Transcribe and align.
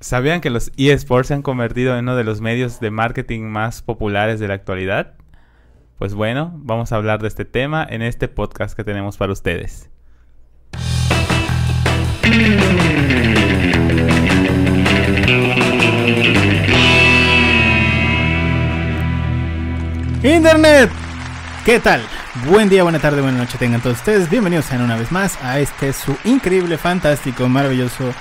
¿Sabían 0.00 0.40
que 0.40 0.50
los 0.50 0.70
eSports 0.76 1.26
se 1.26 1.34
han 1.34 1.42
convertido 1.42 1.94
en 1.94 2.04
uno 2.04 2.14
de 2.14 2.22
los 2.22 2.40
medios 2.40 2.78
de 2.78 2.92
marketing 2.92 3.42
más 3.42 3.82
populares 3.82 4.38
de 4.38 4.46
la 4.46 4.54
actualidad? 4.54 5.14
Pues 5.98 6.14
bueno, 6.14 6.52
vamos 6.54 6.92
a 6.92 6.96
hablar 6.96 7.20
de 7.20 7.26
este 7.26 7.44
tema 7.44 7.84
en 7.88 8.02
este 8.02 8.28
podcast 8.28 8.76
que 8.76 8.84
tenemos 8.84 9.16
para 9.16 9.32
ustedes. 9.32 9.90
Internet, 20.22 20.90
¿qué 21.64 21.80
tal? 21.80 22.02
Buen 22.48 22.68
día, 22.68 22.84
buena 22.84 23.00
tarde, 23.00 23.20
buena 23.20 23.38
noche 23.38 23.58
tengan 23.58 23.80
todos 23.80 23.96
ustedes. 23.96 24.30
Bienvenidos 24.30 24.66
sean 24.66 24.82
una 24.82 24.96
vez 24.96 25.10
más 25.10 25.42
a 25.42 25.58
este 25.58 25.92
su 25.92 26.16
increíble, 26.22 26.78
fantástico, 26.78 27.48
maravilloso, 27.48 28.14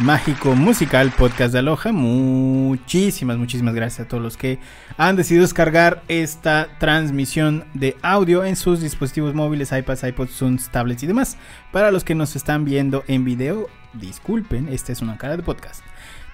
mágico, 0.00 0.54
musical 0.54 1.12
podcast 1.16 1.52
de 1.52 1.58
Aloha. 1.60 1.92
Muchísimas, 1.92 3.36
muchísimas 3.36 3.74
gracias 3.74 4.06
a 4.06 4.08
todos 4.08 4.22
los 4.22 4.36
que 4.36 4.58
han 4.96 5.16
decidido 5.16 5.42
descargar 5.42 6.02
esta 6.08 6.68
transmisión 6.78 7.64
de 7.74 7.96
audio 8.02 8.44
en 8.44 8.56
sus 8.56 8.80
dispositivos 8.80 9.34
móviles, 9.34 9.72
iPads, 9.72 10.04
iPods, 10.04 10.32
Zooms, 10.32 10.70
tablets 10.70 11.02
y 11.02 11.06
demás. 11.06 11.36
Para 11.70 11.90
los 11.90 12.04
que 12.04 12.14
nos 12.14 12.36
están 12.36 12.64
viendo 12.64 13.04
en 13.06 13.24
video, 13.24 13.68
disculpen, 13.92 14.68
esta 14.68 14.92
es 14.92 15.02
una 15.02 15.18
cara 15.18 15.36
de 15.36 15.42
podcast. 15.42 15.82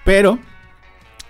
Pero 0.05 0.39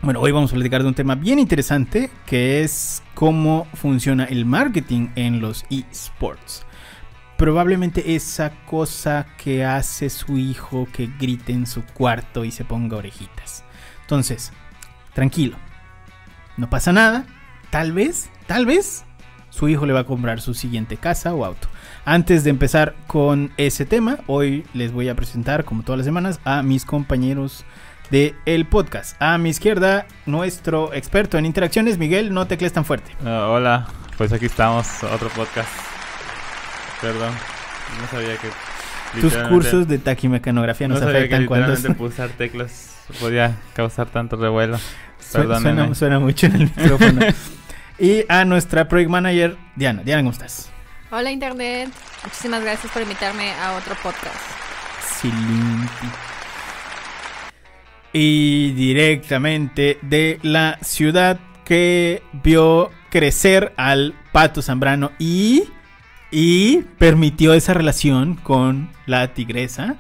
bueno, 0.01 0.21
hoy 0.21 0.31
vamos 0.31 0.51
a 0.51 0.55
platicar 0.55 0.81
de 0.81 0.87
un 0.87 0.95
tema 0.95 1.15
bien 1.15 1.39
interesante 1.39 2.09
que 2.25 2.61
es 2.61 3.03
cómo 3.13 3.67
funciona 3.73 4.25
el 4.25 4.45
marketing 4.45 5.09
en 5.15 5.41
los 5.41 5.65
esports. 5.69 6.65
Probablemente 7.39 8.15
esa 8.15 8.51
cosa 8.65 9.25
que 9.41 9.63
hace 9.63 10.09
su 10.09 10.37
hijo 10.37 10.89
que 10.91 11.09
grite 11.17 11.53
en 11.53 11.65
su 11.67 11.85
cuarto 11.85 12.43
y 12.43 12.51
se 12.51 12.65
ponga 12.65 12.97
orejitas. 12.97 13.63
Entonces, 14.01 14.51
tranquilo. 15.13 15.55
No 16.57 16.69
pasa 16.69 16.91
nada. 16.91 17.25
Tal 17.69 17.93
vez, 17.93 18.29
tal 18.45 18.65
vez, 18.65 19.05
su 19.51 19.69
hijo 19.69 19.85
le 19.85 19.93
va 19.93 20.01
a 20.01 20.05
comprar 20.05 20.41
su 20.41 20.53
siguiente 20.53 20.97
casa 20.97 21.33
o 21.33 21.45
auto. 21.45 21.69
Antes 22.03 22.43
de 22.43 22.49
empezar 22.49 22.93
con 23.07 23.53
ese 23.55 23.85
tema, 23.85 24.17
hoy 24.27 24.65
les 24.73 24.91
voy 24.91 25.07
a 25.07 25.15
presentar, 25.15 25.63
como 25.63 25.83
todas 25.83 25.99
las 25.99 26.05
semanas, 26.05 26.41
a 26.43 26.61
mis 26.61 26.83
compañeros 26.83 27.63
de 28.11 28.35
el 28.45 28.65
podcast. 28.65 29.15
A 29.21 29.37
mi 29.37 29.47
izquierda, 29.47 30.07
nuestro 30.25 30.93
experto 30.93 31.37
en 31.37 31.45
interacciones, 31.45 31.97
Miguel, 31.97 32.33
no 32.33 32.47
teclees 32.47 32.73
tan 32.73 32.83
fuerte. 32.83 33.15
Ah, 33.25 33.47
hola, 33.49 33.87
pues 34.17 34.33
aquí 34.33 34.47
estamos, 34.47 35.03
otro 35.03 35.29
podcast. 35.29 35.88
Perdón, 37.01 37.33
no 38.01 38.07
sabía 38.09 38.37
que... 38.37 38.49
Tus 39.21 39.35
cursos 39.35 39.87
de 39.87 39.97
taquimecanografía 39.97 40.87
nos 40.87 40.99
no 40.99 41.05
sabía 41.07 41.21
que 41.21 41.25
afectan 41.25 41.45
cuando 41.47 41.67
literalmente 41.67 41.97
pulsar 41.97 42.29
teclas 42.29 42.95
podía 43.19 43.55
causar 43.73 44.07
tanto 44.07 44.35
revuelo. 44.35 44.79
Suena, 45.19 45.95
suena 45.95 46.19
mucho 46.19 46.45
en 46.45 46.55
el 46.55 46.61
micrófono. 46.75 47.21
y 47.99 48.23
a 48.29 48.45
nuestra 48.45 48.87
project 48.87 49.09
manager, 49.09 49.57
Diana. 49.75 50.03
Diana, 50.03 50.21
¿cómo 50.21 50.31
estás? 50.31 50.69
Hola 51.11 51.31
Internet, 51.31 51.89
muchísimas 52.23 52.61
gracias 52.61 52.91
por 52.93 53.01
invitarme 53.01 53.51
a 53.53 53.73
otro 53.73 53.95
podcast. 54.03 54.35
Silimpi. 55.19 56.07
Y 58.13 58.71
directamente 58.73 59.97
de 60.03 60.39
la 60.43 60.77
ciudad 60.81 61.39
que 61.65 62.21
vio 62.31 62.91
crecer 63.09 63.73
al 63.75 64.13
pato 64.31 64.61
Zambrano 64.61 65.11
y, 65.17 65.63
y 66.31 66.83
permitió 66.97 67.53
esa 67.53 67.73
relación 67.73 68.35
con 68.35 68.89
la 69.05 69.33
tigresa, 69.33 69.95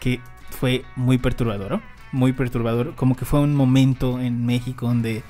que 0.00 0.20
fue 0.50 0.84
muy 0.96 1.18
perturbador, 1.18 1.80
muy 2.12 2.32
perturbador, 2.32 2.94
como 2.94 3.16
que 3.16 3.24
fue 3.24 3.40
un 3.40 3.54
momento 3.54 4.20
en 4.20 4.44
México 4.44 4.86
donde 4.86 5.22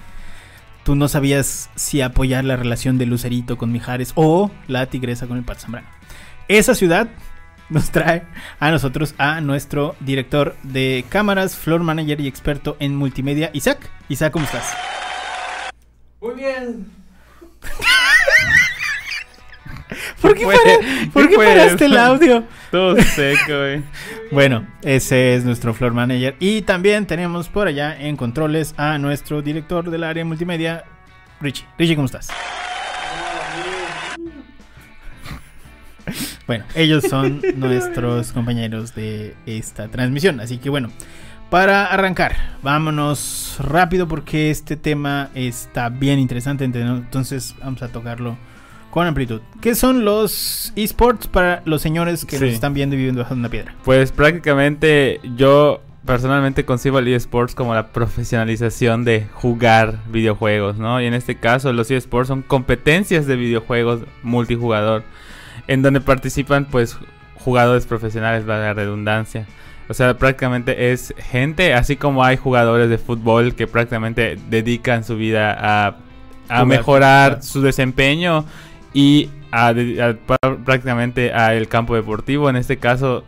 tú 0.85 0.95
no 0.95 1.09
sabías 1.09 1.71
si 1.77 2.01
apoyar 2.01 2.45
la 2.45 2.57
relación 2.57 2.99
de 2.99 3.07
Lucerito 3.07 3.57
con 3.57 3.73
Mijares 3.73 4.13
o 4.17 4.51
la 4.67 4.87
tigresa 4.87 5.27
con 5.27 5.39
el 5.39 5.45
pato 5.45 5.61
Zambrano. 5.61 5.89
Esa 6.49 6.75
ciudad 6.75 7.09
nos 7.71 7.91
trae 7.91 8.25
a 8.61 8.71
nosotros 8.71 9.15
a 9.17 9.41
nuestro 9.41 9.97
director 10.01 10.57
de 10.63 11.05
cámaras, 11.09 11.57
floor 11.57 11.83
manager 11.83 12.21
y 12.21 12.29
experto 12.29 12.77
en 12.81 12.95
multimedia, 12.95 13.51
Isaac. 13.55 13.91
Isaac, 14.09 14.33
¿cómo 14.33 14.45
estás? 14.45 14.75
Muy 16.21 16.35
bien. 16.35 16.87
¿Por 20.25 20.35
qué, 20.35 20.45
para- 20.47 21.11
¿por 21.13 21.29
¿Qué 21.29 21.37
paraste 21.37 21.85
el 21.85 21.97
audio? 21.99 22.45
Todo 22.71 22.97
seco, 23.03 23.59
güey. 23.59 23.83
Bueno, 24.33 24.67
ese 24.83 25.35
es 25.35 25.45
nuestro 25.45 25.75
floor 25.75 25.93
manager. 25.93 26.35
Y 26.41 26.63
también 26.63 27.07
tenemos 27.07 27.49
por 27.49 27.67
allá 27.69 27.95
en 28.01 28.17
controles 28.17 28.75
a 28.79 28.97
nuestro 28.99 29.43
director 29.43 29.91
del 29.91 30.03
área 30.03 30.25
multimedia, 30.25 30.85
Richie. 31.41 31.67
Richie, 31.79 31.95
¿cómo 31.95 32.07
estás? 32.07 32.29
Bueno, 36.47 36.65
ellos 36.75 37.05
son 37.09 37.41
nuestros 37.57 38.33
compañeros 38.33 38.95
de 38.95 39.35
esta 39.47 39.89
transmisión. 39.89 40.41
Así 40.41 40.59
que 40.59 40.69
bueno, 40.71 40.91
para 41.51 41.87
arrancar, 41.87 42.35
vámonos 42.63 43.57
rápido 43.61 44.09
porque 44.09 44.51
este 44.51 44.77
tema 44.77 45.31
está 45.35 45.89
bien 45.89 46.19
interesante. 46.19 46.65
Entonces 46.65 47.55
vamos 47.63 47.83
a 47.83 47.89
tocarlo 47.89 48.37
con 48.95 49.09
amplitud. 49.09 49.41
¿Qué 49.61 49.75
son 49.75 50.05
los 50.05 50.73
esports 50.77 51.27
para 51.27 51.63
los 51.65 51.83
señores 51.83 52.25
que 52.25 52.39
Sí. 52.39 52.45
nos 52.45 52.55
están 52.55 52.75
viendo 52.75 52.95
y 52.95 52.99
viviendo 52.99 53.23
bajo 53.23 53.35
una 53.35 53.49
piedra? 53.49 53.75
Pues 53.85 54.13
prácticamente 54.13 55.19
yo 55.37 55.83
personalmente 56.07 56.65
concibo 56.65 57.01
el 57.01 57.09
eSports 57.09 57.57
como 57.57 57.75
la 57.75 57.89
profesionalización 57.89 59.05
de 59.05 59.27
jugar 59.33 59.99
videojuegos, 60.13 60.77
¿no? 60.77 61.01
Y 61.03 61.07
en 61.07 61.15
este 61.15 61.35
caso 61.35 61.73
los 61.73 61.91
eSports 61.91 62.29
son 62.29 62.43
competencias 62.43 63.27
de 63.27 63.35
videojuegos 63.35 64.03
multijugador 64.23 65.03
en 65.67 65.83
donde 65.83 66.01
participan 66.01 66.67
pues 66.67 66.97
jugadores 67.35 67.87
profesionales, 67.87 68.47
valga 68.47 68.67
la 68.67 68.75
redundancia. 68.75 69.45
O 69.89 69.95
sea, 69.95 70.17
prácticamente 70.17 70.93
es 70.93 71.13
gente, 71.19 71.75
así 71.75 71.97
como 71.97 72.23
hay 72.25 72.37
jugadores 72.37 72.89
de 72.89 72.99
fútbol 72.99 73.57
que 73.57 73.67
prácticamente 73.67 74.39
dedican 74.49 75.03
su 75.03 75.17
vida 75.17 75.57
a, 75.59 75.97
a 76.49 76.65
mejorar 76.65 77.43
su 77.43 77.61
desempeño 77.61 78.45
y 78.95 79.29
a, 79.53 79.69
a- 79.69 80.57
prácticamente 80.65 81.33
al 81.33 81.69
campo 81.69 81.95
deportivo. 81.95 82.49
En 82.49 82.57
este 82.57 82.79
caso, 82.79 83.25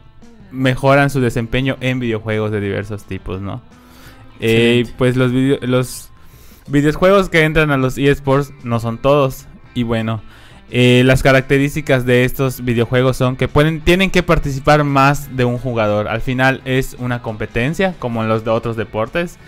mejoran 0.51 1.11
su 1.11 1.21
desempeño 1.21 1.77
en 1.81 2.01
videojuegos 2.01 2.51
de 2.53 2.61
diversos 2.61 3.05
tipos, 3.05 3.43
¿no? 3.43 3.61
Eh, 4.41 4.87
pues 4.97 5.17
los, 5.17 5.33
video- 5.33 5.59
los 5.63 6.11
videojuegos 6.69 7.29
que 7.29 7.43
entran 7.45 7.71
a 7.71 7.77
los 7.77 7.99
eSports 7.99 8.53
no 8.65 8.81
son 8.81 8.97
todos. 8.99 9.47
Y 9.75 9.83
bueno, 9.83 10.23
eh, 10.71 11.03
las 11.05 11.23
características 11.23 12.07
de 12.07 12.25
estos 12.25 12.65
videojuegos 12.65 13.17
son 13.17 13.37
que 13.37 13.49
pueden, 13.49 13.81
tienen 13.81 14.11
que 14.11 14.23
participar 14.23 14.85
más 14.85 15.37
de 15.37 15.45
un 15.45 15.59
jugador. 15.59 16.09
Al 16.09 16.21
final 16.23 16.63
es 16.65 16.97
una 16.99 17.23
competencia, 17.23 17.95
como 17.99 18.23
en 18.23 18.29
los 18.29 18.45
de 18.45 18.51
otros 18.51 18.77
deportes. 18.77 19.39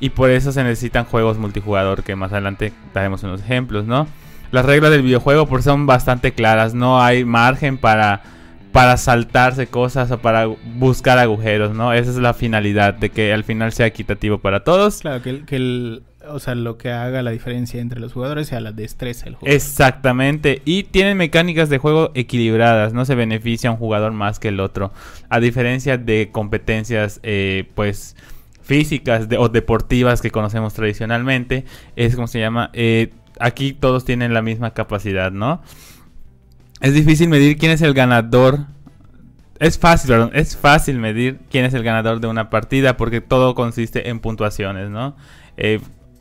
Y 0.00 0.10
por 0.10 0.30
eso 0.30 0.52
se 0.52 0.62
necesitan 0.62 1.04
juegos 1.04 1.38
multijugador, 1.38 2.04
que 2.04 2.14
más 2.14 2.30
adelante 2.32 2.72
daremos 2.94 3.22
unos 3.24 3.40
ejemplos, 3.40 3.84
¿no? 3.86 4.06
Las 4.50 4.64
reglas 4.64 4.90
del 4.90 5.02
videojuego 5.02 5.46
pues, 5.46 5.64
son 5.64 5.86
bastante 5.86 6.32
claras. 6.32 6.74
No 6.74 7.00
hay 7.02 7.24
margen 7.24 7.78
para, 7.78 8.22
para 8.72 8.96
saltarse 8.96 9.66
cosas 9.66 10.10
o 10.10 10.18
para 10.18 10.46
buscar 10.46 11.18
agujeros, 11.18 11.74
¿no? 11.74 11.92
Esa 11.92 12.10
es 12.10 12.16
la 12.16 12.34
finalidad, 12.34 12.94
de 12.94 13.10
que 13.10 13.32
al 13.32 13.44
final 13.44 13.72
sea 13.72 13.86
equitativo 13.86 14.38
para 14.38 14.64
todos. 14.64 15.00
Claro, 15.00 15.22
que, 15.22 15.30
el- 15.30 15.44
que 15.46 15.56
el, 15.56 16.02
o 16.30 16.38
sea, 16.40 16.54
lo 16.54 16.76
que 16.76 16.90
haga 16.90 17.22
la 17.22 17.30
diferencia 17.30 17.80
entre 17.80 18.00
los 18.00 18.12
jugadores 18.12 18.48
sea 18.48 18.60
la 18.60 18.72
destreza 18.72 19.24
del 19.26 19.36
juego. 19.36 19.54
Exactamente. 19.54 20.60
Y 20.64 20.82
tienen 20.84 21.16
mecánicas 21.16 21.68
de 21.70 21.78
juego 21.78 22.10
equilibradas. 22.14 22.92
No 22.92 23.04
se 23.04 23.14
beneficia 23.14 23.70
un 23.70 23.76
jugador 23.78 24.12
más 24.12 24.38
que 24.38 24.48
el 24.48 24.60
otro. 24.60 24.92
A 25.30 25.40
diferencia 25.40 25.96
de 25.98 26.28
competencias, 26.32 27.20
eh, 27.22 27.64
pues 27.74 28.14
físicas 28.62 29.28
de- 29.30 29.38
o 29.38 29.48
deportivas 29.48 30.20
que 30.20 30.30
conocemos 30.30 30.74
tradicionalmente. 30.74 31.64
Es 31.96 32.14
como 32.14 32.26
se 32.26 32.40
llama. 32.40 32.70
eh, 32.74 33.12
aquí 33.40 33.72
todos 33.72 34.04
tienen 34.04 34.34
la 34.34 34.42
misma 34.42 34.72
capacidad, 34.72 35.30
¿no? 35.32 35.62
Es 36.80 36.94
difícil 36.94 37.28
medir 37.28 37.58
quién 37.58 37.72
es 37.72 37.82
el 37.82 37.94
ganador. 37.94 38.60
Es 39.58 39.78
fácil, 39.78 40.10
perdón, 40.10 40.30
es 40.34 40.56
fácil 40.56 40.98
medir 40.98 41.40
quién 41.50 41.64
es 41.64 41.74
el 41.74 41.82
ganador 41.82 42.20
de 42.20 42.28
una 42.28 42.48
partida 42.50 42.96
porque 42.96 43.20
todo 43.20 43.54
consiste 43.56 44.08
en 44.08 44.20
puntuaciones, 44.20 44.88
¿no? 44.88 45.16
Eh, 45.56 45.80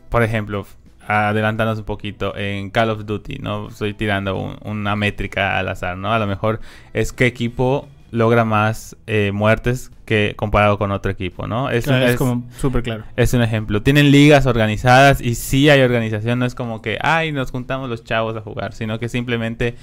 por 0.10 0.24
ejemplo, 0.24 0.66
adelantándonos 1.08 1.80
un 1.80 1.86
poquito 1.86 2.36
en 2.36 2.72
Call 2.72 2.90
of 2.90 3.06
Duty, 3.06 3.38
¿no? 3.40 3.68
Estoy 3.69 3.94
tirando 3.94 4.36
un- 4.38 4.58
una 4.64 4.96
métrica 4.96 5.58
al 5.60 5.69
azar, 5.69 5.98
¿no? 5.98 6.12
A 6.12 6.18
lo 6.19 6.25
mejor 6.25 6.60
es 6.94 7.14
qué 7.14 7.28
equipo 7.28 7.88
logra 8.18 8.44
más 8.46 8.98
eh, 9.08 9.31
muertes 9.34 9.92
que 10.06 10.34
comparado 10.38 10.78
con 10.78 10.92
otro 10.92 11.12
equipo, 11.12 11.48
¿no? 11.48 11.69
Es, 11.69 11.86
Claro, 11.86 12.00
un- 12.00 12.04
es 12.08 12.12
es- 12.14 12.18
como 12.18 12.44
súper 12.58 12.84
claro. 12.84 13.04
es 13.16 13.34
un 13.34 13.42
ejemplo. 13.42 13.81
Tienen 13.84 14.12
ligas 14.12 14.46
organizadas 14.46 15.22
y 15.22 15.36
sí 15.36 15.69
hay 15.69 15.81
organización. 15.81 16.40
No 16.40 16.46
es 16.46 16.56
como 16.56 16.81
que, 16.81 16.98
ay, 17.02 17.31
nos 17.31 17.52
juntamos 17.52 17.90
los 17.90 18.04
chavos 18.04 18.36
a 18.36 18.42
jugar, 18.42 18.74
sino 18.74 19.00
que 19.00 19.10
simplemente, 19.10 19.75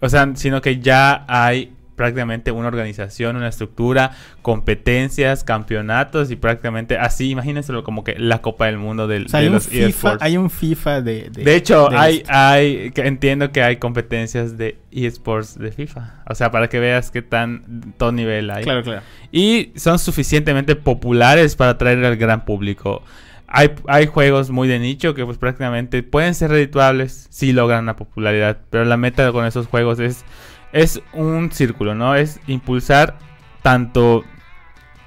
o 0.00 0.08
sea, 0.08 0.30
sino 0.34 0.60
que 0.60 0.78
ya 0.80 1.24
hay 1.28 1.72
prácticamente 2.02 2.50
una 2.50 2.66
organización, 2.66 3.36
una 3.36 3.46
estructura, 3.46 4.10
competencias, 4.42 5.44
campeonatos 5.44 6.32
y 6.32 6.36
prácticamente 6.36 6.98
así, 6.98 7.30
imagínenselo 7.30 7.84
como 7.84 8.02
que 8.02 8.16
la 8.18 8.42
Copa 8.42 8.66
del 8.66 8.76
Mundo 8.76 9.06
del, 9.06 9.26
O 9.26 9.28
sea, 9.28 9.38
de 9.38 9.44
hay, 9.44 9.48
un 9.48 9.54
los 9.54 9.68
FIFA, 9.68 9.86
eSports. 9.86 10.22
hay 10.22 10.36
un 10.36 10.50
FIFA 10.50 11.00
de... 11.00 11.30
De 11.30 11.54
hecho, 11.54 11.88
de 11.88 11.96
hay, 11.96 12.16
esto. 12.16 12.32
hay, 12.32 12.90
que 12.90 13.02
entiendo 13.02 13.52
que 13.52 13.62
hay 13.62 13.76
competencias 13.76 14.58
de 14.58 14.78
eSports 14.90 15.56
de 15.56 15.70
FIFA. 15.70 16.24
O 16.28 16.34
sea, 16.34 16.50
para 16.50 16.68
que 16.68 16.80
veas 16.80 17.12
qué 17.12 17.22
tan 17.22 17.94
todo 17.98 18.10
nivel 18.10 18.50
hay. 18.50 18.64
Claro, 18.64 18.82
claro. 18.82 19.02
Y 19.30 19.70
son 19.76 20.00
suficientemente 20.00 20.74
populares 20.74 21.54
para 21.54 21.70
atraer 21.70 22.04
al 22.04 22.16
gran 22.16 22.44
público. 22.44 23.04
Hay, 23.46 23.70
hay 23.86 24.06
juegos 24.06 24.50
muy 24.50 24.66
de 24.66 24.80
nicho 24.80 25.14
que 25.14 25.24
pues 25.24 25.38
prácticamente 25.38 26.02
pueden 26.02 26.34
ser 26.34 26.50
redituables 26.50 27.28
si 27.30 27.52
logran 27.52 27.86
la 27.86 27.94
popularidad. 27.94 28.58
Pero 28.70 28.84
la 28.86 28.96
meta 28.96 29.30
con 29.30 29.46
esos 29.46 29.68
juegos 29.68 30.00
es, 30.00 30.24
es 30.72 31.00
un 31.12 31.50
círculo, 31.52 31.94
¿no? 31.94 32.14
Es 32.14 32.40
impulsar 32.46 33.18
tanto 33.62 34.24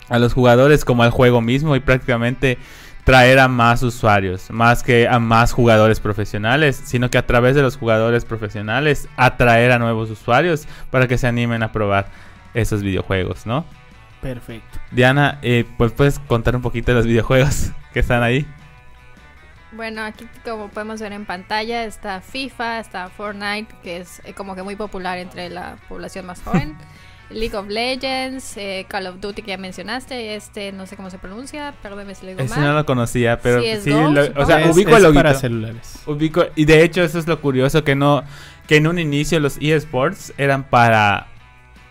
a 0.09 0.19
los 0.19 0.33
jugadores 0.33 0.85
como 0.85 1.03
al 1.03 1.09
juego 1.09 1.41
mismo 1.41 1.75
y 1.75 1.79
prácticamente 1.79 2.57
traer 3.03 3.39
a 3.39 3.47
más 3.47 3.83
usuarios, 3.83 4.49
más 4.49 4.81
que 4.81 5.07
a 5.07 5.19
más 5.19 5.51
jugadores 5.51 5.99
profesionales, 5.99 6.81
sino 6.85 7.09
que 7.09 7.17
a 7.17 7.25
través 7.25 7.55
de 7.55 7.61
los 7.61 7.77
jugadores 7.77 8.25
profesionales 8.25 9.07
atraer 9.15 9.71
a 9.71 9.79
nuevos 9.79 10.09
usuarios 10.09 10.67
para 10.89 11.07
que 11.07 11.17
se 11.17 11.27
animen 11.27 11.61
a 11.61 11.71
probar 11.71 12.07
esos 12.53 12.81
videojuegos, 12.81 13.45
¿no? 13.45 13.65
Perfecto. 14.21 14.79
Diana, 14.89 15.37
eh, 15.43 15.65
pues 15.77 15.91
puedes 15.91 16.17
contar 16.17 16.55
un 16.55 16.63
poquito 16.63 16.91
de 16.91 16.97
los 16.97 17.05
videojuegos 17.05 17.71
que 17.93 17.99
están 17.99 18.23
ahí. 18.23 18.47
Bueno, 19.75 20.03
aquí 20.03 20.25
como 20.43 20.69
podemos 20.69 21.01
ver 21.01 21.11
en 21.13 21.25
pantalla 21.25 21.83
está 21.85 22.21
FIFA, 22.21 22.79
está 22.79 23.09
Fortnite, 23.09 23.67
que 23.83 23.97
es 23.97 24.21
eh, 24.25 24.33
como 24.33 24.55
que 24.55 24.63
muy 24.63 24.75
popular 24.75 25.17
entre 25.17 25.49
la 25.49 25.77
población 25.89 26.25
más 26.25 26.41
joven. 26.41 26.75
League 27.31 27.55
of 27.57 27.67
Legends, 27.67 28.55
eh, 28.55 28.85
Call 28.87 29.07
of 29.07 29.19
Duty 29.19 29.41
que 29.41 29.49
ya 29.49 29.57
mencionaste, 29.57 30.35
este 30.35 30.71
no 30.71 30.85
sé 30.85 30.95
cómo 30.95 31.09
se 31.09 31.17
pronuncia, 31.17 31.73
perdóneme 31.81 32.13
si 32.13 32.23
lo 32.23 32.29
digo 32.33 32.41
Ese 32.43 32.53
mal. 32.55 32.63
no 32.63 32.73
lo 32.75 32.85
conocía, 32.85 33.39
pero 33.39 33.61
Sí, 33.63 33.69
sí, 33.83 33.89
Go, 33.91 34.11
lo- 34.11 34.41
o 34.41 34.45
sea, 34.45 34.61
Es- 34.61 34.75
ubico 34.75 34.91
es 34.91 34.97
el 34.97 35.03
loguito. 35.03 35.23
para 35.23 35.33
celulares. 35.33 35.99
Ubico, 36.05 36.45
y 36.55 36.65
de 36.65 36.83
hecho 36.83 37.01
eso 37.01 37.17
es 37.17 37.25
lo 37.27 37.41
curioso 37.41 37.83
que 37.83 37.95
no 37.95 38.23
que 38.67 38.77
en 38.77 38.85
un 38.87 38.99
inicio 38.99 39.39
los 39.39 39.57
eSports 39.59 40.33
eran 40.37 40.63
para 40.69 41.25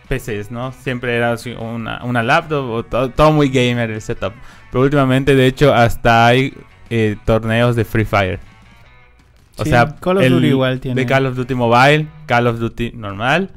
PCs, 0.08 0.52
¿no? 0.52 0.70
Siempre 0.72 1.16
era 1.16 1.34
una, 1.58 2.04
una 2.04 2.22
laptop 2.22 2.70
o 2.70 2.84
todo, 2.84 3.10
todo 3.10 3.32
muy 3.32 3.48
gamer 3.48 3.90
el 3.90 4.00
setup. 4.02 4.34
Pero 4.70 4.82
últimamente 4.84 5.34
de 5.34 5.46
hecho 5.46 5.74
hasta 5.74 6.26
hay 6.26 6.54
eh, 6.90 7.16
torneos 7.24 7.76
de 7.76 7.84
Free 7.84 8.04
Fire. 8.04 8.38
O 9.56 9.64
Sí, 9.64 9.70
sea, 9.70 9.94
Call 10.00 10.18
of 10.18 10.24
el 10.24 10.32
Duty 10.34 10.46
igual 10.48 10.80
tiene- 10.80 11.00
de 11.00 11.06
Call 11.06 11.26
of 11.26 11.36
Duty 11.36 11.54
Mobile, 11.54 12.06
Call 12.26 12.46
of 12.48 12.58
Duty 12.58 12.92
normal 12.94 13.50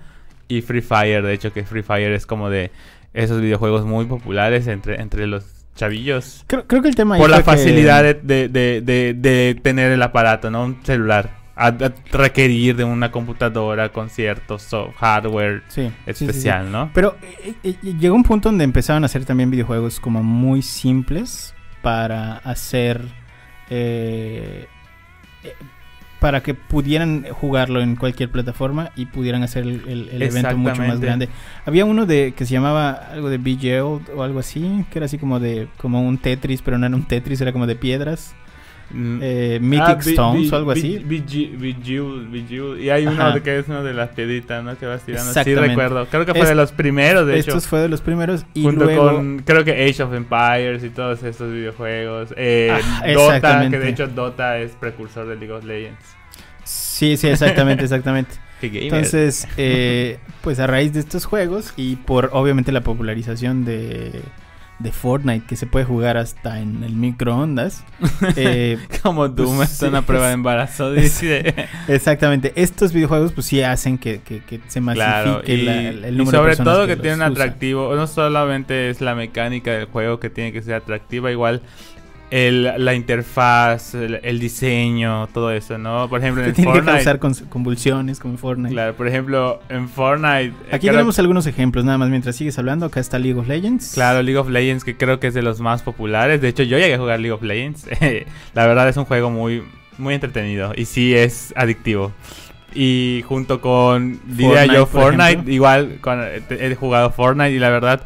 y 0.48 0.62
Free 0.62 0.82
Fire, 0.82 1.24
de 1.24 1.34
hecho 1.34 1.52
que 1.52 1.64
Free 1.64 1.82
Fire 1.84 2.12
es 2.14 2.26
como 2.26 2.50
de 2.50 2.72
esos 3.14 3.42
videojuegos 3.42 3.86
muy 3.86 4.06
populares 4.06 4.68
entre 4.68 5.02
entre 5.02 5.26
los 5.28 5.44
chavillos 5.76 6.44
Creo, 6.48 6.66
creo 6.68 6.82
que 6.84 6.90
el 6.90 6.96
tema 6.96 7.18
por 7.18 7.30
la 7.30 7.38
que- 7.38 7.44
facilidad 7.44 8.04
de, 8.04 8.48
de- 8.48 8.82
de- 8.82 9.60
tener 9.62 9.92
el 9.92 10.02
aparato, 10.04 10.50
¿no? 10.52 10.64
Un 10.66 10.78
celular. 10.84 11.36
A, 11.60 11.68
a 11.70 11.92
requerir 12.12 12.76
de 12.76 12.84
una 12.84 13.10
computadora 13.12 13.90
con 13.90 14.12
cierto 14.12 14.60
soft- 14.60 14.94
hardware 14.98 15.64
Sí, 15.70 15.88
sí, 16.06 16.14
sí, 16.14 16.26
especial, 16.26 16.72
¿no? 16.72 16.92
Pero 16.94 17.16
eh, 17.24 17.56
eh, 17.64 17.76
eh, 17.84 17.94
llegó 18.00 18.16
un 18.16 18.22
punto 18.22 18.50
donde 18.50 18.64
empezaron 18.64 19.02
a 19.02 19.08
hacer 19.08 19.26
también 19.26 19.50
videojuegos 19.50 20.00
como 20.00 20.22
muy 20.22 20.62
simples 20.62 21.56
para 21.88 22.36
hacer... 22.40 23.00
eh, 23.70 24.68
eh, 25.46 25.54
para 26.20 26.42
que 26.42 26.54
pudieran 26.56 27.26
jugarlo 27.32 27.80
en 27.80 27.96
cualquier 27.96 28.32
plataforma 28.32 28.90
y 28.96 29.06
pudieran 29.06 29.44
hacer 29.44 29.64
el, 29.64 29.88
el- 29.88 30.10
el 30.10 30.22
evento 30.24 30.58
mucho 30.58 30.82
más 30.90 31.00
grande. 31.00 31.30
Había 31.66 31.86
uno 31.86 32.06
de 32.08 32.34
que 32.36 32.44
se 32.46 32.54
llamaba 32.54 32.92
algo 32.92 33.30
de 33.30 33.38
BGL 33.38 33.82
o 34.18 34.24
algo 34.24 34.40
así, 34.40 34.84
que 34.92 34.98
era 35.00 35.06
así 35.06 35.18
como 35.20 35.40
de 35.40 35.68
como 35.78 36.02
un 36.02 36.18
Tetris, 36.18 36.62
pero 36.64 36.78
no 36.80 36.88
era 36.88 36.96
un 36.96 37.06
Tetris, 37.08 37.40
era 37.40 37.54
como 37.54 37.68
de 37.68 37.76
piedras. 37.76 38.34
Mm. 38.90 39.20
Eh, 39.22 39.60
Mythic 39.62 39.84
Ah, 39.86 39.94
Be- 39.96 40.12
Stones 40.12 40.54
o 40.54 40.56
algo 40.56 40.72
así. 40.72 41.00
Bejeweled. 41.06 42.80
Y 42.80 42.90
hay 42.90 43.06
uno 43.08 43.22
Ajá. 43.22 43.40
que 43.42 43.60
es 43.60 43.68
uno 43.68 43.84
de 43.84 43.94
las 43.94 44.10
piedritas, 44.10 44.64
¿no? 44.64 44.78
Que 44.78 44.86
vas 44.86 45.04
tirando. 45.04 45.34
Sí 45.34 45.56
recuerdo. 45.56 46.06
Creo 46.08 46.26
que 46.26 46.32
fue 46.34 46.44
Es- 46.44 46.50
de 46.50 46.56
los 46.56 46.72
primeros, 46.72 47.28
de 47.28 47.40
hecho. 47.40 47.50
Estos 47.50 47.68
fue 47.68 47.80
de 47.80 47.90
los 47.90 48.02
primeros 48.02 48.46
y 48.54 48.64
Junto 48.64 48.86
luego 48.86 49.12
con, 49.14 49.40
creo 49.40 49.64
que 49.66 49.72
Age 49.90 50.04
of 50.04 50.14
Empires 50.14 50.84
y 50.84 50.90
todos 50.90 51.22
estos 51.24 51.52
videojuegos. 51.52 52.34
Eh, 52.38 52.70
Ah, 52.72 53.02
Dota, 53.14 53.70
que 53.70 53.80
de 53.80 53.90
hecho 53.90 54.08
Dota 54.08 54.58
es 54.60 54.72
precursor 54.72 55.28
de 55.28 55.36
League 55.36 55.52
of 55.54 55.64
Legends. 55.66 56.00
Sí, 56.64 57.18
sí, 57.18 57.28
exactamente, 57.28 57.84
exactamente. 57.86 58.36
Entonces, 58.62 59.48
eh, 59.58 60.18
pues 60.42 60.60
a 60.60 60.68
raíz 60.68 60.94
de 60.94 61.00
estos 61.02 61.26
juegos 61.26 61.74
y 61.78 61.96
por 61.98 62.30
obviamente 62.34 62.72
la 62.72 62.82
popularización 62.82 63.66
de, 63.66 64.22
de 64.80 64.92
Fortnite, 64.92 65.46
que 65.48 65.56
se 65.56 65.66
puede 65.66 65.86
jugar 65.86 66.18
hasta 66.18 66.60
en 66.60 66.84
el 66.84 66.94
microondas, 66.96 67.84
eh, 68.36 68.78
Como 69.02 69.28
Doom 69.28 69.58
Pues 69.58 69.72
está 69.72 69.86
sí, 69.88 69.90
una 69.90 70.04
prueba 70.04 70.28
de 70.28 70.34
embarazo. 70.34 70.94
exactamente, 71.88 72.54
estos 72.56 72.94
videojuegos 72.94 73.32
pues 73.34 73.48
sí 73.48 73.62
hacen 73.62 73.98
que, 73.98 74.22
que- 74.22 74.40
que 74.44 74.60
se 74.68 74.80
masifique 74.82 75.04
Claro, 75.22 75.42
y, 75.46 75.58
la- 75.64 75.82
el 75.90 76.14
y 76.14 76.18
número 76.18 76.24
de 76.24 76.32
sobre 76.38 76.48
personas 76.50 76.74
todo 76.76 76.86
que, 76.88 76.94
los 76.94 77.02
tiene 77.02 77.16
un 77.16 77.22
usan. 77.22 77.32
atractivo, 77.32 77.96
no 77.96 78.08
solamente 78.08 78.90
es 78.90 79.02
la 79.02 79.16
mecánica 79.16 79.72
del 79.72 79.86
juego 79.86 80.20
que 80.20 80.30
tiene 80.30 80.52
que 80.54 80.62
ser 80.62 80.76
atractiva, 80.76 81.32
igual 81.32 81.62
el, 82.30 82.74
la 82.84 82.94
interfaz, 82.94 83.96
el, 83.96 84.20
el 84.24 84.40
diseño, 84.40 85.28
todo 85.28 85.52
eso, 85.52 85.78
¿no? 85.78 86.10
Por 86.10 86.20
ejemplo, 86.20 86.44
Que 86.44 86.50
en 86.50 86.56
tiene 86.56 86.72
que 86.72 86.78
Fortnite, 86.80 86.98
causar 87.04 87.20
cons- 87.20 87.48
convulsiones 87.50 88.20
como 88.20 88.34
en 88.34 88.38
Fortnite. 88.38 88.74
claro, 88.74 88.94
por 88.96 89.08
ejemplo, 89.08 89.62
en 89.70 89.88
Fortnite, 89.88 90.54
Aquí 90.72 90.88
tenemos 90.88 91.18
algunos 91.20 91.46
ejemplos, 91.48 91.86
nada 91.86 91.98
más 91.98 92.10
mientras 92.10 92.36
sigues 92.36 92.58
hablando. 92.60 92.86
Acá 92.88 93.00
está 93.00 93.18
League 93.18 93.40
of 93.40 93.48
Legends. 93.48 93.94
Claro, 93.94 94.22
League 94.22 94.38
of 94.38 94.50
Legends, 94.50 94.84
que 94.84 94.98
creo 94.98 95.20
que 95.20 95.28
es 95.28 95.34
de 95.34 95.42
los 95.42 95.62
más 95.62 95.84
populares. 95.84 96.42
De 96.42 96.50
hecho, 96.50 96.64
yo 96.64 96.78
llegué 96.78 96.96
a 96.96 96.98
jugar 96.98 97.20
League 97.20 97.32
of 97.34 97.44
Legends. 97.44 97.88
la 98.54 98.68
verdad 98.68 98.90
es 98.90 98.98
un 98.98 99.06
juego 99.06 99.30
muy, 99.30 99.64
muy 99.98 100.14
entretenido 100.14 100.74
y 100.76 100.86
sí 100.86 101.16
es 101.16 101.54
adictivo. 101.56 102.12
Y 102.76 103.24
junto 103.26 103.62
con, 103.62 104.20
diría 104.26 104.66
Fortnite, 104.66 104.74
yo, 104.76 104.86
Fortnite, 104.86 105.52
igual 105.52 105.98
con- 106.02 106.22
he 106.50 106.76
jugado 106.76 107.10
Fortnite 107.12 107.52
y 107.52 107.60
la 107.60 107.70
verdad 107.70 108.02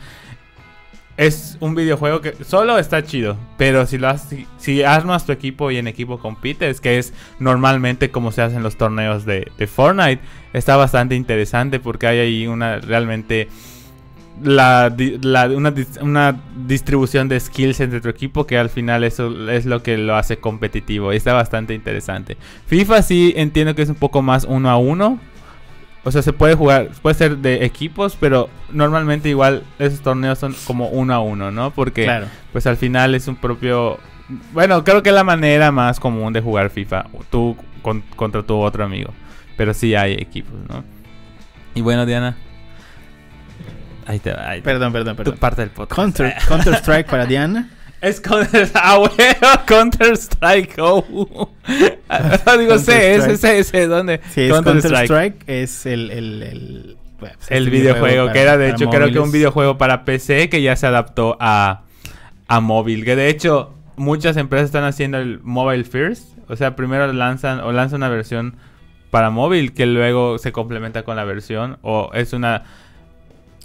es 1.25 1.57
un 1.59 1.75
videojuego 1.75 2.21
que 2.21 2.33
solo 2.43 2.77
está 2.77 3.03
chido. 3.03 3.37
Pero 3.57 3.85
si 3.85 3.97
lo 3.97 4.09
has, 4.09 4.27
si, 4.29 4.47
si 4.57 4.83
armas 4.83 5.25
tu 5.25 5.31
equipo 5.31 5.71
y 5.71 5.77
en 5.77 5.87
equipo 5.87 6.17
compites, 6.19 6.81
que 6.81 6.97
es 6.97 7.13
normalmente 7.39 8.09
como 8.11 8.31
se 8.31 8.41
hacen 8.41 8.63
los 8.63 8.75
torneos 8.77 9.25
de, 9.25 9.51
de 9.57 9.67
Fortnite, 9.67 10.21
está 10.53 10.75
bastante 10.77 11.15
interesante 11.15 11.79
porque 11.79 12.07
hay 12.07 12.19
ahí 12.19 12.47
una 12.47 12.79
realmente 12.79 13.47
la, 14.43 14.93
la- 15.21 15.47
una, 15.49 15.73
una 16.01 16.41
distribución 16.65 17.27
de 17.29 17.39
skills 17.39 17.79
entre 17.81 18.01
tu 18.01 18.09
equipo 18.09 18.47
que 18.47 18.57
al 18.57 18.69
final 18.69 19.03
eso 19.03 19.49
es 19.51 19.65
lo 19.65 19.83
que 19.83 19.97
lo 19.97 20.15
hace 20.15 20.37
competitivo 20.37 21.13
y 21.13 21.17
está 21.17 21.33
bastante 21.33 21.73
interesante. 21.75 22.37
FIFA 22.65 23.01
sí 23.03 23.33
entiendo 23.35 23.75
que 23.75 23.83
es 23.83 23.89
un 23.89 23.95
poco 23.95 24.21
más 24.21 24.45
uno 24.45 24.69
a 24.69 24.77
uno. 24.77 25.19
O 26.03 26.11
sea, 26.11 26.21
se 26.23 26.33
puede 26.33 26.55
jugar, 26.55 26.89
puede 27.03 27.13
ser 27.15 27.37
de 27.37 27.63
equipos, 27.63 28.17
pero 28.19 28.49
normalmente 28.71 29.29
igual 29.29 29.63
esos 29.77 30.01
torneos 30.01 30.39
son 30.39 30.55
como 30.65 30.87
uno 30.89 31.13
a 31.13 31.19
uno, 31.19 31.51
¿no? 31.51 31.71
Porque 31.71 32.05
Claro. 32.05 32.25
pues 32.51 32.65
al 32.65 32.77
final 32.77 33.13
es 33.13 33.27
un 33.27 33.35
propio... 33.35 33.99
Bueno, 34.53 34.83
creo 34.83 35.03
que 35.03 35.09
es 35.09 35.15
la 35.15 35.23
manera 35.23 35.71
más 35.71 35.99
común 35.99 36.33
de 36.33 36.41
jugar 36.41 36.69
FIFA, 36.71 37.05
tú 37.29 37.55
con- 37.83 38.01
contra 38.15 38.41
tu 38.41 38.55
otro 38.57 38.83
amigo. 38.83 39.13
Pero 39.57 39.73
sí 39.75 39.93
hay 39.93 40.13
equipos, 40.13 40.53
¿no? 40.69 40.83
Y 41.75 41.81
bueno, 41.81 42.05
Diana. 42.07 42.35
Ahí 44.07 44.19
te 44.19 44.33
va. 44.33 44.49
ahí 44.49 44.59
te- 44.59 44.63
Perdón, 44.65 44.91
perdón, 44.91 45.15
tu 45.15 45.23
perdón. 45.23 45.37
parte 45.39 45.61
del 45.61 45.69
podcast. 45.69 45.95
Counter, 45.95 46.33
Counter 46.47 46.73
Strike 46.75 47.07
para 47.09 47.25
Diana. 47.27 47.69
Es 48.01 48.19
Counter... 48.19 48.69
Ah, 48.73 48.97
bueno, 48.97 49.11
Counter 49.67 50.13
Strike. 50.17 50.75
Oh. 50.79 51.49
Ah, 52.09 52.57
Digo, 52.57 52.73
ese, 52.73 53.59
ese, 53.59 53.87
¿dónde? 53.87 54.19
Sí, 54.31 54.41
es 54.41 54.51
Counter, 54.51 54.77
Strike. 55.05 55.43
es 55.47 55.85
el, 55.85 56.09
el, 56.11 56.43
el, 56.43 56.97
pues, 57.19 57.33
El 57.49 57.69
videojuego, 57.69 58.23
para- 58.25 58.33
que 58.33 58.41
era 58.41 58.57
de 58.57 58.69
hecho 58.71 58.89
creo 58.89 59.11
que 59.11 59.19
un 59.19 59.31
videojuego 59.31 59.77
para 59.77 60.03
PC 60.03 60.49
que 60.49 60.61
ya 60.63 60.75
se 60.75 60.87
adaptó 60.87 61.37
a, 61.39 61.83
a 62.47 62.59
móvil. 62.59 63.05
Que 63.05 63.15
de 63.15 63.29
hecho 63.29 63.73
muchas 63.97 64.35
empresas 64.37 64.65
están 64.65 64.83
haciendo 64.83 65.19
el 65.19 65.39
mobile 65.43 65.83
first. 65.83 66.29
O 66.49 66.55
sea, 66.55 66.75
primero 66.75 67.11
lanzan 67.13 67.59
o 67.59 67.71
lanzan 67.71 67.97
una 67.97 68.09
versión 68.09 68.55
para 69.11 69.29
móvil 69.29 69.73
que 69.73 69.85
luego 69.85 70.37
se 70.39 70.51
complementa 70.51 71.03
con 71.03 71.15
la 71.15 71.23
versión. 71.23 71.77
O 71.83 72.09
es 72.13 72.33
una 72.33 72.63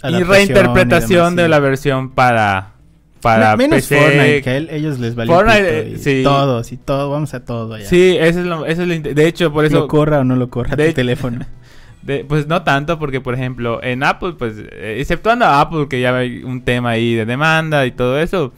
y 0.03 0.21
reinterpretación 0.23 1.09
y 1.11 1.15
demás, 1.15 1.35
de 1.37 1.47
la 1.49 1.59
versión 1.59 2.11
para, 2.11 2.73
para 3.21 3.55
Me- 3.57 3.63
Menos 3.67 3.87
PC. 3.87 3.99
Fortnite, 4.01 4.41
que 4.41 4.49
a 4.49 4.57
él- 4.57 4.69
ellos 4.71 4.99
les 4.99 5.15
vale 5.15 5.31
Fortnite, 5.33 5.89
y 5.95 5.97
sí. 5.97 6.21
todos, 6.23 6.71
y 6.71 6.77
todo, 6.77 7.09
vamos 7.09 7.33
a 7.33 7.43
todo 7.45 7.73
allá. 7.73 7.85
Sí, 7.85 8.15
eso 8.19 8.39
es 8.41 8.45
lo, 8.45 8.65
eso 8.65 8.83
es 8.83 8.87
lo 8.87 8.99
De 9.13 9.27
hecho, 9.27 9.51
por 9.51 9.65
eso... 9.65 9.79
lo 9.79 9.87
corra 9.87 10.19
o 10.19 10.23
no 10.23 10.35
lo 10.35 10.49
corra 10.49 10.75
de- 10.75 10.89
tu 10.89 10.93
teléfono. 10.95 11.45
De- 12.03 12.23
pues 12.23 12.47
no 12.47 12.63
tanto, 12.63 12.99
porque 12.99 13.19
por 13.19 13.33
ejemplo, 13.33 13.83
en 13.83 14.01
Apple, 14.03 14.33
pues, 14.37 14.53
eh, 14.57 14.97
exceptuando 14.99 15.43
a 15.45 15.59
Apple, 15.59 15.87
que 15.89 15.99
ya 15.99 16.15
hay 16.15 16.41
un 16.43 16.61
tema 16.61 16.91
ahí 16.91 17.15
de 17.15 17.25
demanda 17.25 17.85
y 17.85 17.91
todo 17.91 18.17
eso, 18.19 18.53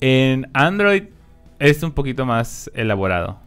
en 0.00 0.48
Android 0.54 1.04
es 1.58 1.82
un 1.82 1.90
poquito 1.92 2.24
más 2.26 2.70
elaborado. 2.74 3.38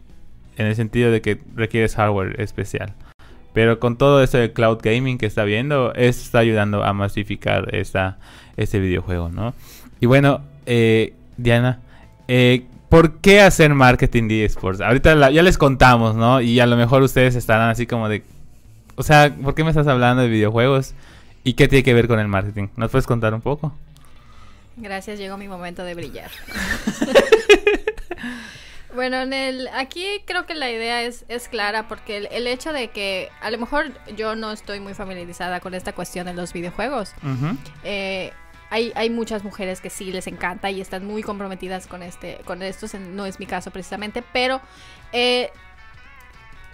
En 0.56 0.66
el 0.66 0.74
sentido 0.74 1.10
de 1.12 1.22
que 1.22 1.38
requieres 1.54 1.94
hardware 1.94 2.40
especial. 2.40 2.92
Pero 3.54 3.78
con 3.80 3.96
todo 3.96 4.22
eso 4.22 4.38
de 4.38 4.52
cloud 4.52 4.78
gaming 4.82 5.16
que 5.18 5.26
está 5.26 5.44
viendo, 5.44 5.94
eso 5.94 6.20
está 6.20 6.40
ayudando 6.40 6.82
a 6.84 6.92
masificar 6.92 7.74
esta, 7.74 8.18
este 8.56 8.80
videojuego, 8.80 9.30
¿no? 9.30 9.54
Y 10.00 10.06
bueno, 10.06 10.42
eh, 10.70 11.14
Diana, 11.38 11.80
eh, 12.28 12.66
¿por 12.90 13.20
qué 13.20 13.40
hacer 13.40 13.72
marketing 13.74 14.28
de 14.28 14.44
esports? 14.44 14.82
Ahorita 14.82 15.30
ya 15.30 15.42
les 15.42 15.56
contamos, 15.56 16.14
¿no? 16.14 16.42
Y 16.42 16.60
a 16.60 16.66
lo 16.66 16.76
mejor 16.76 17.02
ustedes 17.02 17.34
estarán 17.36 17.70
así 17.70 17.86
como 17.86 18.08
de, 18.10 18.22
o 18.94 19.02
sea, 19.02 19.34
¿por 19.34 19.54
qué 19.54 19.64
me 19.64 19.70
estás 19.70 19.86
hablando 19.86 20.22
de 20.22 20.28
videojuegos? 20.28 20.94
¿Y 21.42 21.54
qué 21.54 21.68
tiene 21.68 21.82
que 21.82 21.94
ver 21.94 22.06
con 22.06 22.20
el 22.20 22.28
marketing? 22.28 22.68
¿Nos 22.76 22.90
puedes 22.90 23.06
contar 23.06 23.32
un 23.32 23.40
poco? 23.40 23.72
Gracias, 24.76 25.18
llegó 25.18 25.38
mi 25.38 25.48
momento 25.48 25.82
de 25.84 25.94
brillar. 25.94 26.30
bueno, 28.94 29.22
en 29.22 29.32
el, 29.32 29.68
aquí 29.68 30.04
creo 30.26 30.44
que 30.44 30.54
la 30.54 30.70
idea 30.70 31.02
es, 31.02 31.24
es 31.28 31.48
clara 31.48 31.88
porque 31.88 32.28
el, 32.30 32.46
hecho 32.46 32.74
de 32.74 32.88
que 32.88 33.30
a 33.40 33.50
lo 33.50 33.56
mejor 33.56 33.86
yo 34.18 34.36
no 34.36 34.52
estoy 34.52 34.80
muy 34.80 34.92
familiarizada 34.92 35.60
con 35.60 35.72
esta 35.72 35.94
cuestión 35.94 36.26
de 36.26 36.34
los 36.34 36.52
videojuegos. 36.52 37.14
eh, 37.84 38.32
hay, 38.70 38.92
hay 38.94 39.10
muchas 39.10 39.44
mujeres 39.44 39.80
que 39.80 39.90
sí 39.90 40.12
les 40.12 40.26
encanta 40.26 40.70
y 40.70 40.80
están 40.80 41.06
muy 41.06 41.22
comprometidas 41.22 41.86
con 41.86 42.02
este 42.02 42.38
con 42.44 42.62
esto 42.62 42.86
no 42.98 43.26
es 43.26 43.38
mi 43.40 43.46
caso 43.46 43.70
precisamente 43.70 44.22
pero 44.32 44.60
eh, 45.12 45.50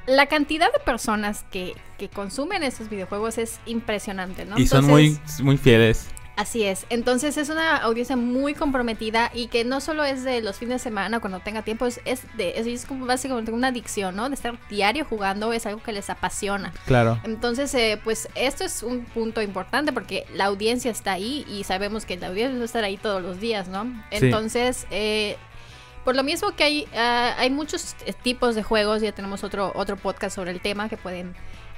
la 0.07 0.27
cantidad 0.27 0.73
de 0.73 0.79
personas 0.81 1.45
que, 1.51 1.75
que, 1.99 2.09
consumen 2.09 2.63
estos 2.63 2.91
videojuegos 2.91 3.39
es 3.39 3.59
impresionante, 3.67 4.45
¿no? 4.45 4.59
Y 4.59 4.67
son 4.67 4.85
muy, 4.85 5.19
muy 5.43 5.57
fieles. 5.57 6.09
Así 6.37 6.65
es. 6.65 6.85
Entonces 6.91 7.37
es 7.37 7.49
una 7.49 7.77
audiencia 7.77 8.17
muy 8.17 8.55
comprometida 8.55 9.31
y 9.33 9.47
que 9.47 9.65
no 9.65 9.81
solo 9.81 10.05
es 10.05 10.25
de 10.25 10.43
los 10.43 10.57
fines 10.57 10.75
de 10.75 10.79
semana 10.81 11.21
cuando 11.21 11.39
tenga 11.41 11.63
tiempo, 11.63 11.87
es, 11.87 12.01
de 12.37 12.55
es, 12.57 12.87
como 12.87 13.07
básicamente 13.07 13.53
una 13.53 13.69
adicción, 13.69 14.17
¿no? 14.17 14.29
De 14.29 14.35
estar 14.35 14.59
diario 14.69 15.05
jugando 15.05 15.53
es 15.53 15.65
algo 15.67 15.83
que 15.83 15.93
les 15.93 16.11
apasiona. 16.11 16.73
Claro. 16.87 17.21
Entonces, 17.23 17.73
eh, 17.75 18.01
pues 18.03 18.29
esto 18.35 18.65
es 18.65 18.83
un 18.83 19.05
punto 19.05 19.43
importante 19.43 19.93
porque 19.93 20.27
la 20.35 20.47
audiencia 20.47 20.91
está 20.91 21.13
ahí 21.13 21.47
y 21.49 21.63
sabemos 21.65 22.05
que 22.05 22.17
la 22.17 22.29
audiencia 22.29 22.57
va 22.57 22.63
a 22.63 22.67
estar 22.67 22.85
ahí 22.85 22.97
todos 22.97 23.23
los 23.23 23.39
días, 23.41 23.69
¿no? 23.69 23.87
Entonces, 24.11 24.89
eh, 24.91 25.37
por 26.05 26.17
lo 26.17 26.25
mismo 26.25 26.51
que 26.57 26.65
hay, 26.65 26.89
ah, 26.97 27.35
hay 27.39 27.51
muchos 27.51 27.95
tipos 28.23 28.57
de 28.57 28.65
juegos, 28.65 29.03
ya 29.03 29.13
tenemos 29.13 29.45
otro, 29.45 29.71
otro 29.77 29.97
podcast 29.97 30.35
sobre 30.35 30.51
el 30.51 30.61
tema 30.61 30.89
que 30.89 30.97
pueden, 30.97 31.35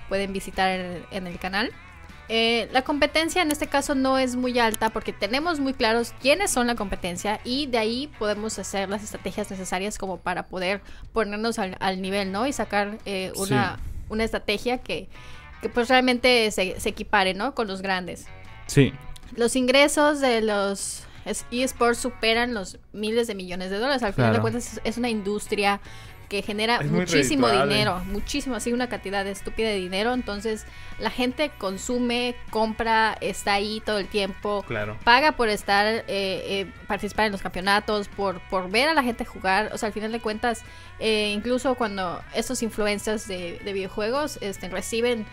pueden 0.08 0.32
visitar 0.32 1.04
en 1.10 1.26
el 1.26 1.38
canal. 1.38 1.72
Eh, 2.28 2.68
la 2.72 2.82
competencia 2.82 3.40
en 3.40 3.52
este 3.52 3.68
caso 3.68 3.94
no 3.94 4.18
es 4.18 4.34
muy 4.34 4.58
alta 4.58 4.90
porque 4.90 5.12
tenemos 5.12 5.60
muy 5.60 5.74
claros 5.74 6.12
quiénes 6.20 6.50
son 6.50 6.66
la 6.66 6.74
competencia 6.74 7.40
y 7.44 7.66
de 7.66 7.78
ahí 7.78 8.10
podemos 8.18 8.58
hacer 8.58 8.88
las 8.88 9.04
estrategias 9.04 9.48
necesarias 9.50 9.96
como 9.96 10.18
para 10.18 10.46
poder 10.46 10.80
ponernos 11.12 11.58
al, 11.58 12.02
nivel, 12.02 12.32
¿no? 12.32 12.46
Y 12.46 12.52
sacar 12.52 12.98
eh, 13.06 13.32
una, 13.36 13.78
una 14.08 14.24
estrategia 14.24 14.78
que, 14.78 15.08
que 15.62 15.68
pues 15.68 15.88
realmente 15.88 16.50
se, 16.50 16.80
se, 16.80 16.88
equipare, 16.88 17.34
¿no? 17.34 17.54
Con 17.54 17.68
los 17.68 17.80
grandes. 17.80 18.26
Sí. 18.66 18.92
Los 19.36 19.54
ingresos 19.54 20.20
de 20.20 20.40
los 20.40 21.04
eSports 21.50 21.98
superan 21.98 22.54
los 22.54 22.78
miles 22.92 23.26
de 23.26 23.34
millones 23.34 23.70
de 23.70 23.78
dólares. 23.78 24.02
Al 24.02 24.14
final 24.14 24.32
de 24.32 24.40
cuentas 24.40 24.80
es 24.82 24.96
una 24.96 25.08
industria 25.08 25.80
que 26.28 26.42
genera 26.42 26.80
muchísimo 26.80 27.48
dinero, 27.48 28.02
muchísimo, 28.06 28.56
así 28.56 28.72
una 28.72 28.88
cantidad 28.88 29.26
estúpida 29.26 29.68
de 29.68 29.76
dinero. 29.76 30.12
Entonces 30.12 30.66
la 30.98 31.10
gente 31.10 31.50
consume, 31.56 32.34
compra, 32.50 33.16
está 33.20 33.54
ahí 33.54 33.80
todo 33.84 33.98
el 33.98 34.08
tiempo, 34.08 34.64
paga 35.04 35.32
por 35.32 35.48
estar, 35.48 35.86
eh, 35.86 36.04
eh, 36.08 36.72
participar 36.86 37.26
en 37.26 37.32
los 37.32 37.42
campeonatos, 37.42 38.08
por, 38.08 38.40
por 38.48 38.70
ver 38.70 38.88
a 38.88 38.94
la 38.94 39.02
gente 39.02 39.24
jugar. 39.24 39.70
O 39.72 39.78
sea, 39.78 39.88
al 39.88 39.92
final 39.92 40.12
de 40.12 40.20
cuentas, 40.20 40.62
eh, 40.98 41.32
incluso 41.34 41.74
cuando 41.76 42.22
estos 42.34 42.62
influencers 42.62 43.28
de, 43.28 43.60
videojuegos 43.64 44.38
este, 44.40 44.68
reciben 44.68 45.26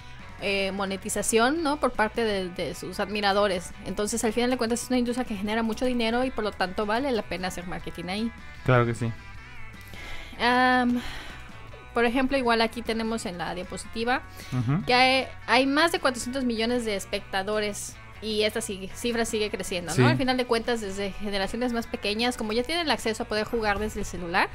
monetización, 0.74 1.64
¿no? 1.64 1.78
Por 1.78 1.92
parte 1.92 2.26
de, 2.26 2.50
de, 2.50 2.76
sus 2.76 3.00
admiradores. 3.00 3.72
Entonces, 3.86 4.26
al 4.26 4.34
final 4.34 4.50
de 4.50 4.58
cuentas, 4.58 4.84
es 4.84 4.90
una 4.90 5.00
industria 5.00 5.24
que 5.24 5.38
genera 5.38 5.64
mucho 5.64 5.86
dinero 5.86 6.26
y 6.26 6.32
por 6.32 6.44
lo 6.44 6.52
tanto 6.52 6.86
vale 6.86 7.10
la 7.14 7.22
pena 7.22 7.48
hacer 7.48 7.66
marketing 7.66 8.06
ahí. 8.10 8.32
Claro 8.66 8.86
que 8.86 8.94
sí 8.94 9.10
por 11.94 12.06
ejemplo, 12.06 12.38
igual 12.38 12.62
aquí 12.62 12.82
tenemos 12.82 13.26
en 13.26 13.38
la 13.38 13.54
diapositiva 13.54 14.22
que 14.86 14.94
hay, 14.94 15.28
hay, 15.48 15.66
más 15.66 15.92
de 15.92 16.00
400 16.00 16.44
millones 16.44 16.86
de 16.86 16.96
espectadores 16.96 17.96
y 18.24 18.44
esta 18.44 18.62
cifra 18.62 19.26
sigue 19.26 19.50
creciendo, 19.50 19.94
¿no? 19.98 20.08
Al 20.08 20.18
final 20.18 20.38
de 20.38 20.46
cuentas, 20.46 20.82
desde 20.82 21.12
generaciones 21.12 21.74
más 21.74 21.88
pequeñas, 21.88 22.38
como 22.38 22.54
ya 22.54 22.64
tienen 22.64 22.86
el 22.86 22.92
acceso 22.92 23.24
a 23.24 23.26
poder 23.28 23.46
jugar 23.46 23.80
desde 23.80 24.00
el 24.00 24.06
celular, 24.06 24.50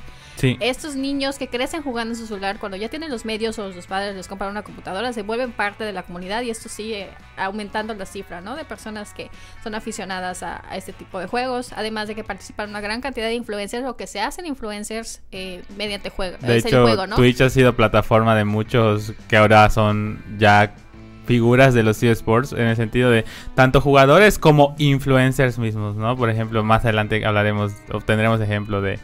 estos 0.61 0.97
niños 0.97 1.37
que 1.37 1.49
crecen 1.49 1.83
jugando 1.83 2.15
en 2.15 2.21
su 2.21 2.27
celular, 2.27 2.59
cuando 2.59 2.77
ya 2.77 2.89
tienen 2.89 3.11
los 3.11 3.25
medios 3.25 3.59
o 3.59 3.69
los 3.69 3.87
padres 3.87 4.15
les 4.15 4.29
compran 4.29 4.51
una 4.51 4.63
computadora, 4.63 5.13
se 5.13 5.23
vuelven 5.23 5.53
parte 5.53 5.85
de 5.85 5.93
la 5.93 6.03
comunidad 6.03 6.43
y 6.43 6.51
esto 6.51 6.69
sigue 6.69 7.09
aumentando 7.37 7.93
la 7.95 8.07
cifra, 8.07 8.41
¿no? 8.41 8.57
De 8.57 8.65
personas 8.65 9.13
que 9.13 9.31
son 9.63 9.75
aficionadas 9.75 10.43
a, 10.43 10.63
este 10.73 10.93
tipo 10.93 11.19
de 11.19 11.27
juegos, 11.27 11.73
además 11.75 12.09
de 12.09 12.15
que 12.15 12.25
participan 12.25 12.71
una 12.71 12.81
gran 12.81 13.01
cantidad 13.01 13.27
de 13.27 13.35
influencers 13.35 13.87
o 13.87 13.97
que 13.97 14.07
se 14.07 14.21
hacen 14.21 14.47
influencers 14.47 15.21
eh, 15.33 15.63
mediante 15.77 16.11
juego. 16.11 16.37
De 16.41 16.59
hecho, 16.59 16.87
Twitch 17.17 17.41
ha 17.41 17.51
sido 17.51 17.75
plataforma 17.75 18.35
de 18.35 18.45
muchos 18.45 19.13
que 19.29 19.37
ahora 19.37 19.69
son 19.71 20.23
ya 20.39 20.75
figuras 21.29 21.75
de 21.75 21.83
los 21.83 22.03
eSports 22.03 22.55
en 22.55 22.63
el 22.63 22.75
sentido 22.75 23.11
de 23.11 23.27
tanto 23.55 23.83
jugadores 23.83 24.39
como 24.39 24.75
influencers 24.79 25.59
mismos, 25.59 25.95
¿no? 25.95 26.17
Por 26.17 26.31
ejemplo, 26.31 26.65
más 26.65 26.85
adelante 26.85 27.23
hablaremos, 27.27 27.75
obtendremos 27.93 28.41
ejemplo 28.41 28.81
de, 28.81 28.99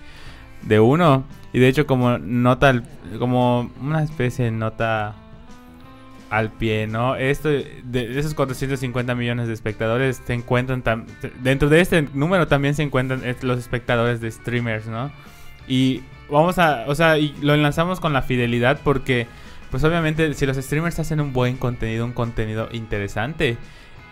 de 0.62 0.80
uno. 0.80 1.24
Y 1.52 1.58
de 1.58 1.68
hecho 1.68 1.86
como 1.86 2.16
nota, 2.16 2.82
como 3.18 3.70
una 3.78 4.02
especie 4.02 4.46
de 4.46 4.52
nota 4.52 5.14
al 6.30 6.50
pie, 6.50 6.86
¿no? 6.86 7.14
Esto, 7.14 7.50
de 7.50 8.18
esos 8.18 8.32
450 8.32 9.14
millones 9.14 9.46
de 9.46 9.52
espectadores 9.52 10.22
se 10.26 10.32
encuentran, 10.32 10.82
dentro 11.42 11.68
de 11.68 11.82
este 11.82 12.08
número 12.14 12.48
también 12.48 12.74
se 12.74 12.82
encuentran 12.82 13.20
los 13.42 13.58
espectadores 13.58 14.22
de 14.22 14.30
streamers, 14.30 14.86
¿no? 14.86 15.12
Y 15.68 16.00
vamos 16.30 16.58
a, 16.58 16.84
o 16.86 16.94
sea, 16.94 17.18
y 17.18 17.36
lo 17.42 17.52
enlazamos 17.52 18.00
con 18.00 18.14
la 18.14 18.22
fidelidad 18.22 18.80
porque 18.82 19.26
pues 19.74 19.82
obviamente 19.82 20.32
si 20.34 20.46
los 20.46 20.56
streamers 20.56 21.00
hacen 21.00 21.20
un 21.20 21.32
buen 21.32 21.56
contenido, 21.56 22.04
un 22.04 22.12
contenido 22.12 22.68
interesante, 22.70 23.56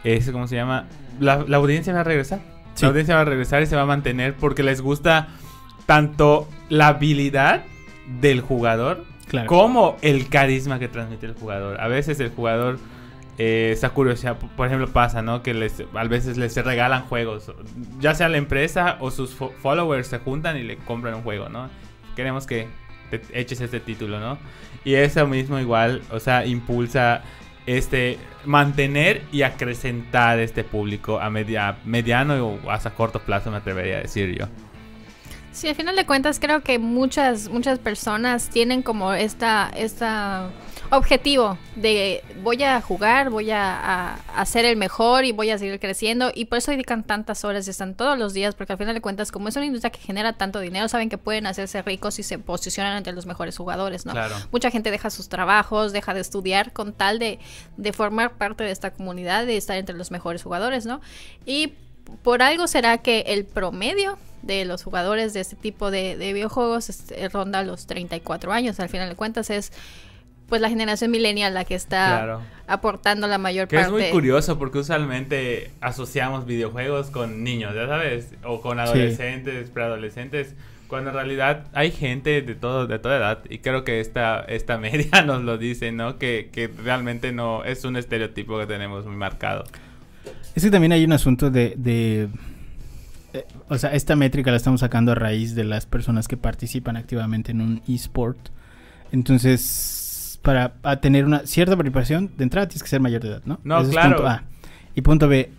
es 0.02 0.28
como 0.33 0.49
se 0.49 0.57
llama, 0.57 0.88
la, 1.21 1.35
audiencia 1.35 1.92
va 1.92 2.00
a 2.00 2.02
regresar. 2.02 2.40
La 2.81 2.88
audiencia 2.88 3.14
va 3.14 3.21
a 3.21 3.25
regresar 3.26 3.62
y 3.62 3.66
se 3.66 3.76
va 3.76 3.83
a 3.83 3.87
mantener 3.87 4.35
porque 4.35 4.64
les 4.64 4.81
gusta 4.81 5.28
tanto 5.87 6.49
la 6.69 6.88
habilidad 6.88 7.62
del 8.21 8.40
jugador 8.40 9.04
como 9.47 9.99
el 10.02 10.28
carisma 10.28 10.81
que 10.81 10.88
transmite 10.88 11.26
el 11.26 11.35
jugador. 11.35 11.81
A 11.81 11.87
veces 11.87 12.19
el 12.19 12.31
jugador, 12.31 12.81
eh, 13.38 13.71
esa 13.73 13.90
curiosidad, 13.90 14.38
por 14.57 14.66
ejemplo, 14.66 14.88
pasa, 14.88 15.23
¿no? 15.23 15.45
Que 15.45 15.54
les, 15.54 15.81
a 15.95 16.04
veces 16.09 16.38
les 16.38 16.57
regalan 16.57 17.04
juegos. 17.04 17.52
Ya 18.00 18.16
sea 18.16 18.28
la 18.28 18.38
empresa 18.38 18.97
o 18.99 19.12
sus 19.12 19.33
followers 19.33 20.09
se 20.09 20.19
juntan 20.19 20.57
y 20.57 20.64
le 20.64 20.76
compran 20.78 21.14
un 21.14 21.23
juego, 21.23 21.49
¿no? 21.49 21.71
Queremos 22.16 22.49
que 22.49 22.66
eches 23.33 23.61
este 23.61 23.81
título, 23.81 24.21
¿no? 24.21 24.38
Y 24.85 24.95
eso 24.95 25.26
mismo 25.26 25.59
igual, 25.59 26.02
o 26.11 26.21
sea, 26.21 26.47
impulsa 26.47 27.23
este 27.66 28.19
mantener 28.45 29.23
y 29.31 29.42
acrecentar 29.42 30.38
este 30.40 30.64
público 30.64 31.21
a 31.21 31.31
media, 31.31 31.76
mediano 31.85 32.47
o 32.47 32.71
hasta 32.71 32.90
corto 32.90 33.21
plazo, 33.21 33.50
me 33.50 33.59
atrevería 33.59 33.99
a 33.99 34.02
decir 34.02 34.37
yo. 34.37 34.47
Sí, 35.52 35.69
al 35.69 35.75
final 35.75 35.95
de 35.97 36.07
cuentas 36.07 36.40
creo 36.40 36.62
que 36.62 36.78
muchas 36.78 37.50
muchas 37.50 37.78
personas 37.78 38.49
tienen 38.49 38.83
como 38.83 39.12
esta 39.12 39.71
esta 39.76 40.50
objetivo 40.93 41.57
de 41.75 42.23
voy 42.43 42.63
a 42.63 42.83
jugar, 42.83 43.31
voy 43.31 43.51
a, 43.51 44.15
a, 44.37 44.45
ser 44.45 44.67
el 44.67 44.77
mejor 44.77 45.25
y 45.25 45.33
voy 45.33 45.49
a 45.49 45.57
seguir 45.57 45.81
creciendo 45.81 46.31
y 46.35 46.45
por 46.45 46.59
eso 46.59 46.71
dedican 46.71 47.03
tantas 47.03 47.45
horas 47.45 47.67
y 47.67 47.71
están 47.71 47.95
todos 47.95 48.19
los 48.19 48.35
días 48.35 48.55
porque 48.55 48.75
al 48.75 48.79
final 48.79 48.95
de 48.95 49.01
cuentas 49.01 49.33
como 49.33 49.49
es 49.49 49.57
una 49.57 49.65
industria 49.65 49.91
que 49.91 50.01
genera 50.01 50.35
tanto 50.35 50.61
dinero 50.61 50.87
saben 50.89 51.09
que 51.09 51.17
pueden 51.17 51.47
hacerse 51.47 51.81
ricos 51.81 52.19
y 52.19 52.23
se 52.23 52.39
posicionan 52.39 52.99
entre 52.99 53.15
los 53.15 53.25
mejores 53.25 53.57
jugadores, 53.57 54.05
¿no? 54.05 54.13
Mucha 54.51 54.71
gente 54.71 54.91
deja 54.91 55.09
sus 55.09 55.31
trabajos, 55.31 55.93
deja 55.93 56.13
de 56.13 56.21
estudiar 56.21 56.73
con 56.73 56.93
tal 56.93 57.19
de, 57.19 57.39
de 57.79 57.93
formar 57.95 58.35
parte 58.35 58.63
de 58.63 58.71
esta 58.71 58.93
comunidad, 58.93 59.47
de 59.47 59.57
estar 59.57 59.79
entre 59.79 59.97
los 59.97 60.11
mejores 60.11 60.43
jugadores, 60.43 60.85
¿no? 60.85 61.01
Y 61.47 61.73
por 62.23 62.43
algo 62.43 62.67
será 62.67 62.99
que 62.99 63.21
el 63.29 63.47
promedio 63.47 64.19
de 64.43 64.67
los 64.67 64.83
jugadores 64.83 65.33
de 65.33 65.41
este 65.41 65.57
tipo 65.57 65.91
de, 65.91 66.19
de 66.19 66.35
videojuegos 66.35 66.91
este, 66.91 67.29
ronda 67.31 67.63
los 67.63 67.87
34 67.87 68.53
años. 68.53 68.79
Al 68.79 68.91
final 68.91 69.09
de 69.09 69.15
cuentas 69.15 69.49
es 69.49 69.73
pues 70.53 70.61
la 70.61 70.69
generación 70.69 71.11
millennial 71.11 71.55
la 71.55 71.65
que 71.65 71.75
está 71.75 72.41
aportando 72.67 73.27
la 73.27 73.39
mayor 73.39 73.69
que 73.69 73.77
parte. 73.77 73.89
Es 73.89 73.93
muy 73.93 74.11
curioso 74.11 74.59
porque 74.59 74.81
usualmente 74.81 75.71
asociamos 75.81 76.45
videojuegos 76.45 77.07
con 77.07 77.43
niños, 77.43 77.75
ya 77.75 77.87
sabes, 77.87 78.35
o 78.45 78.61
con 78.61 78.79
adolescentes, 78.79 79.71
preadolescentes, 79.71 80.55
cuando 80.89 81.09
en 81.09 81.17
realidad 81.17 81.69
hay 81.73 81.91
gente 81.91 82.43
de 82.43 82.55
todo 82.55 82.87
de 82.87 82.99
toda 82.99 83.17
edad 83.17 83.39
y 83.49 83.61
creo 83.61 83.83
que 83.83 84.01
esta 84.01 84.41
esta 84.41 84.77
media 84.87 85.23
nos 85.23 85.43
lo 85.43 85.57
dice, 85.57 85.91
¿no? 85.91 86.19
Que, 86.19 86.51
que 86.53 86.69
realmente 86.69 87.33
no 87.33 87.65
es 87.65 87.87
un 87.87 87.97
estereotipo 87.97 88.59
que 88.59 88.67
tenemos 88.67 89.07
muy 89.07 89.17
marcado. 89.17 89.65
Es 90.55 90.63
que 90.63 90.71
también 90.71 90.93
hay 90.93 91.03
un 91.03 91.15
asunto 91.15 91.51
de, 91.51 91.73
de 91.79 92.29
eh, 93.33 93.47
o 93.71 93.79
sea, 93.79 93.95
esta 93.95 94.17
métrica 94.17 94.51
la 94.51 94.59
estamos 94.59 94.81
sacando 94.81 95.13
a 95.13 95.15
raíz 95.15 95.55
de 95.55 95.65
las 95.65 95.87
personas 95.87 96.29
que 96.29 96.37
participan 96.37 96.99
activamente 96.99 97.53
en 97.53 97.63
un 97.63 97.83
eSport. 97.89 98.51
Entonces, 99.13 100.02
para 100.43 100.75
a 100.83 100.97
tener 101.01 101.25
una 101.25 101.47
cierta 101.47 101.77
preparación, 101.77 102.31
de 102.37 102.45
entrada 102.45 102.69
tienes 102.69 102.83
que 102.83 102.89
ser 102.89 103.01
mayor 103.01 103.23
de 103.23 103.29
edad, 103.29 103.43
¿no? 103.45 103.61
No, 103.65 103.79
Ese 103.79 103.91
es 103.91 103.93
claro. 103.97 104.17
punto 104.17 104.29
A. 104.29 104.43
Y 104.95 105.01
punto 105.03 105.29
B, 105.29 105.51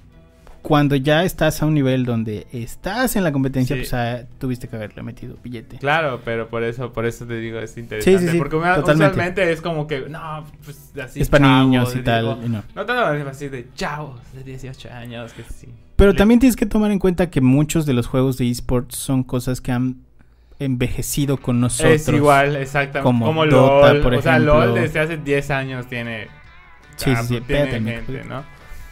cuando 0.62 0.96
ya 0.96 1.24
estás 1.25 1.62
a 1.62 1.66
un 1.66 1.74
nivel 1.74 2.06
donde 2.06 2.48
estás 2.54 3.16
en 3.18 3.24
la 3.25 3.32
competencia, 3.34 3.75
Sí. 3.75 3.82
pues 3.82 3.94
ah, 3.94 4.22
tuviste 4.40 4.68
que 4.70 4.75
haberle 4.78 5.04
metido 5.04 5.36
billete. 5.44 5.78
Claro, 5.78 6.22
pero 6.24 6.48
por 6.48 6.63
eso, 6.63 6.94
por 6.94 7.06
eso 7.06 7.25
te 7.25 7.36
digo, 7.40 7.60
es 7.60 7.78
interesante. 7.78 8.20
Sí, 8.20 8.25
sí, 8.25 8.32
sí, 8.32 8.38
porque 8.38 8.56
totalmente. 8.56 8.92
usualmente 9.12 9.52
es 9.52 9.60
como 9.62 9.88
que, 9.88 10.08
no, 10.10 10.46
pues 10.63 10.92
así. 11.04 11.20
es 11.22 11.28
para 11.30 11.46
chavos, 11.46 11.66
niños 11.66 11.96
y 11.96 12.00
tal. 12.00 12.25
o- 12.28 12.40
y 12.46 12.50
no. 12.50 12.63
No 12.75 12.86
tanto 12.86 13.30
así 13.30 13.50
de 13.50 13.68
chavos 13.75 14.22
de 14.34 14.44
18 14.44 14.90
años, 14.92 15.34
que 15.34 15.44
sí. 15.44 15.68
Pero 15.98 16.12
Le- 16.12 16.18
también 16.18 16.40
tienes 16.40 16.56
que 16.56 16.66
tomar 16.66 16.92
en 16.92 17.00
cuenta 17.00 17.30
que 17.30 17.42
muchos 17.42 17.86
de 17.86 17.94
los 17.94 18.08
juegos 18.08 18.38
de 18.38 18.50
esports 18.50 18.96
son 18.96 19.24
cosas 19.24 19.60
que 19.60 19.72
han 19.74 19.98
envejecido 20.60 21.38
con 21.38 21.60
nosotros. 21.60 21.93
Es 21.93 22.07
igual, 22.10 22.55
exactamente. 22.55 23.01
Como 23.03 23.25
Como, 23.25 23.45
Dota, 23.45 23.93
LOL. 23.93 24.01
por 24.01 24.13
o 24.15 24.22
sea, 24.22 24.33
ejemplo. 24.33 24.65
LOL 24.65 24.75
desde 24.75 25.00
hace 25.00 25.17
10 25.17 25.51
años 25.51 25.88
tiene. 25.88 26.27
Sí, 26.95 27.12
ah, 27.15 27.24
sí, 27.24 27.36
sí, 27.38 27.41
tiene 27.41 27.72
gente. 27.81 28.24
¿no? 28.24 28.43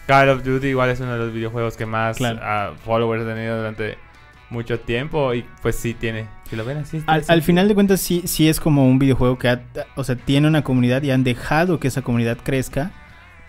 Call 0.07 0.29
of 0.29 0.43
Duty 0.43 0.67
igual 0.67 0.89
es 0.89 0.99
uno 0.99 1.13
de 1.13 1.19
los 1.19 1.33
videojuegos 1.33 1.77
que 1.77 1.85
más 1.85 2.17
Claro. 2.17 2.39
ah, 2.41 2.71
followers 2.83 3.23
ha 3.23 3.33
tenido 3.33 3.57
durante 3.57 3.97
mucho 4.49 4.79
tiempo. 4.79 5.33
Y 5.33 5.45
pues 5.61 5.75
sí 5.75 5.93
tiene. 5.93 6.25
Si 6.49 6.55
lo 6.55 6.65
ven 6.65 6.79
así. 6.79 6.97
está 6.97 7.11
Al, 7.13 7.21
así. 7.21 7.31
al 7.31 7.41
final 7.43 7.67
de 7.67 7.75
cuentas, 7.75 8.01
sí, 8.01 8.23
sí 8.25 8.49
es 8.49 8.59
como 8.59 8.87
un 8.87 8.99
videojuego 8.99 9.37
que 9.37 9.49
ha- 9.49 9.61
o 9.95 10.03
sea, 10.03 10.15
tiene 10.15 10.47
una 10.47 10.63
comunidad 10.63 11.01
y 11.03 11.11
han 11.11 11.23
dejado 11.23 11.79
que 11.79 11.87
esa 11.87 12.01
comunidad 12.01 12.37
crezca 12.43 12.91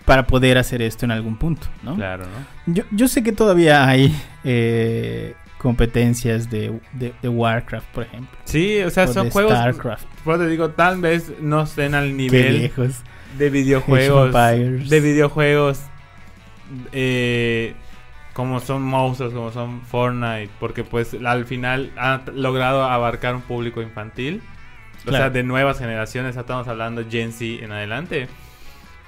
para 0.05 0.27
poder 0.27 0.57
hacer 0.57 0.81
esto 0.81 1.05
en 1.05 1.11
algún 1.11 1.37
punto, 1.37 1.67
¿no? 1.81 1.95
Claro, 1.95 2.25
¿no? 2.25 2.73
Yo, 2.73 2.83
yo 2.91 3.07
sé 3.07 3.23
que 3.23 3.31
todavía 3.31 3.87
hay 3.87 4.13
eh, 4.43 5.33
competencias 5.63 6.49
de, 6.51 6.79
de- 6.91 7.13
de 7.21 7.29
Warcraft, 7.29 7.87
por 7.87 8.03
ejemplo. 8.03 8.37
Sí, 8.43 8.79
o 8.81 8.89
sea, 8.91 9.05
o 9.05 9.07
son 9.13 9.25
de 9.25 9.31
juegos. 9.31 9.53
Starcraft. 9.53 10.05
Por 10.23 10.37
te 10.37 10.47
digo, 10.47 10.69
tal 10.71 11.01
vez 11.01 11.31
no 11.41 11.63
estén 11.63 11.95
al 11.95 12.15
nivel 12.15 12.59
lejos. 12.61 13.01
de 13.39 13.49
videojuegos. 13.49 14.31
De 14.89 14.99
videojuegos. 14.99 15.79
eh, 16.91 17.73
como 18.33 18.59
son 18.59 18.81
monstruos, 18.81 19.33
como 19.33 19.51
son 19.51 19.81
Fortnite. 19.81 20.49
Porque 20.59 20.83
pues 20.83 21.15
al 21.25 21.45
final 21.45 21.91
han 21.97 22.23
logrado 22.35 22.83
abarcar 22.83 23.35
un 23.35 23.41
público 23.41 23.81
infantil. 23.81 24.41
O 25.07 25.11
sea, 25.11 25.29
de 25.29 25.43
nuevas 25.43 25.79
generaciones. 25.79 26.35
Estamos 26.35 26.67
hablando 26.67 27.03
Gen 27.09 27.31
Z 27.31 27.63
en 27.63 27.71
adelante. 27.71 28.27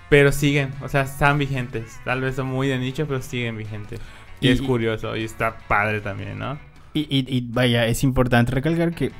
Pero 0.09 0.31
siguen, 0.31 0.71
o 0.81 0.88
sea, 0.88 1.01
están 1.01 1.38
vigentes. 1.39 2.00
Tal 2.05 2.21
vez 2.21 2.35
son 2.35 2.47
muy 2.47 2.67
de 2.67 2.77
nicho, 2.77 3.07
pero 3.07 3.21
siguen 3.21 3.57
vigentes. 3.57 4.00
Y, 4.46 4.50
Y- 4.50 4.52
es 4.54 4.62
curioso, 4.62 5.16
y 5.18 5.24
está 5.24 5.58
padre 5.68 6.02
también, 6.02 6.40
¿no? 6.40 6.58
Y, 6.94 7.02
y- 7.10 7.25
y 7.38 7.42
vaya, 7.50 7.86
es 7.88 8.04
importante 8.04 8.52
recalcar 8.52 8.94
que, 8.94 9.12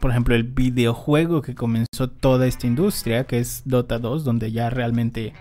por 0.00 0.10
ejemplo, 0.10 0.34
el 0.34 0.44
videojuego 0.44 1.40
que 1.42 1.54
comenzó 1.54 2.08
toda 2.10 2.46
esta 2.46 2.66
industria, 2.66 3.24
que 3.24 3.38
es 3.38 3.62
Dota 3.64 3.98
2, 3.98 4.24
donde 4.24 4.52
ya 4.52 4.68
realmente 4.70 5.32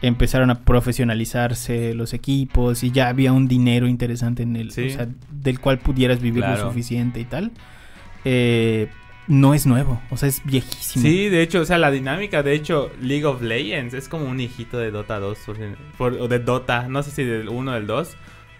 empezaron 0.00 0.50
a 0.50 0.60
profesionalizarse 0.64 1.94
los 1.94 2.12
equipos 2.12 2.82
y 2.82 2.90
ya 2.90 3.08
había 3.08 3.32
un 3.32 3.46
dinero 3.46 3.86
interesante 3.86 4.42
en 4.42 4.56
el, 4.56 4.72
Sí. 4.72 4.86
o 4.86 4.90
sea, 4.90 5.08
del 5.30 5.60
cual 5.60 5.78
pudieras 5.78 6.20
vivir 6.20 6.42
Claro. 6.42 6.62
lo 6.64 6.68
suficiente 6.70 7.20
y 7.20 7.24
tal, 7.24 7.52
eh, 8.24 8.88
no 9.28 9.54
es 9.54 9.66
nuevo, 9.66 10.00
o 10.10 10.16
sea, 10.16 10.28
es 10.28 10.42
viejísimo. 10.44 11.04
Sí, 11.04 11.28
de 11.28 11.42
hecho, 11.42 11.60
o 11.60 11.64
sea, 11.64 11.78
la 11.78 11.92
dinámica, 11.92 12.42
de 12.42 12.54
hecho, 12.54 12.90
League 13.00 13.24
of 13.24 13.40
Legends 13.42 13.94
es 13.94 14.08
como 14.08 14.24
un 14.26 14.40
hijito 14.40 14.78
de 14.78 14.90
Dota 14.90 15.20
2, 15.20 15.38
por 15.46 15.56
si- 15.56 15.62
por- 15.96 16.14
o 16.14 16.26
de 16.26 16.40
Dota, 16.40 16.88
no 16.88 17.02
sé 17.04 17.12
si 17.12 17.22
del 17.22 17.48
1 17.48 17.70
o 17.70 17.74
del 17.74 17.86
2, 17.86 18.16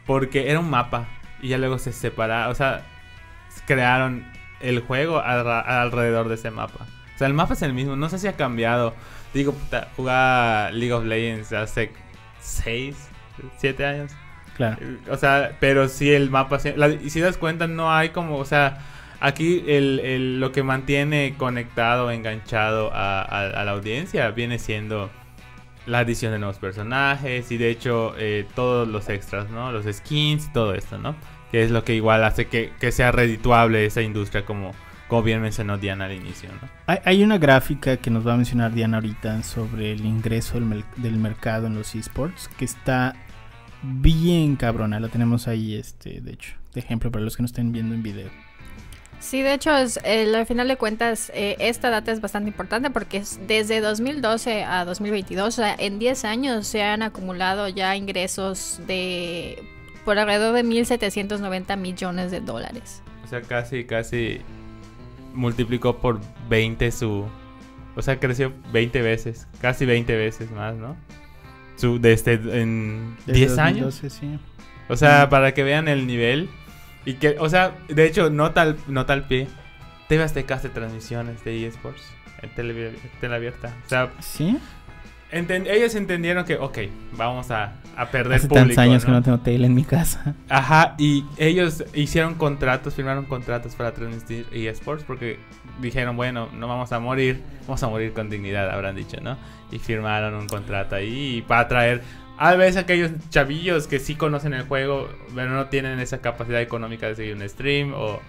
porque 0.07 0.51
era 0.51 0.61
un 0.61 0.71
mapa 0.71 1.07
y 1.41 1.49
ya 1.49 1.59
luego 1.59 1.79
se 1.79 1.93
separaron, 1.93 2.51
o 2.51 2.55
sea, 2.55 2.83
crearon 3.67 4.25
el 4.61 4.81
juego 4.81 5.21
alrededor 5.21 6.29
de 6.29 6.35
ese 6.37 6.51
mapa. 6.51 6.87
O 7.15 7.19
sea, 7.19 7.27
el 7.27 7.35
mapa 7.35 7.55
es 7.55 7.63
el 7.63 7.73
mismo, 7.73 7.97
no 7.97 8.09
sé 8.09 8.19
si 8.19 8.27
ha 8.29 8.35
cambiado. 8.37 8.95
Digo, 9.35 9.53
puta, 9.53 9.89
jugaba 9.97 10.71
League 10.71 10.93
of 10.93 11.05
Legends 11.05 11.53
hace 11.53 11.93
6, 12.41 12.97
7 13.59 13.85
años. 13.87 14.13
Claro. 14.57 14.77
O 15.11 15.17
sea, 15.17 15.53
pero 15.61 15.89
sí 15.89 16.13
el 16.13 16.31
mapa... 16.31 16.59
la- 16.77 16.89
y 16.89 17.11
si 17.11 17.21
das 17.21 17.39
cuenta, 17.39 17.67
no 17.67 17.93
hay 17.93 18.11
como... 18.11 18.37
O 18.37 18.45
sea, 18.45 18.79
aquí 19.21 19.65
el, 19.67 20.01
el- 20.01 20.41
lo 20.41 20.53
que 20.53 20.63
mantiene 20.63 21.35
conectado, 21.39 22.11
enganchado 22.11 22.93
a, 22.93 23.23
a- 23.23 23.61
a 23.61 23.65
la 23.65 23.71
audiencia 23.73 24.31
viene 24.31 24.59
siendo 24.59 25.11
la 25.87 26.01
adición 26.01 26.33
de 26.33 26.39
nuevos 26.39 26.59
personajes 26.59 27.51
y 27.51 27.57
de 27.57 27.71
hecho 27.71 28.15
eh, 28.19 28.47
todos 28.55 28.87
los 28.89 29.09
extras, 29.09 29.51
¿no? 29.51 29.73
Los 29.73 29.87
skins 29.87 30.47
y 30.47 30.53
todo 30.53 30.75
esto, 30.75 30.99
¿no? 30.99 31.17
Que 31.51 31.63
es 31.63 31.71
lo 31.71 31.85
que 31.85 31.95
igual 31.95 32.25
hace 32.25 32.47
que, 32.47 32.73
que 32.81 32.93
sea 32.93 33.13
redituable 33.13 33.85
esa 33.85 34.03
industria 34.03 34.45
como, 34.45 34.73
como 35.09 35.23
bien 35.23 35.43
mencionó 35.43 35.79
Diana 35.79 36.07
al 36.07 36.13
inicio, 36.13 36.49
¿no? 36.51 36.69
Hay, 37.05 37.23
una 37.23 37.39
gráfica 37.39 37.97
que 37.97 38.11
nos 38.11 38.27
va 38.27 38.35
a 38.35 38.37
mencionar 38.37 38.73
Diana 38.73 38.99
ahorita 38.99 39.43
sobre 39.43 39.93
el 39.93 40.05
ingreso 40.05 40.61
del, 40.61 40.85
del 40.97 41.17
mercado 41.17 41.67
en 41.67 41.75
los 41.75 41.95
esports 41.95 42.49
que 42.57 42.65
está 42.65 43.15
bien 43.83 44.57
cabrona. 44.57 45.01
La 45.01 45.09
tenemos 45.09 45.49
ahí, 45.49 45.75
este, 45.75 46.21
de 46.21 46.33
hecho, 46.33 46.55
de 46.75 46.81
ejemplo 46.81 47.11
para 47.11 47.25
los 47.25 47.37
que 47.37 47.43
nos 47.43 47.51
estén 47.51 47.73
viendo 47.73 47.95
en 47.95 48.03
video. 48.03 48.31
Sí, 49.23 49.41
de 49.41 49.55
hecho, 49.55 49.75
es, 49.77 50.01
el- 50.05 50.35
al 50.35 50.47
final 50.47 50.67
de 50.67 50.77
cuentas, 50.77 51.31
eh, 51.33 51.55
esta 51.61 51.91
data 51.91 52.11
es 52.11 52.21
bastante 52.21 52.51
importante 52.51 52.91
porque 52.91 53.19
es 53.19 53.39
desde 53.47 53.81
2012 53.81 54.65
a 54.65 54.85
2022, 54.85 55.47
o 55.47 55.51
sea, 55.53 55.75
en 55.79 55.99
10 56.01 56.25
años 56.25 56.67
se 56.67 56.83
han 56.83 57.03
acumulado 57.03 57.69
ya 57.69 57.95
ingresos 57.97 58.81
de 58.87 59.63
por 60.05 60.19
alrededor 60.19 60.55
de 60.57 60.65
1.790 60.65 61.77
millones 61.77 62.33
de 62.33 62.41
dólares. 62.41 63.01
O 63.25 63.29
sea, 63.29 63.41
casi, 63.43 63.85
casi 63.85 64.41
multiplicó 65.33 65.99
por 65.99 66.21
20 66.49 66.91
su... 66.91 67.25
O 67.95 68.03
sea, 68.03 68.19
creció 68.19 68.53
20 68.73 69.03
veces, 69.03 69.47
casi 69.61 69.87
20 69.87 70.17
veces 70.17 70.51
más, 70.51 70.75
¿no? 70.75 70.97
Su, 71.77 72.01
desde 72.01 72.35
en 72.61 73.17
Desde 73.27 73.39
10 73.47 73.59
años. 73.59 74.01
2012, 74.01 74.11
sí. 74.11 74.39
O 74.89 74.97
sea, 74.97 75.27
Mm. 75.27 75.31
para 75.31 75.55
que 75.55 75.63
vean 75.63 75.87
el 75.89 76.07
nivel. 76.07 76.49
Y 77.05 77.15
que, 77.15 77.37
o 77.39 77.49
sea, 77.49 77.73
de 77.89 78.07
hecho, 78.07 78.31
nota 78.31 78.63
al, 78.63 78.77
nota 78.89 79.13
al 79.13 79.27
pie. 79.27 79.49
TV 80.09 80.23
Azteca 80.23 80.55
hace 80.57 80.69
transmisiones 80.69 81.43
de 81.45 81.67
eSports 81.67 82.03
en 82.43 82.51
tele, 82.55 82.93
tele 83.21 83.35
abierta. 83.35 83.75
O 83.87 83.89
sea, 83.89 84.11
¿Sí? 84.21 84.59
enten- 85.31 85.67
ellos 85.69 85.95
entendieron 85.95 86.45
que, 86.45 86.57
ok, 86.57 86.79
vamos 87.17 87.51
a, 87.51 87.75
a 87.97 88.07
perder 88.11 88.35
Hace 88.39 88.49
público. 88.49 88.67
tantos 88.67 88.79
años 88.79 89.05
que 89.05 89.11
¿no? 89.11 89.17
no 89.19 89.23
tengo 89.23 89.39
tele 89.41 89.67
en 89.67 89.75
mi 89.75 89.85
casa. 89.85 90.35
Ajá, 90.49 90.95
y 90.99 91.25
ellos 91.39 91.85
hicieron 91.95 92.35
contratos, 92.35 92.95
firmaron 92.95 93.25
contratos 93.25 93.75
para 93.75 93.93
transmitir 93.93 94.47
eSports 94.53 95.05
porque 95.05 95.39
dijeron, 95.81 96.17
bueno, 96.17 96.49
no 96.53 96.69
vamos 96.69 96.93
a 96.93 97.01
morir, 97.01 97.43
vamos 97.63 97.83
a 97.83 97.89
morir 97.89 98.13
con 98.13 98.29
dignidad, 98.29 98.71
habrán 98.71 98.95
dicho, 98.97 99.17
¿no? 99.23 99.39
Y 99.71 99.79
firmaron 99.79 100.35
un 100.35 100.47
contrato 100.47 100.97
ahí 100.97 101.43
para 101.49 101.67
traer 101.69 102.03
a 102.39 102.55
veces 102.55 102.77
aquellos 102.79 103.11
chavillos 103.31 103.87
que 103.87 103.99
sí 103.99 104.15
conocen 104.15 104.55
el 104.55 104.63
juego, 104.63 105.09
pero 105.35 105.51
no 105.51 105.67
tienen 105.67 105.99
esa 106.01 106.21
capacidad 106.21 106.61
económica 106.61 107.07
de 107.07 107.15
seguir 107.15 107.37
un 107.37 107.49
stream 107.49 107.93
o 107.95 108.21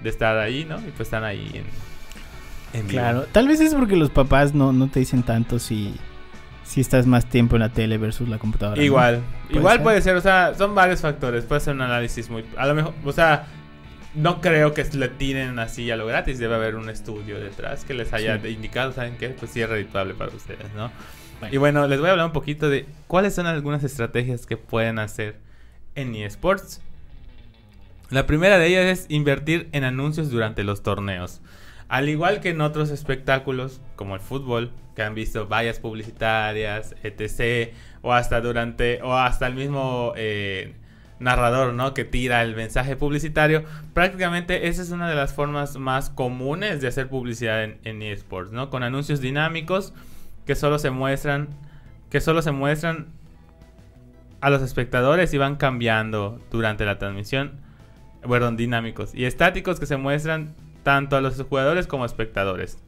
de 0.00 0.08
estar 0.10 0.36
ahí, 0.38 0.64
¿no? 0.64 0.78
Y 0.80 0.90
pues 0.96 1.02
están 1.02 1.24
ahí 1.24 1.48
en, 1.54 1.64
en 2.80 2.88
vivo. 2.88 3.00
Claro, 3.00 3.26
tal 3.32 3.48
vez 3.48 3.60
es 3.60 3.74
porque 3.74 3.96
los 3.96 4.10
papás 4.10 4.52
no, 4.54 4.72
no 4.72 4.88
te 4.90 5.00
dicen 5.00 5.22
tanto 5.22 5.58
si, 5.58 5.94
si 6.64 6.80
estás 6.80 7.06
más 7.06 7.26
tiempo 7.26 7.56
en 7.56 7.60
la 7.60 7.68
tele 7.70 7.98
versus 7.98 8.28
la 8.28 8.38
computadora. 8.38 8.76
¿no? 8.76 8.82
Igual, 8.82 9.22
Puede 9.46 9.58
igual 9.58 9.74
ser. 9.76 9.82
puede 9.82 10.02
ser, 10.02 10.16
o 10.16 10.20
sea, 10.20 10.54
son 10.56 10.74
varios 10.74 11.00
factores, 11.00 11.44
puede 11.44 11.60
ser 11.60 11.74
un 11.74 11.82
análisis 11.82 12.28
muy... 12.30 12.44
A 12.56 12.66
lo 12.66 12.74
mejor, 12.74 12.94
o 13.04 13.12
sea, 13.12 13.46
no 14.14 14.40
creo 14.40 14.74
que 14.74 14.84
le 14.92 15.08
tiren 15.08 15.58
así 15.58 15.90
a 15.90 15.96
lo 15.96 16.04
gratis, 16.06 16.38
debe 16.38 16.54
haber 16.56 16.74
un 16.74 16.90
estudio 16.90 17.38
detrás 17.40 17.84
que 17.84 17.94
les 17.94 18.12
haya 18.12 18.38
Sí. 18.40 18.48
indicado, 18.48 18.92
¿saben 18.92 19.16
qué? 19.18 19.28
Pues 19.30 19.50
sí 19.52 19.62
es 19.62 19.68
redituable 19.70 20.14
para 20.14 20.30
ustedes, 20.34 20.66
¿no? 20.76 20.90
Y 21.50 21.56
bueno, 21.56 21.86
les 21.86 21.98
voy 21.98 22.08
a 22.08 22.12
hablar 22.12 22.26
un 22.26 22.32
poquito 22.32 22.68
de 22.68 22.86
cuáles 23.06 23.34
son 23.34 23.46
algunas 23.46 23.84
estrategias 23.84 24.46
que 24.46 24.56
pueden 24.56 24.98
hacer 24.98 25.36
en 25.94 26.14
eSports. 26.14 26.80
La 28.10 28.26
primera 28.26 28.58
de 28.58 28.66
ellas 28.66 28.86
es 28.86 29.06
invertir 29.08 29.68
en 29.72 29.84
anuncios 29.84 30.30
durante 30.30 30.64
los 30.64 30.82
torneos. 30.82 31.40
Al 31.88 32.08
igual 32.08 32.40
que 32.40 32.50
en 32.50 32.60
otros 32.60 32.90
espectáculos, 32.90 33.80
como 33.96 34.14
el 34.14 34.20
fútbol, 34.20 34.70
que 34.94 35.02
han 35.02 35.14
visto 35.14 35.48
vallas 35.48 35.78
publicitarias, 35.78 36.94
etc. 37.02 37.74
O 38.02 38.12
hasta 38.12 38.40
durante, 38.40 39.00
o 39.02 39.14
hasta 39.14 39.46
el 39.46 39.54
mismo 39.54 40.12
eh, 40.16 40.74
narrador, 41.18 41.72
¿no? 41.72 41.94
Que 41.94 42.04
tira 42.04 42.42
el 42.42 42.54
mensaje 42.54 42.96
publicitario. 42.96 43.64
Prácticamente 43.94 44.68
esa 44.68 44.82
es 44.82 44.90
una 44.90 45.08
de 45.08 45.16
las 45.16 45.32
formas 45.32 45.76
más 45.76 46.10
comunes 46.10 46.80
de 46.80 46.88
hacer 46.88 47.08
publicidad 47.08 47.64
en, 47.64 47.78
en 47.84 48.02
eSports, 48.02 48.52
¿no? 48.52 48.70
Con 48.70 48.82
anuncios 48.82 49.20
dinámicos 49.20 49.94
que 50.46 50.54
solo 50.54 50.78
se 50.78 50.90
muestran, 50.90 51.48
que 52.10 52.20
solo 52.20 52.42
se 52.42 52.52
muestran 52.52 53.08
a 54.40 54.50
los 54.50 54.62
espectadores 54.62 55.32
y 55.34 55.38
van 55.38 55.56
cambiando 55.56 56.40
durante 56.50 56.84
la 56.84 56.98
transmisión. 56.98 57.52
Bueno, 58.24 58.50
dinámicos 58.52 59.14
y 59.14 59.24
estáticos 59.24 59.80
que 59.80 59.86
se 59.86 59.96
muestran 59.96 60.54
tanto 60.82 61.16
a 61.16 61.20
los 61.20 61.40
jugadores 61.42 61.86
como 61.86 62.04
espectadores. 62.04 62.78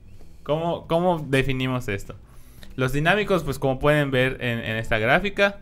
¿Cómo, 0.42 0.86
cómo 0.86 1.24
definimos 1.28 1.88
esto? 1.88 2.14
Los 2.76 2.92
dinámicos, 2.92 3.44
pues 3.44 3.58
como 3.58 3.78
pueden 3.78 4.10
ver 4.10 4.38
en, 4.40 4.58
en 4.58 4.76
esta 4.76 4.98
gráfica, 4.98 5.60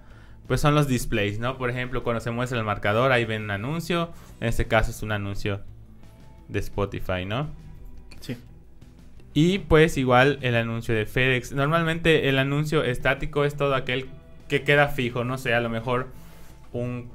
pues 0.48 0.60
son 0.60 0.74
los 0.74 0.88
displays, 0.88 1.38
¿no? 1.38 1.56
Por 1.56 1.70
ejemplo, 1.70 2.02
cuando 2.02 2.20
se 2.20 2.30
muestra 2.30 2.58
el 2.58 2.64
marcador, 2.64 3.12
ahí 3.12 3.24
ven 3.24 3.44
un 3.44 3.50
anuncio. 3.50 4.10
En 4.40 4.48
este 4.48 4.66
caso 4.66 4.90
es 4.90 5.02
un 5.02 5.12
anuncio 5.12 5.60
de 6.48 6.58
Spotify, 6.58 7.24
¿no? 7.26 7.48
Sí. 8.20 8.36
Y 9.34 9.60
pues 9.60 9.96
igual 9.96 10.38
el 10.42 10.54
anuncio 10.56 10.94
de 10.94 11.06
FedEx. 11.06 11.52
Normalmente 11.52 12.28
el 12.28 12.38
anuncio 12.38 12.82
estático 12.84 13.44
es 13.44 13.56
todo 13.56 13.74
aquel 13.74 14.08
que 14.48 14.62
queda 14.62 14.88
fijo, 14.88 15.24
no 15.24 15.38
sé, 15.38 15.54
a 15.54 15.60
lo 15.60 15.70
mejor 15.70 16.08
un... 16.72 17.08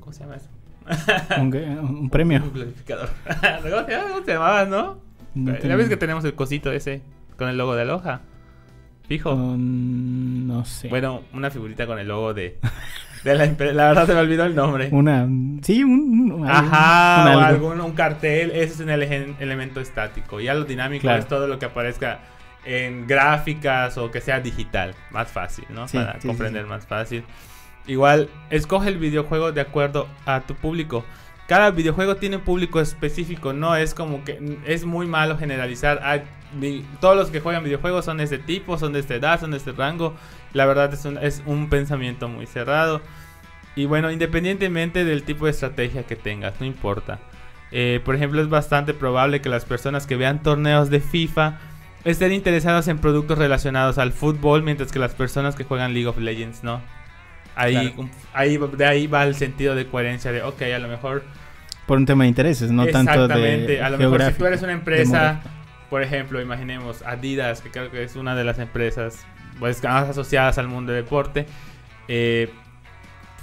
¿Cómo 0.00 0.12
se 0.12 0.20
llama 0.20 0.36
eso? 0.36 0.48
un, 1.40 1.54
un 1.56 2.10
premio. 2.10 2.42
Un 2.44 2.52
glorificador. 2.52 3.08
¿Cómo 3.62 4.24
se 4.24 4.32
llamaba, 4.32 4.64
no? 4.66 4.98
No 5.34 5.54
tengo- 5.54 5.76
ves 5.76 5.88
que 5.88 5.96
tenemos 5.96 6.24
el 6.24 6.34
cosito 6.34 6.70
ese 6.70 7.02
con 7.36 7.48
el 7.48 7.56
logo 7.58 7.74
de 7.74 7.82
Aloha. 7.82 8.20
Fijo. 9.08 9.34
Un- 9.34 10.46
no 10.46 10.64
sé. 10.64 10.88
Bueno, 10.88 11.22
una 11.32 11.50
figurita 11.50 11.86
con 11.86 11.98
el 11.98 12.06
logo 12.08 12.34
de, 12.34 12.58
de 13.24 13.34
la. 13.34 13.46
La 13.72 13.88
verdad 13.88 14.06
se 14.06 14.14
me 14.14 14.20
olvidó 14.20 14.44
el 14.44 14.54
nombre. 14.54 14.88
Una. 14.92 15.26
Sí, 15.62 15.82
un. 15.82 16.30
un- 16.32 16.48
Ajá, 16.48 17.22
un 17.22 17.28
o 17.36 17.40
algo. 17.40 17.70
algún 17.70 17.80
un 17.80 17.92
cartel, 17.92 18.50
ese 18.52 18.74
es 18.74 18.80
un 18.80 18.90
ele- 18.90 19.34
elemento 19.40 19.80
estático. 19.80 20.40
Ya 20.40 20.54
lo 20.54 20.64
dinámico 20.64 21.02
Claro. 21.02 21.18
es 21.20 21.26
todo 21.28 21.46
lo 21.48 21.58
que 21.58 21.66
aparezca 21.66 22.20
en 22.64 23.06
gráficas 23.06 23.98
o 23.98 24.10
que 24.10 24.20
sea 24.20 24.40
digital, 24.40 24.94
más 25.10 25.28
fácil, 25.30 25.64
¿no? 25.70 25.86
Sí, 25.88 25.98
Para 25.98 26.20
sí, 26.20 26.26
comprender 26.28 26.62
sí. 26.64 26.68
más 26.68 26.86
fácil. 26.86 27.24
Igual, 27.86 28.28
escoge 28.50 28.88
el 28.88 28.98
videojuego 28.98 29.52
de 29.52 29.60
acuerdo 29.60 30.08
a 30.24 30.40
tu 30.40 30.54
público. 30.54 31.04
Cada 31.46 31.70
videojuego 31.70 32.16
tiene 32.16 32.36
un 32.36 32.42
público 32.42 32.80
específico, 32.80 33.52
no 33.52 33.76
es 33.76 33.92
como 33.92 34.24
que 34.24 34.58
es 34.66 34.86
muy 34.86 35.06
malo 35.06 35.36
generalizar. 35.36 36.00
Vi- 36.58 36.84
todos 37.00 37.16
los 37.16 37.28
que 37.30 37.40
juegan 37.40 37.62
videojuegos 37.64 38.04
son 38.06 38.16
de 38.16 38.24
este 38.24 38.38
tipo, 38.38 38.78
son 38.78 38.94
de 38.94 39.00
esta 39.00 39.14
edad, 39.16 39.38
son 39.40 39.50
de 39.50 39.58
este 39.58 39.72
rango. 39.72 40.14
La 40.54 40.64
verdad 40.64 40.92
es 40.94 41.04
un, 41.04 41.18
es 41.18 41.42
un 41.44 41.68
pensamiento 41.68 42.28
muy 42.28 42.46
cerrado. 42.46 43.02
Y 43.76 43.86
bueno, 43.86 44.10
independientemente 44.10 45.04
del 45.04 45.24
tipo 45.24 45.44
de 45.44 45.50
estrategia 45.50 46.04
que 46.04 46.16
tengas, 46.16 46.60
no 46.60 46.66
importa. 46.66 47.18
Eh, 47.72 48.00
por 48.04 48.14
ejemplo, 48.14 48.40
es 48.40 48.48
bastante 48.48 48.94
probable 48.94 49.40
que 49.40 49.48
las 49.48 49.64
personas 49.64 50.06
que 50.06 50.16
vean 50.16 50.42
torneos 50.42 50.90
de 50.90 51.00
FIFA 51.00 51.58
estén 52.04 52.32
interesadas 52.32 52.86
en 52.86 52.98
productos 52.98 53.36
relacionados 53.36 53.98
al 53.98 54.12
fútbol, 54.12 54.62
mientras 54.62 54.92
que 54.92 55.00
las 55.00 55.14
personas 55.14 55.56
que 55.56 55.64
juegan 55.64 55.92
League 55.92 56.06
of 56.06 56.18
Legends 56.18 56.62
no. 56.62 56.80
Ahí, 57.56 57.92
Claro. 57.92 58.10
ahí 58.32 58.58
de 58.76 58.86
ahí 58.86 59.06
va 59.06 59.24
el 59.24 59.34
sentido 59.34 59.74
de 59.74 59.86
coherencia 59.86 60.30
de, 60.32 60.42
ok, 60.42 60.62
a 60.74 60.78
lo 60.78 60.88
mejor 60.88 61.24
Por 61.86 61.98
un 61.98 62.06
tema 62.06 62.24
de 62.24 62.28
intereses, 62.28 62.70
no 62.70 62.86
tanto 62.86 63.12
de. 63.12 63.24
Exactamente. 63.24 63.82
A 63.82 63.90
lo 63.90 63.98
mejor 63.98 64.22
si 64.22 64.32
tú 64.32 64.46
eres 64.46 64.62
una 64.62 64.72
empresa, 64.72 65.40
por 65.90 66.02
ejemplo, 66.02 66.40
imaginemos 66.40 67.02
Adidas, 67.02 67.60
que 67.60 67.70
creo 67.70 67.90
que 67.90 68.04
es 68.04 68.16
una 68.16 68.34
de 68.34 68.44
las 68.44 68.58
empresas 68.58 69.26
pues, 69.58 69.82
más 69.84 70.08
asociadas 70.08 70.58
al 70.58 70.68
mundo 70.68 70.92
del 70.92 71.04
deporte, 71.04 71.46
eh, 72.08 72.50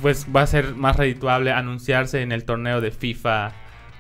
pues 0.02 0.26
va 0.36 0.42
a 0.42 0.48
ser 0.48 0.76
más 0.76 0.98
redituable 0.98 1.52
anunciarse 1.52 2.22
en 2.22 2.32
el 2.32 2.44
torneo 2.46 2.82
de 2.82 2.92
FIFA 2.92 3.52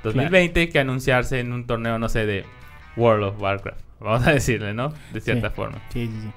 2020 0.03 0.69
que 0.69 0.79
anunciarse 0.79 1.39
en 1.39 1.53
un 1.53 1.67
torneo, 1.67 1.99
no 1.99 2.09
sé, 2.09 2.25
de 2.25 2.45
World 2.97 3.23
of 3.25 3.41
Warcraft. 3.41 3.79
Vamos 3.99 4.25
a 4.27 4.31
decirle, 4.33 4.73
¿no? 4.73 4.93
De 5.13 5.21
cierta 5.21 5.49
Sí. 5.49 5.55
forma. 5.55 5.77
Sí, 5.89 6.07
sí, 6.07 6.19
sí. 6.21 6.29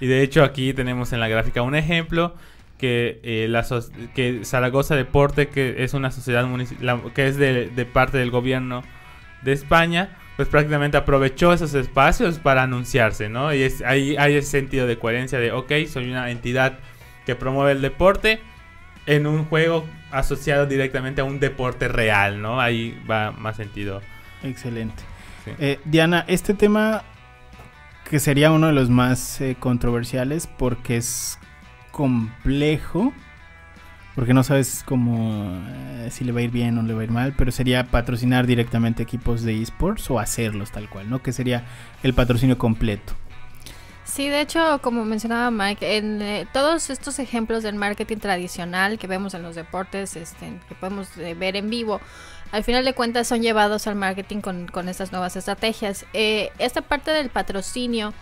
Y 0.00 0.06
de 0.06 0.22
hecho 0.22 0.44
aquí 0.44 0.72
tenemos 0.74 1.12
en 1.12 1.20
la 1.20 1.28
gráfica 1.28 1.62
un 1.62 1.74
ejemplo 1.74 2.34
que 2.78 3.20
eh, 3.22 3.46
la 3.48 3.64
so- 3.64 3.84
que 4.14 4.44
Zaragoza 4.44 4.96
Deporte, 4.96 5.48
que 5.48 5.82
es 5.84 5.92
una 5.94 6.10
sociedad 6.10 6.46
la- 6.80 7.00
que 7.14 7.26
es 7.28 7.36
de, 7.36 7.68
de 7.68 7.84
parte 7.86 8.16
del 8.18 8.30
gobierno 8.30 8.82
de 9.42 9.52
España, 9.52 10.16
pues 10.36 10.48
prácticamente 10.48 10.96
aprovechó 10.96 11.52
esos 11.52 11.74
espacios 11.74 12.38
para 12.38 12.62
anunciarse, 12.62 13.28
¿no? 13.28 13.52
Y 13.52 13.62
es, 13.62 13.82
ahí 13.82 14.16
hay 14.16 14.36
ese 14.36 14.50
sentido 14.50 14.86
de 14.86 14.98
coherencia 14.98 15.38
de, 15.38 15.52
ok, 15.52 15.72
soy 15.88 16.10
una 16.10 16.30
entidad 16.30 16.78
que 17.26 17.34
promueve 17.34 17.72
el 17.72 17.82
deporte 17.82 18.40
en 19.06 19.26
un 19.26 19.44
juego 19.44 19.84
asociado 20.10 20.66
directamente 20.66 21.20
a 21.20 21.24
un 21.24 21.40
deporte 21.40 21.88
real, 21.88 22.40
¿no? 22.40 22.60
Ahí 22.60 23.00
va 23.10 23.32
más 23.32 23.56
sentido. 23.56 24.00
Excelente. 24.42 25.02
Sí. 25.44 25.52
Eh, 25.58 25.80
Diana, 25.84 26.24
este 26.28 26.54
tema 26.54 27.02
que 28.10 28.18
sería 28.18 28.50
uno 28.50 28.66
de 28.66 28.72
los 28.72 28.90
más 28.90 29.40
eh, 29.40 29.56
controversiales 29.58 30.46
porque 30.46 30.96
es 30.96 31.38
complejo, 31.92 33.12
porque 34.20 34.34
no 34.34 34.44
sabes 34.44 34.84
cómo 34.84 35.62
eh, 35.66 36.08
si 36.10 36.24
le 36.24 36.32
va 36.32 36.40
a 36.40 36.42
ir 36.42 36.50
bien 36.50 36.76
o 36.76 36.82
le 36.82 36.92
va 36.92 37.00
a 37.00 37.04
ir 37.04 37.10
mal, 37.10 37.32
pero 37.38 37.50
sería 37.50 37.86
patrocinar 37.86 38.46
directamente 38.46 39.02
equipos 39.02 39.44
de 39.44 39.62
esports 39.62 40.10
o 40.10 40.18
hacerlos 40.18 40.70
tal 40.72 40.90
cual, 40.90 41.08
¿no? 41.08 41.22
Que 41.22 41.32
sería 41.32 41.64
el 42.02 42.12
patrocinio 42.12 42.58
completo. 42.58 43.14
Sí, 44.04 44.28
de 44.28 44.42
hecho, 44.42 44.78
como 44.82 45.06
mencionaba 45.06 45.50
Mike, 45.50 45.96
en 45.96 46.20
eh, 46.20 46.46
todos 46.52 46.90
estos 46.90 47.18
ejemplos 47.18 47.62
del 47.62 47.76
marketing 47.76 48.18
tradicional 48.18 48.98
que 48.98 49.06
vemos 49.06 49.32
en 49.32 49.40
los 49.40 49.54
deportes, 49.54 50.14
este, 50.16 50.52
que 50.68 50.74
podemos 50.74 51.16
eh, 51.16 51.32
ver 51.32 51.56
en 51.56 51.70
vivo, 51.70 51.98
al 52.52 52.62
final 52.62 52.84
de 52.84 52.92
cuentas 52.92 53.26
son 53.26 53.40
llevados 53.40 53.86
al 53.86 53.94
marketing 53.94 54.42
con, 54.42 54.66
con 54.66 54.90
estas 54.90 55.12
nuevas 55.12 55.34
estrategias. 55.36 56.04
Esta 56.12 56.82
parte 56.82 57.10
del 57.10 57.30
patrocinio 57.30 58.12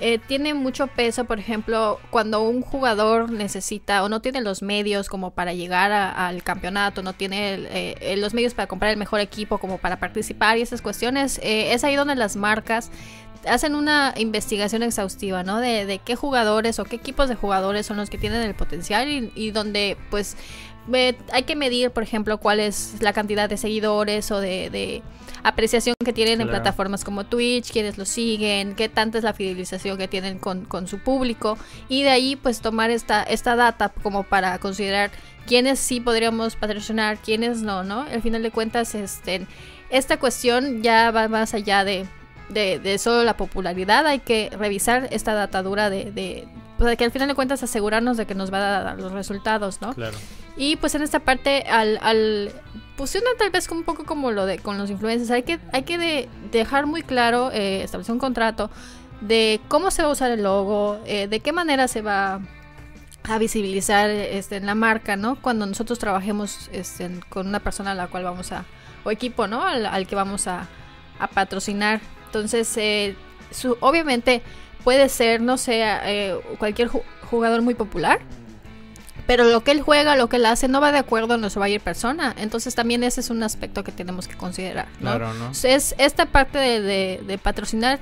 eh, 0.00 0.18
tiene 0.18 0.54
mucho 0.54 0.86
peso, 0.86 1.24
por 1.24 1.38
ejemplo, 1.38 2.00
cuando 2.10 2.42
un 2.42 2.62
jugador 2.62 3.30
necesita 3.30 4.02
o 4.02 4.08
no 4.08 4.20
tiene 4.20 4.40
los 4.40 4.62
medios 4.62 5.08
como 5.08 5.30
para 5.32 5.52
llegar 5.52 5.92
a- 5.92 6.28
al 6.28 6.42
campeonato, 6.42 7.02
no 7.02 7.12
tiene 7.12 7.54
eh, 7.70 8.16
los 8.18 8.34
medios 8.34 8.54
para 8.54 8.66
comprar 8.66 8.90
el 8.90 8.96
mejor 8.96 9.20
equipo 9.20 9.58
como 9.58 9.78
para 9.78 9.98
participar 10.00 10.58
y 10.58 10.62
esas 10.62 10.82
cuestiones, 10.82 11.38
eh, 11.42 11.72
es 11.72 11.84
ahí 11.84 11.96
donde 11.96 12.14
las 12.14 12.36
marcas 12.36 12.90
hacen 13.48 13.74
una 13.74 14.14
investigación 14.16 14.82
exhaustiva, 14.82 15.42
¿no? 15.42 15.58
De, 15.58 15.86
de 15.86 15.98
qué 15.98 16.16
jugadores 16.16 16.78
o 16.78 16.84
qué 16.84 16.96
equipos 16.96 17.28
de 17.28 17.34
jugadores 17.34 17.86
son 17.86 17.96
los 17.96 18.10
que 18.10 18.18
tienen 18.18 18.42
el 18.42 18.54
potencial 18.54 19.08
y, 19.08 19.32
y 19.34 19.50
donde 19.50 19.96
pues 20.10 20.36
hay 21.32 21.42
que 21.44 21.56
medir, 21.56 21.90
por 21.90 22.02
ejemplo, 22.02 22.38
cuál 22.38 22.60
es 22.60 22.96
la 23.00 23.12
cantidad 23.12 23.48
de 23.48 23.56
seguidores 23.56 24.30
o 24.30 24.40
de, 24.40 24.70
de 24.70 25.02
apreciación 25.42 25.94
que 26.04 26.12
tienen 26.12 26.40
en 26.40 26.48
plataformas 26.48 27.04
como 27.04 27.24
Twitch, 27.24 27.70
quienes 27.70 27.96
lo 27.96 28.04
siguen, 28.04 28.74
qué 28.74 28.88
tanta 28.88 29.18
es 29.18 29.24
la 29.24 29.32
fidelización 29.32 29.98
que 29.98 30.08
tienen 30.08 30.38
con, 30.38 30.64
con 30.64 30.86
su 30.86 30.98
público 30.98 31.56
y 31.88 32.02
de 32.02 32.10
ahí 32.10 32.36
pues 32.36 32.60
tomar 32.60 32.90
esta, 32.90 33.22
esta 33.22 33.56
data 33.56 33.92
como 34.02 34.24
para 34.24 34.58
considerar 34.58 35.10
quiénes 35.46 35.78
sí 35.78 36.00
podríamos 36.00 36.56
patrocinar, 36.56 37.18
quiénes 37.18 37.62
no, 37.62 37.84
¿no? 37.84 38.00
Al 38.00 38.22
final 38.22 38.42
de 38.42 38.50
cuentas, 38.50 38.94
este, 38.94 39.46
esta 39.90 40.18
cuestión 40.18 40.82
ya 40.82 41.10
va 41.10 41.28
más 41.28 41.54
allá 41.54 41.84
de, 41.84 42.06
de, 42.50 42.78
de 42.78 42.98
solo 42.98 43.24
la 43.24 43.36
popularidad, 43.36 44.06
hay 44.06 44.18
que 44.20 44.50
revisar 44.58 45.08
esta 45.10 45.34
datadura 45.34 45.88
de, 45.90 46.12
de 46.12 46.46
pues, 46.78 46.96
que 46.96 47.04
al 47.04 47.10
final 47.10 47.28
de 47.28 47.34
cuentas 47.34 47.62
asegurarnos 47.62 48.16
de 48.16 48.26
que 48.26 48.34
nos 48.34 48.52
va 48.52 48.58
a 48.58 48.82
dar 48.82 48.98
los 49.00 49.12
resultados, 49.12 49.80
¿no? 49.80 49.94
Claro. 49.94 50.16
Y 50.56 50.76
pues 50.76 50.94
en 50.94 51.02
esta 51.02 51.20
parte, 51.20 51.62
al, 51.70 51.98
al 52.02 52.50
pues 52.96 53.14
una 53.14 53.30
tal 53.38 53.50
vez 53.50 53.68
un 53.70 53.84
poco 53.84 54.04
como 54.04 54.30
lo 54.30 54.44
de 54.44 54.58
con 54.58 54.76
los 54.76 54.90
influencers, 54.90 55.30
hay 55.30 55.42
que, 55.44 55.58
hay 55.72 55.84
que 55.84 55.96
de- 55.96 56.28
dejar 56.50 56.86
muy 56.86 57.02
claro, 57.02 57.50
eh, 57.52 57.82
establecer 57.82 58.12
un 58.12 58.18
contrato 58.18 58.70
de 59.22 59.60
cómo 59.68 59.90
se 59.90 60.02
va 60.02 60.08
a 60.08 60.12
usar 60.12 60.30
el 60.30 60.42
logo, 60.42 60.98
eh, 61.06 61.28
de 61.28 61.40
qué 61.40 61.52
manera 61.52 61.88
se 61.88 62.02
va 62.02 62.40
a 63.24 63.38
visibilizar 63.38 64.10
este, 64.10 64.56
en 64.56 64.66
la 64.66 64.74
marca, 64.74 65.16
¿no? 65.16 65.36
Cuando 65.40 65.66
nosotros 65.66 65.98
trabajemos 65.98 66.68
este, 66.72 67.10
con 67.28 67.46
una 67.46 67.60
persona 67.60 67.92
a 67.92 67.94
la 67.94 68.08
cual 68.08 68.24
vamos 68.24 68.50
a, 68.52 68.64
o 69.04 69.10
equipo, 69.10 69.46
¿no? 69.46 69.62
Al, 69.62 69.86
al 69.86 70.06
que 70.06 70.16
vamos 70.16 70.46
a, 70.46 70.66
a 71.18 71.26
patrocinar. 71.28 72.00
Entonces, 72.30 72.72
eh, 72.76 73.16
su- 73.50 73.76
obviamente 73.80 74.42
puede 74.84 75.08
ser, 75.08 75.40
no 75.40 75.58
sé, 75.58 75.82
eh, 75.82 76.36
cualquier 76.58 76.88
ju- 76.88 77.02
jugador 77.28 77.60
muy 77.62 77.74
popular, 77.74 78.20
pero 79.26 79.44
lo 79.44 79.62
que 79.62 79.72
él 79.72 79.80
juega, 79.82 80.16
lo 80.16 80.28
que 80.28 80.36
él 80.36 80.46
hace, 80.46 80.68
no 80.68 80.80
va 80.80 80.92
de 80.92 80.98
acuerdo 80.98 81.34
a 81.34 81.36
nuestra 81.36 81.60
buyer 81.60 81.80
persona. 81.80 82.34
Entonces 82.38 82.74
también 82.74 83.02
ese 83.04 83.20
es 83.20 83.30
un 83.30 83.42
aspecto 83.42 83.84
que 83.84 83.92
tenemos 83.92 84.26
que 84.28 84.36
considerar, 84.36 84.86
¿no? 85.00 85.10
Claro, 85.16 85.34
¿no? 85.34 85.50
Es 85.50 85.94
esta 85.98 86.26
parte 86.26 86.58
de, 86.58 86.80
de- 86.80 87.20
de 87.26 87.38
patrocinar, 87.38 87.98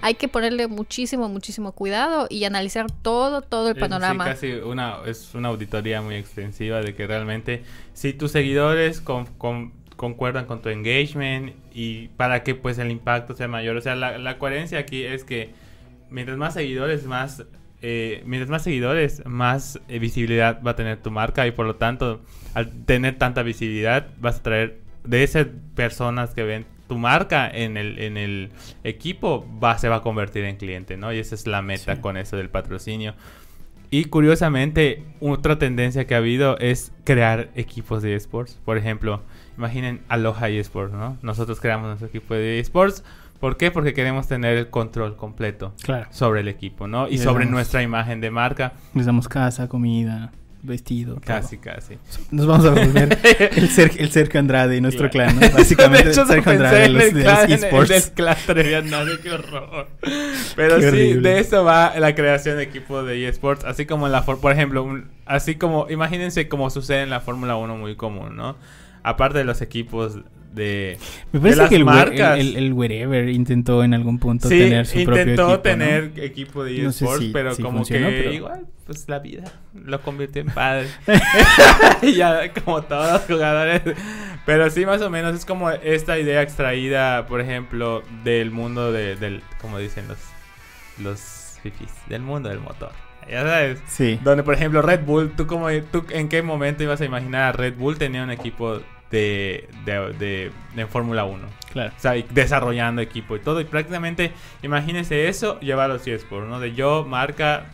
hay 0.00 0.14
que 0.14 0.28
ponerle 0.28 0.68
muchísimo, 0.68 1.28
muchísimo 1.28 1.72
cuidado 1.72 2.26
y 2.30 2.44
analizar 2.44 2.86
todo, 3.02 3.42
todo 3.42 3.68
el 3.70 3.74
sí, 3.74 3.80
panorama. 3.80 4.24
casi 4.24 4.52
una, 4.52 4.98
es 5.06 5.34
una 5.34 5.48
auditoría 5.48 6.02
muy 6.02 6.14
extensiva 6.14 6.80
de 6.80 6.94
que 6.94 7.06
realmente 7.08 7.64
si 7.94 8.12
tus 8.12 8.30
seguidores 8.32 9.00
con- 9.00 9.26
con- 9.26 9.72
concuerdan 9.98 10.46
con 10.46 10.62
tu 10.62 10.70
engagement 10.70 11.52
y 11.74 12.08
para 12.16 12.42
que 12.44 12.54
pues 12.54 12.78
el 12.78 12.90
impacto 12.90 13.34
sea 13.34 13.48
mayor. 13.48 13.76
O 13.76 13.80
sea, 13.82 13.96
la, 13.96 14.16
la 14.16 14.38
coherencia 14.38 14.78
aquí 14.78 15.02
es 15.04 15.24
que 15.24 15.50
mientras 16.08 16.38
más 16.38 16.54
seguidores, 16.54 17.04
más... 17.04 17.44
eh, 17.82 18.22
mientras 18.24 18.48
más 18.48 18.62
seguidores, 18.62 19.22
más 19.26 19.80
eh, 19.88 19.98
visibilidad 19.98 20.62
va 20.66 20.70
a 20.70 20.76
tener 20.76 20.98
tu 21.02 21.10
marca 21.10 21.46
y 21.46 21.50
por 21.50 21.66
lo 21.66 21.74
tanto, 21.76 22.20
al 22.54 22.70
tener 22.86 23.18
tanta 23.18 23.42
visibilidad, 23.42 24.06
vas 24.20 24.36
a 24.38 24.42
traer 24.42 24.78
de 25.04 25.22
esas 25.24 25.46
personas 25.74 26.32
que 26.32 26.44
ven 26.44 26.64
tu 26.88 26.96
marca 26.96 27.50
en 27.50 27.76
el, 27.76 27.98
en 27.98 28.16
el 28.16 28.50
equipo, 28.84 29.46
va, 29.62 29.76
se 29.78 29.88
va 29.88 29.96
a 29.96 30.00
convertir 30.02 30.44
en 30.44 30.56
cliente, 30.56 30.96
¿no? 30.96 31.12
Y 31.12 31.18
esa 31.18 31.34
es 31.34 31.46
la 31.46 31.60
meta 31.60 31.96
Sí. 31.96 32.00
con 32.00 32.16
eso 32.16 32.36
del 32.36 32.48
patrocinio. 32.50 33.14
Y 33.90 34.04
curiosamente, 34.06 35.02
otra 35.20 35.58
tendencia 35.58 36.06
que 36.06 36.14
ha 36.14 36.18
habido 36.18 36.58
es 36.58 36.92
crear 37.04 37.48
equipos 37.56 38.02
de 38.02 38.14
esports. 38.14 38.58
Por 38.64 38.76
ejemplo, 38.76 39.22
imaginen 39.58 40.00
Aloha 40.08 40.48
eSports, 40.48 40.94
¿no? 40.94 41.18
Nosotros 41.22 41.60
creamos 41.60 41.88
nuestro 41.88 42.08
equipo 42.08 42.34
de 42.34 42.60
esports. 42.60 43.04
¿Por 43.40 43.56
qué? 43.56 43.70
Porque 43.70 43.92
queremos 43.94 44.26
tener 44.26 44.56
el 44.56 44.68
control 44.70 45.16
completo 45.16 45.72
Claro. 45.82 46.06
sobre 46.10 46.40
el 46.40 46.48
equipo, 46.48 46.88
¿no? 46.88 47.08
Y 47.08 47.18
sobre 47.18 47.44
damos- 47.44 47.52
nuestra 47.52 47.82
imagen 47.82 48.20
de 48.20 48.30
marca. 48.30 48.72
Les 48.94 49.06
damos 49.06 49.28
casa, 49.28 49.68
comida. 49.68 50.32
Vestido. 50.62 51.20
Casi, 51.24 51.58
casi. 51.58 51.98
Nos 52.30 52.46
vamos 52.46 52.66
a 52.66 52.70
volver 52.70 53.18
el, 53.56 53.68
Ser, 53.68 53.92
el 53.98 54.10
Sergio 54.10 54.40
Andrade 54.40 54.76
y 54.76 54.80
nuestro 54.80 55.08
clan, 55.10 55.38
¿no? 55.38 55.48
Básicamente, 55.50 56.06
de 56.06 56.10
hecho, 56.12 56.26
Sergio 56.26 56.52
Andrade 56.52 56.78
de 56.78 56.84
en 56.86 56.92
los, 56.94 57.02
el 57.04 57.14
de 57.14 57.24
clan- 57.24 57.42
los 57.42 57.44
el 57.44 57.52
esports. 57.64 57.88
del 57.88 58.02
clan 58.14 58.36
Treviño, 58.46 59.04
qué 59.22 59.30
horror. 59.30 59.88
Pero 60.56 60.78
Qué 60.78 60.90
sí, 60.90 61.14
de 61.14 61.38
eso 61.40 61.64
va 61.64 61.98
la 61.98 62.14
creación 62.14 62.56
de 62.56 62.64
equipos 62.64 63.06
de 63.06 63.28
eSports. 63.28 63.64
Así 63.64 63.86
como 63.86 64.06
en 64.06 64.12
la, 64.12 64.24
por 64.24 64.52
ejemplo, 64.52 64.82
un- 64.82 65.08
así 65.26 65.54
como, 65.56 65.86
imagínense 65.90 66.48
como 66.48 66.70
sucede 66.70 67.02
en 67.02 67.10
la 67.10 67.20
Fórmula 67.20 67.56
1 67.56 67.76
muy 67.76 67.96
común, 67.96 68.36
¿no? 68.36 68.56
Aparte 69.02 69.38
de 69.38 69.44
los 69.44 69.62
equipos 69.62 70.18
de... 70.54 70.98
Me 71.32 71.40
parece 71.40 71.58
las 71.58 71.68
que 71.68 71.76
el, 71.76 71.84
marcas. 71.84 72.38
el, 72.38 72.56
el, 72.56 72.64
el 72.64 72.72
Wherever 72.72 73.28
intentó 73.28 73.84
en 73.84 73.94
algún 73.94 74.18
punto 74.18 74.48
Sí, 74.48 74.58
tener 74.58 74.86
su 74.86 75.04
propio 75.04 75.22
intentó 75.22 75.42
equipo, 75.42 75.56
¿no? 75.56 75.60
tener 75.60 76.12
equipo 76.16 76.64
de 76.64 76.78
No 76.82 76.92
sé 76.92 77.04
eSports, 77.04 77.24
si- 77.26 77.32
pero 77.32 77.54
si 77.54 77.62
como 77.62 77.78
funcionó, 77.78 78.08
que 78.08 78.16
pero- 78.18 78.32
igual, 78.32 78.66
pues 78.86 79.08
la 79.08 79.18
vida 79.18 79.44
lo 79.74 80.00
convirtió 80.00 80.42
en 80.42 80.48
padre. 80.48 80.88
Y 82.02 82.12
ya 82.16 82.52
como 82.52 82.82
todos 82.82 83.12
los 83.12 83.22
jugadores. 83.22 83.82
Pero 84.46 84.70
sí, 84.70 84.86
más 84.86 85.02
o 85.02 85.10
menos 85.10 85.34
es 85.36 85.44
como 85.44 85.70
esta 85.70 86.18
idea 86.18 86.40
extraída, 86.42 87.26
por 87.26 87.40
ejemplo, 87.40 88.02
del 88.24 88.50
mundo 88.50 88.90
de, 88.92 89.16
del, 89.16 89.42
como 89.60 89.78
dicen 89.78 90.08
los, 90.08 90.18
los 91.02 91.58
fifis, 91.62 91.90
del 92.08 92.22
mundo 92.22 92.48
del 92.48 92.60
motor. 92.60 92.92
Ya 93.30 93.42
sabes. 93.42 93.78
Sí. 93.86 94.18
Donde, 94.24 94.42
por 94.42 94.54
ejemplo, 94.54 94.80
Red 94.80 95.04
Bull, 95.04 95.32
¿tú, 95.36 95.46
como, 95.46 95.68
tú 95.92 96.06
en 96.08 96.30
qué 96.30 96.40
momento 96.40 96.82
ibas 96.82 97.00
a 97.02 97.04
imaginar 97.04 97.42
a 97.42 97.52
Red 97.52 97.74
Bull 97.76 97.98
tenía 97.98 98.22
un 98.22 98.30
equipo 98.30 98.80
de, 99.10 99.68
de, 99.84 100.12
de, 100.18 100.52
de 100.74 100.86
Fórmula 100.86 101.24
1? 101.24 101.46
Claro. 101.72 101.92
O 101.96 102.00
sea, 102.00 102.12
desarrollando 102.30 103.02
equipo 103.02 103.36
y 103.36 103.40
todo. 103.40 103.60
Y 103.60 103.64
prácticamente, 103.64 104.32
imagínese 104.62 105.28
eso, 105.28 105.60
llevarlo 105.60 105.94
a 105.94 105.96
los 105.98 106.06
eSports, 106.06 106.48
¿no? 106.48 106.60
De 106.60 106.74
yo, 106.74 107.04
marca, 107.04 107.66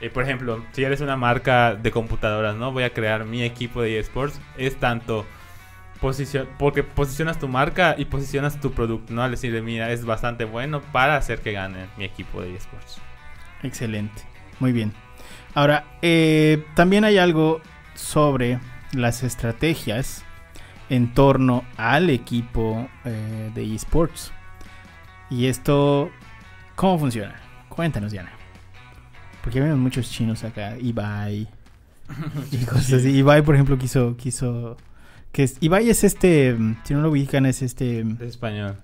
eh, 0.00 0.10
por 0.10 0.24
ejemplo, 0.24 0.64
si 0.72 0.84
eres 0.84 1.00
una 1.00 1.16
marca 1.16 1.74
de 1.74 1.90
computadoras, 1.90 2.56
¿no? 2.56 2.72
Voy 2.72 2.82
a 2.84 2.92
crear 2.92 3.24
mi 3.24 3.42
equipo 3.42 3.82
de 3.82 3.98
eSports. 3.98 4.40
Es 4.56 4.76
tanto 4.76 5.26
posición, 6.00 6.48
porque 6.58 6.82
posicionas 6.82 7.38
tu 7.38 7.48
marca 7.48 7.94
y 7.96 8.06
posicionas 8.06 8.60
tu 8.60 8.72
producto, 8.72 9.12
¿no? 9.12 9.22
Al 9.22 9.30
decirle, 9.30 9.62
mira, 9.62 9.92
es 9.92 10.04
bastante 10.04 10.44
bueno 10.44 10.80
para 10.80 11.16
hacer 11.16 11.40
que 11.40 11.52
gane 11.52 11.86
mi 11.96 12.04
equipo 12.04 12.42
de 12.42 12.54
eSports. 12.54 13.00
Excelente. 13.62 14.22
Muy 14.58 14.72
bien. 14.72 14.92
Ahora, 15.54 15.84
eh, 16.02 16.64
también 16.74 17.04
hay 17.04 17.18
algo 17.18 17.60
sobre 17.94 18.58
las 18.92 19.22
estrategias 19.22 20.24
en 20.90 21.14
torno 21.14 21.64
al 21.78 22.10
equipo 22.10 22.88
eh, 23.06 23.50
de 23.54 23.74
esports. 23.74 24.32
Y 25.30 25.46
esto, 25.46 26.10
¿cómo 26.74 26.98
funciona? 26.98 27.36
Cuéntanos, 27.68 28.12
Diana. 28.12 28.32
Porque 29.42 29.60
vemos 29.60 29.78
muchos 29.78 30.10
chinos 30.10 30.44
acá, 30.44 30.76
Ibai 30.78 31.48
y 32.52 32.56
cosas 32.66 32.92
así. 32.94 33.10
Ibai, 33.10 33.42
por 33.42 33.54
ejemplo, 33.54 33.78
quiso, 33.78 34.16
quiso, 34.16 34.76
que 35.32 35.44
es, 35.44 35.56
Ibai 35.60 35.88
es 35.88 36.04
este, 36.04 36.56
si 36.84 36.92
no 36.92 37.00
lo 37.00 37.10
ubican, 37.10 37.46
es 37.46 37.62
este 37.62 38.00
Es 38.00 38.20
español. 38.20 38.76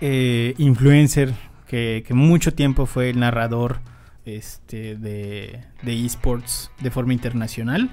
eh, 0.00 0.54
influencer 0.58 1.32
que, 1.68 2.04
que 2.06 2.12
mucho 2.14 2.52
tiempo 2.52 2.84
fue 2.86 3.10
el 3.10 3.20
narrador 3.20 3.80
este, 4.26 4.96
de, 4.96 5.64
de 5.82 6.04
esports 6.04 6.70
de 6.80 6.90
forma 6.90 7.12
internacional 7.12 7.88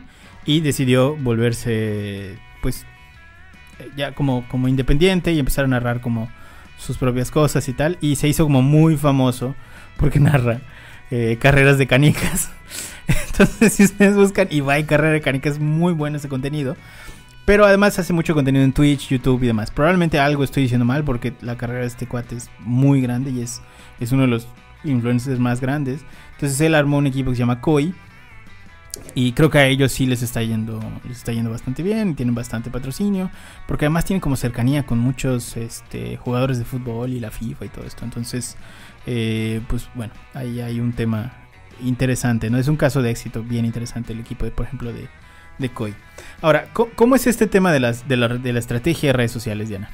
y 0.46 0.60
decidió 0.62 1.15
volverse 1.15 2.38
pues 2.62 2.86
ya 3.96 4.13
como, 4.13 4.48
como 4.48 4.68
independiente 4.68 5.32
y 5.32 5.39
empezar 5.39 5.65
a 5.65 5.68
narrar 5.68 6.02
como 6.02 6.30
sus 6.78 6.98
propias 6.98 7.32
cosas 7.32 7.68
y 7.68 7.74
tal 7.74 7.98
y 8.02 8.15
se 8.15 8.28
hizo 8.28 8.44
como 8.46 8.62
muy 8.62 8.98
famoso 8.98 9.56
porque 9.98 10.20
narra 10.22 10.62
eh, 11.12 11.38
carreras 11.39 11.78
de 11.78 11.88
canicas 11.88 12.52
entonces 13.28 13.74
si 13.74 13.84
ustedes 13.84 14.15
buscan 14.15 14.48
Ibai 14.50 14.86
carrera 14.86 15.13
de 15.13 15.22
canicas 15.22 15.60
muy 15.60 15.94
bueno 15.94 16.18
ese 16.18 16.30
contenido 16.30 16.76
pero 17.50 17.65
además 17.65 17.98
hace 17.98 18.13
mucho 18.13 18.36
contenido 18.36 18.63
en 18.63 18.74
Twitch, 18.74 19.10
YouTube 19.10 19.42
y 19.42 19.48
demás. 19.48 19.72
Probablemente 19.72 20.20
algo 20.20 20.44
estoy 20.44 20.62
diciendo 20.62 20.86
mal 20.86 21.04
porque 21.04 21.34
la 21.42 21.58
carrera 21.58 21.80
de 21.80 21.88
este 21.88 22.06
cuate 22.06 22.36
es 22.36 22.48
muy 22.60 23.02
grande 23.02 23.32
y 23.32 23.42
es, 23.42 23.63
es 24.00 24.12
uno 24.12 24.22
de 24.22 24.28
los 24.28 24.48
influencers 24.84 25.39
más 25.39 25.60
grandes. 25.60 26.02
Entonces 26.34 26.62
él 26.62 26.76
armó 26.76 27.00
un 27.00 27.08
equipo 27.08 27.32
que 27.32 27.38
se 27.38 27.39
llama 27.39 27.60
Koi. 27.60 27.96
Y 29.16 29.34
creo 29.34 29.50
que 29.50 29.58
a 29.58 29.68
ellos 29.68 29.92
sí 29.92 30.06
les 30.06 30.22
está 30.22 30.42
yendo, 30.44 30.80
les 31.08 31.18
está 31.18 31.32
yendo 31.34 31.50
bastante 31.50 31.84
bien, 31.84 32.16
tienen 32.16 32.36
bastante 32.36 32.70
patrocinio, 32.70 33.32
porque 33.68 33.86
además 33.86 34.06
tienen 34.06 34.22
como 34.22 34.36
cercanía 34.36 34.86
con 34.86 35.00
muchos 35.00 35.58
este, 35.58 36.18
jugadores 36.18 36.60
de 36.60 36.66
fútbol 36.66 37.12
y 37.12 37.20
la 37.20 37.32
FIFA 37.32 37.66
y 37.66 37.70
todo 37.70 37.86
esto. 37.86 38.06
Entonces, 38.06 38.58
eh, 39.06 39.62
pues 39.68 39.90
bueno, 39.96 40.14
ahí 40.34 40.62
hay 40.62 40.80
un 40.80 40.94
tema 40.94 41.34
interesante, 41.82 42.50
¿no? 42.50 42.58
Es 42.58 42.68
un 42.68 42.78
caso 42.78 43.02
de 43.02 43.12
éxito 43.12 43.44
bien 43.44 43.66
interesante 43.66 44.14
el 44.14 44.20
equipo, 44.20 44.46
de, 44.46 44.52
por 44.52 44.66
ejemplo, 44.66 44.94
de, 44.94 45.08
de 45.58 45.70
Koi. 45.70 45.94
Ahora, 46.42 46.70
¿cómo, 46.74 46.92
cómo 46.96 47.16
es 47.16 47.28
este 47.28 47.48
tema 47.48 47.72
de, 47.72 47.80
las, 47.80 48.08
de, 48.08 48.18
la, 48.18 48.28
de 48.28 48.54
la 48.54 48.60
estrategia 48.60 49.10
de 49.10 49.14
redes 49.14 49.32
sociales, 49.32 49.70
Diana? 49.70 49.90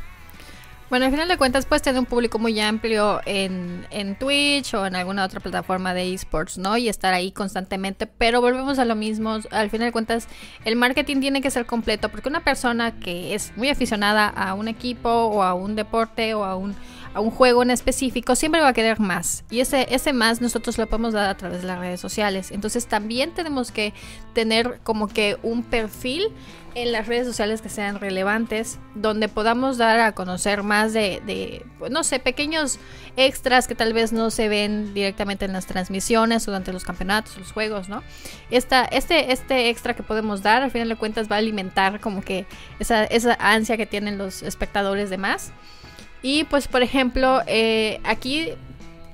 Bueno, 0.88 1.06
al 1.06 1.12
final 1.12 1.28
de 1.28 1.38
cuentas 1.38 1.65
puedes 1.65 1.82
tener 1.82 2.00
un 2.00 2.06
público 2.06 2.38
muy 2.38 2.60
amplio 2.60 3.19
en, 3.26 3.88
en 3.89 4.15
Twitch 4.19 4.76
o 4.76 4.86
en 4.86 4.95
alguna 4.95 5.26
otra 5.26 5.39
plataforma 5.39 5.95
de 5.95 6.13
esports, 6.13 6.60
¿no? 6.60 6.78
Y 6.78 6.89
estar 6.89 7.12
ahí 7.12 7.32
constantemente, 7.32 8.06
pero 8.06 8.39
volvemos 8.39 8.78
a 8.78 8.86
lo 8.86 8.95
mismo, 8.95 9.39
al 9.50 9.71
final 9.71 9.88
de 9.88 9.91
cuentas 9.91 10.28
el 10.63 10.76
marketing 10.76 11.21
tiene 11.21 11.41
que 11.41 11.50
ser 11.50 11.65
completo 11.65 12.10
porque 12.10 12.30
una 12.30 12.43
persona 12.43 13.00
que 13.00 13.34
es 13.34 13.52
muy 13.56 13.69
aficionada 13.69 14.28
a 14.28 14.54
un 14.54 14.67
equipo 14.67 15.10
o 15.10 15.41
a 15.41 15.56
un 15.56 15.76
deporte 15.76 16.36
o 16.36 16.45
a 16.45 16.56
un, 16.56 16.76
a 17.15 17.21
un 17.21 17.32
juego 17.32 17.63
en 17.63 17.71
específico 17.71 18.36
siempre 18.36 18.60
va 18.62 18.67
a 18.67 18.73
querer 18.73 18.99
más 18.99 19.45
y 19.49 19.62
ese, 19.62 19.88
ese 19.89 20.12
más 20.12 20.41
nosotros 20.41 20.78
lo 20.78 20.86
podemos 20.88 21.13
dar 21.13 21.30
a 21.30 21.38
través 21.38 21.62
de 21.62 21.67
las 21.67 21.80
redes 21.80 22.01
sociales. 22.01 22.51
Entonces 22.51 22.88
también 22.88 23.34
tenemos 23.34 23.71
que 23.71 23.93
tener 24.34 24.80
como 24.84 25.08
que 25.08 25.38
un 25.41 25.63
perfil 25.63 26.34
en 26.75 26.91
las 26.91 27.08
redes 27.08 27.25
sociales 27.25 27.62
que 27.62 27.69
sean 27.69 28.01
relevantes, 28.01 28.80
donde 28.95 29.30
podamos 29.30 29.78
dar 29.78 30.01
a 30.01 30.12
conocer 30.12 30.62
más 30.62 30.91
de, 30.91 31.21
de 31.25 31.65
pues, 31.80 31.89
no 31.89 32.04
sé, 32.04 32.19
pequeños 32.19 32.80
extras 33.15 33.69
que 33.69 33.75
tal 33.75 33.93
vez 33.93 34.12
no 34.12 34.30
se 34.30 34.49
ven 34.49 34.93
directamente 34.93 35.45
en 35.45 35.54
las 35.54 35.67
transmisiones 35.67 36.45
durante 36.45 36.73
los 36.73 36.84
campeonatos, 36.84 37.38
los 37.38 37.54
juegos, 37.54 37.88
¿no? 37.88 38.04
Esta, 38.51 38.84
este, 38.84 39.32
este 39.32 39.69
extra 39.69 39.93
que 39.93 40.04
podemos 40.04 40.43
dar, 40.43 40.63
al 40.63 40.71
final 40.71 40.89
de 40.89 40.97
cuentas, 40.97 41.32
va 41.32 41.38
a 41.38 41.39
alimentar 41.39 42.01
como 42.01 42.21
que 42.21 42.45
esa, 42.80 43.06
esa 43.06 43.38
ansia 43.39 43.78
que 43.78 43.86
tienen 43.86 44.17
los 44.17 44.43
espectadores 44.43 45.10
de 45.10 45.17
más. 45.17 45.54
Y 46.27 46.43
pues, 46.45 46.67
por 46.67 46.81
ejemplo, 46.81 47.43
eh, 47.45 47.99
aquí 48.03 48.49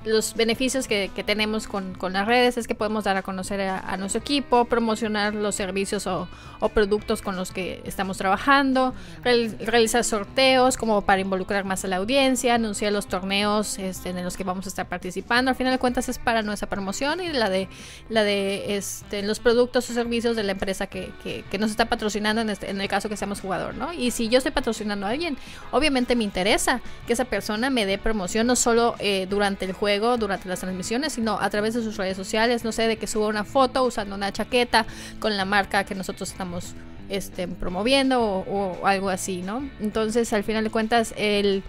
los 0.04 0.34
beneficios 0.34 0.88
que, 0.88 1.12
que 1.14 1.24
tenemos 1.24 1.68
con, 1.68 1.94
con, 1.94 2.14
las 2.14 2.26
redes 2.26 2.58
es 2.58 2.68
que 2.68 2.76
podemos 2.76 3.04
dar 3.04 3.18
a 3.18 3.22
conocer 3.22 3.62
a, 3.62 3.80
a 3.80 3.98
nuestro 3.98 4.20
equipo, 4.20 4.66
promocionar 4.66 5.36
los 5.36 5.56
servicios 5.56 6.08
o, 6.08 6.28
o, 6.60 6.70
productos 6.70 7.22
con 7.22 7.36
los 7.36 7.52
que 7.52 7.82
estamos 7.86 8.18
trabajando, 8.18 8.96
real, 9.24 9.56
realizar 9.60 10.04
sorteos 10.04 10.78
como 10.78 11.02
para 11.02 11.22
involucrar 11.22 11.66
más 11.66 11.86
a 11.86 11.88
la 11.88 11.98
audiencia, 11.98 12.56
anunciar 12.56 12.92
los 12.92 13.08
torneos 13.08 13.78
este, 13.78 14.10
en 14.10 14.24
los 14.24 14.38
que 14.38 14.44
vamos 14.44 14.66
a 14.66 14.70
estar 14.70 14.88
participando. 14.88 15.52
Al 15.52 15.56
final 15.56 15.74
de 15.74 15.80
cuentas 15.80 16.10
es 16.10 16.18
para 16.18 16.42
nuestra 16.42 16.68
promoción 16.68 17.22
y 17.22 17.30
la 17.30 17.50
de, 17.50 17.68
la 18.10 18.24
de 18.24 18.78
este, 18.78 19.22
los 19.22 19.40
productos 19.40 19.90
o 19.90 19.94
servicios 19.94 20.36
de 20.36 20.44
la 20.44 20.54
empresa 20.54 20.88
que, 20.88 21.12
que, 21.24 21.44
que 21.50 21.58
nos 21.60 21.70
está 21.70 21.86
patrocinando 21.86 22.42
en, 22.42 22.50
este, 22.50 22.72
en 22.72 22.82
el 22.82 22.88
caso 22.88 23.08
que 23.08 23.18
seamos 23.18 23.40
jugador. 23.40 23.76
¿no? 23.76 23.94
Y 23.94 24.12
si 24.12 24.30
yo 24.30 24.40
estoy 24.40 24.52
patrocinando 24.52 25.06
a 25.06 25.10
alguien, 25.10 25.38
obviamente 25.70 26.16
me 26.16 26.24
interesa 26.24 26.82
que 27.06 27.14
esa 27.14 27.26
persona 27.26 27.70
me 27.70 27.86
dé 27.86 28.00
promoción 28.00 28.48
no 28.48 28.56
solo 28.56 28.96
eh, 29.00 29.28
durante 29.30 29.66
el 29.66 29.74
juego, 29.74 29.91
durante 30.00 30.48
las 30.48 30.60
transmisiones, 30.60 31.14
sino 31.14 31.40
a 31.40 31.50
través 31.50 31.74
de 31.74 31.82
sus 31.82 31.98
redes 31.98 32.18
sociales, 32.18 32.64
no 32.64 32.72
sé, 32.72 32.88
de 32.88 32.98
que 32.98 33.08
suba 33.08 33.28
una 33.28 33.44
foto 33.44 33.84
usando 33.84 34.16
una 34.16 34.32
chaqueta 34.32 34.86
con 35.20 35.38
la 35.38 35.46
marca 35.46 35.84
que 35.84 35.96
nosotros 35.96 36.32
estamos 36.32 36.76
este, 37.10 37.48
promoviendo 37.48 38.22
o, 38.22 38.86
algo 38.86 39.10
así, 39.10 39.42
¿no? 39.42 39.68
Entonces, 39.80 40.32
al 40.34 40.44
final 40.44 40.64
de 40.64 40.70
cuentas, 40.70 41.14
el... 41.18 41.64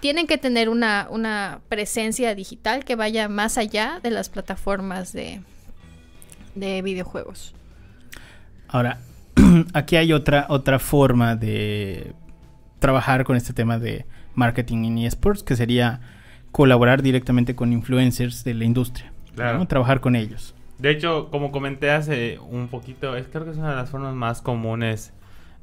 tienen 0.00 0.26
que 0.26 0.38
tener 0.38 0.68
una, 0.68 1.06
una 1.10 1.60
presencia 1.68 2.34
digital 2.34 2.84
que 2.84 2.96
vaya 2.96 3.28
más 3.28 3.58
allá 3.58 4.00
de 4.02 4.10
las 4.10 4.28
plataformas 4.28 5.12
de, 5.12 5.40
de 6.54 6.82
videojuegos. 6.82 7.54
Ahora, 8.68 8.98
aquí 9.74 9.96
hay 9.96 10.12
otra, 10.12 10.46
otra 10.48 10.78
forma 10.78 11.36
de 11.36 12.14
trabajar 12.78 13.24
con 13.24 13.36
este 13.36 13.52
tema 13.52 13.78
de 13.78 14.06
marketing 14.34 14.84
en 14.84 14.98
esports, 14.98 15.42
que 15.42 15.56
sería 15.56 16.00
colaborar 16.52 17.02
directamente 17.02 17.54
con 17.54 17.72
influencers 17.72 18.44
de 18.44 18.54
la 18.54 18.64
industria. 18.64 19.12
Claro. 19.34 19.58
¿no? 19.58 19.66
Trabajar 19.66 20.00
con 20.00 20.16
ellos. 20.16 20.54
De 20.78 20.90
hecho, 20.90 21.28
como 21.30 21.52
comenté 21.52 21.90
hace 21.90 22.38
un 22.38 22.68
poquito, 22.68 23.16
es, 23.16 23.26
creo 23.28 23.44
que 23.44 23.50
es 23.50 23.58
una 23.58 23.70
de 23.70 23.76
las 23.76 23.90
formas 23.90 24.14
más 24.14 24.40
comunes 24.40 25.12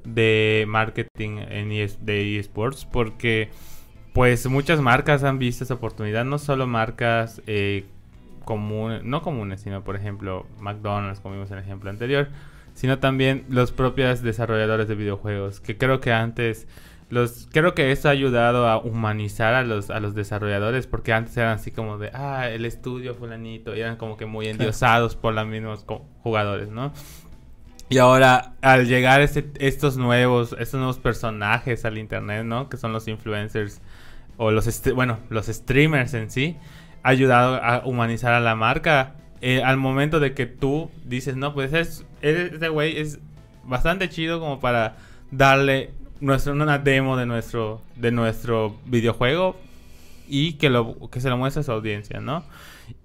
de 0.03 0.65
marketing 0.67 1.39
en 1.49 1.71
ES, 1.71 2.05
de 2.05 2.39
eSports 2.39 2.85
porque 2.85 3.49
pues 4.13 4.47
muchas 4.47 4.79
marcas 4.79 5.23
han 5.23 5.37
visto 5.37 5.63
esa 5.63 5.73
oportunidad, 5.73 6.23
no 6.23 6.37
solo 6.37 6.65
marcas 6.65 7.41
eh, 7.45 7.85
comunes, 8.45 9.03
no 9.03 9.21
comunes, 9.21 9.61
sino 9.61 9.83
por 9.83 9.95
ejemplo 9.95 10.45
McDonald's, 10.59 11.19
como 11.19 11.35
vimos 11.35 11.51
en 11.51 11.57
el 11.57 11.63
ejemplo 11.63 11.89
anterior, 11.89 12.29
sino 12.73 12.99
también 12.99 13.43
los 13.49 13.71
propios 13.71 14.21
desarrolladores 14.21 14.87
de 14.87 14.95
videojuegos, 14.95 15.59
que 15.59 15.77
creo 15.77 15.99
que 15.99 16.13
antes 16.13 16.67
los 17.09 17.47
creo 17.51 17.73
que 17.73 17.91
esto 17.91 18.09
ha 18.09 18.11
ayudado 18.11 18.67
a 18.67 18.77
humanizar 18.77 19.53
a 19.53 19.63
los 19.63 19.89
a 19.89 19.99
los 19.99 20.13
desarrolladores 20.13 20.87
porque 20.87 21.13
antes 21.13 21.37
eran 21.37 21.53
así 21.53 21.71
como 21.71 21.97
de 21.97 22.11
ah 22.13 22.49
el 22.49 22.65
estudio 22.65 23.15
fulanito 23.15 23.75
y 23.75 23.79
eran 23.79 23.95
como 23.95 24.17
que 24.17 24.25
muy 24.25 24.47
endiosados 24.47 25.15
por 25.15 25.33
los 25.33 25.47
mismos 25.47 25.85
jugadores 26.21 26.69
no 26.69 26.91
y 27.89 27.99
ahora 27.99 28.55
al 28.61 28.87
llegar 28.87 29.21
este, 29.21 29.49
estos 29.59 29.95
nuevos 29.95 30.53
estos 30.59 30.79
nuevos 30.79 30.99
personajes 30.99 31.85
al 31.85 31.97
internet 31.97 32.43
no 32.43 32.67
que 32.67 32.75
son 32.75 32.91
los 32.91 33.07
influencers 33.07 33.81
o 34.35 34.51
los 34.51 34.81
bueno 34.93 35.19
los 35.29 35.47
streamers 35.47 36.13
en 36.13 36.29
sí 36.29 36.57
ha 37.07 37.09
ayudado 37.09 37.55
a 37.63 37.83
humanizar 37.85 38.33
a 38.33 38.41
la 38.41 38.55
marca. 38.55 39.15
Eh, 39.39 39.63
al 39.63 39.77
momento 39.77 40.19
de 40.19 40.33
que 40.33 40.45
tú 40.45 40.89
dices 41.05 41.35
no 41.35 41.53
pues 41.53 41.71
es 41.71 42.05
este 42.21 42.69
güey 42.69 42.99
es 42.99 43.19
bastante 43.63 44.09
chido 44.09 44.39
como 44.39 44.59
para 44.59 44.97
darle 45.29 45.91
nuestro, 46.19 46.53
una 46.53 46.77
demo 46.77 47.17
de 47.17 47.25
nuestro, 47.25 47.81
de 47.95 48.11
nuestro 48.11 48.75
videojuego 48.85 49.55
y 50.27 50.53
que, 50.53 50.69
lo, 50.69 51.09
que 51.09 51.21
se 51.21 51.29
lo 51.29 51.37
muestre 51.37 51.61
a 51.61 51.63
su 51.63 51.71
audiencia, 51.71 52.19
¿no? 52.19 52.43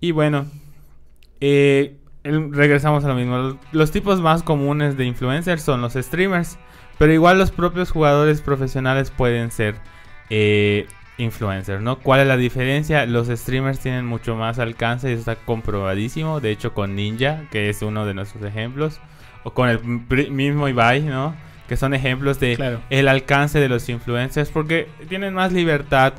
Y 0.01 0.11
bueno, 0.13 0.47
eh, 1.41 1.97
regresamos 2.25 3.05
a 3.05 3.09
lo 3.09 3.15
mismo. 3.15 3.59
Los, 3.73 3.91
tipos 3.91 4.21
más 4.21 4.43
comunes 4.43 4.97
de 4.97 5.05
influencers 5.05 5.63
son 5.63 5.81
los 5.81 5.95
streamers, 5.95 6.59
pero 6.99 7.13
igual 7.13 7.39
los 7.39 7.51
propios 7.51 7.91
jugadores 7.91 8.41
profesionales 8.41 9.11
pueden 9.11 9.51
ser 9.51 9.77
eh, 10.31 10.87
influencers, 11.19 11.83
¿no? 11.83 11.99
¿Cuál 11.99 12.21
es 12.21 12.27
la 12.27 12.37
diferencia? 12.37 13.07
Los 13.07 13.29
streamers 13.29 13.81
tienen 13.81 14.07
mucho 14.07 14.37
más 14.37 14.59
alcance 14.59 15.11
y 15.11 15.15
está 15.15 15.37
comprobadísimo. 15.37 16.41
De 16.41 16.51
hecho, 16.51 16.75
con 16.75 16.95
Ninja, 16.95 17.45
que 17.51 17.69
es 17.69 17.83
uno 17.83 18.07
de 18.07 18.15
nuestros 18.15 18.45
ejemplos, 18.45 19.01
o 19.45 19.53
con 19.53 19.69
el 19.69 19.81
mismo 20.31 20.69
Ibai, 20.69 21.03
¿no? 21.03 21.35
Que 21.69 21.77
son 21.77 21.95
ejemplos 21.95 22.41
de 22.41 22.79
el 22.91 23.09
alcance 23.09 23.59
de 23.61 23.69
los 23.69 23.89
influencers 23.89 24.51
porque 24.51 24.89
tienen 25.09 25.35
más 25.35 25.53
libertad 25.53 26.15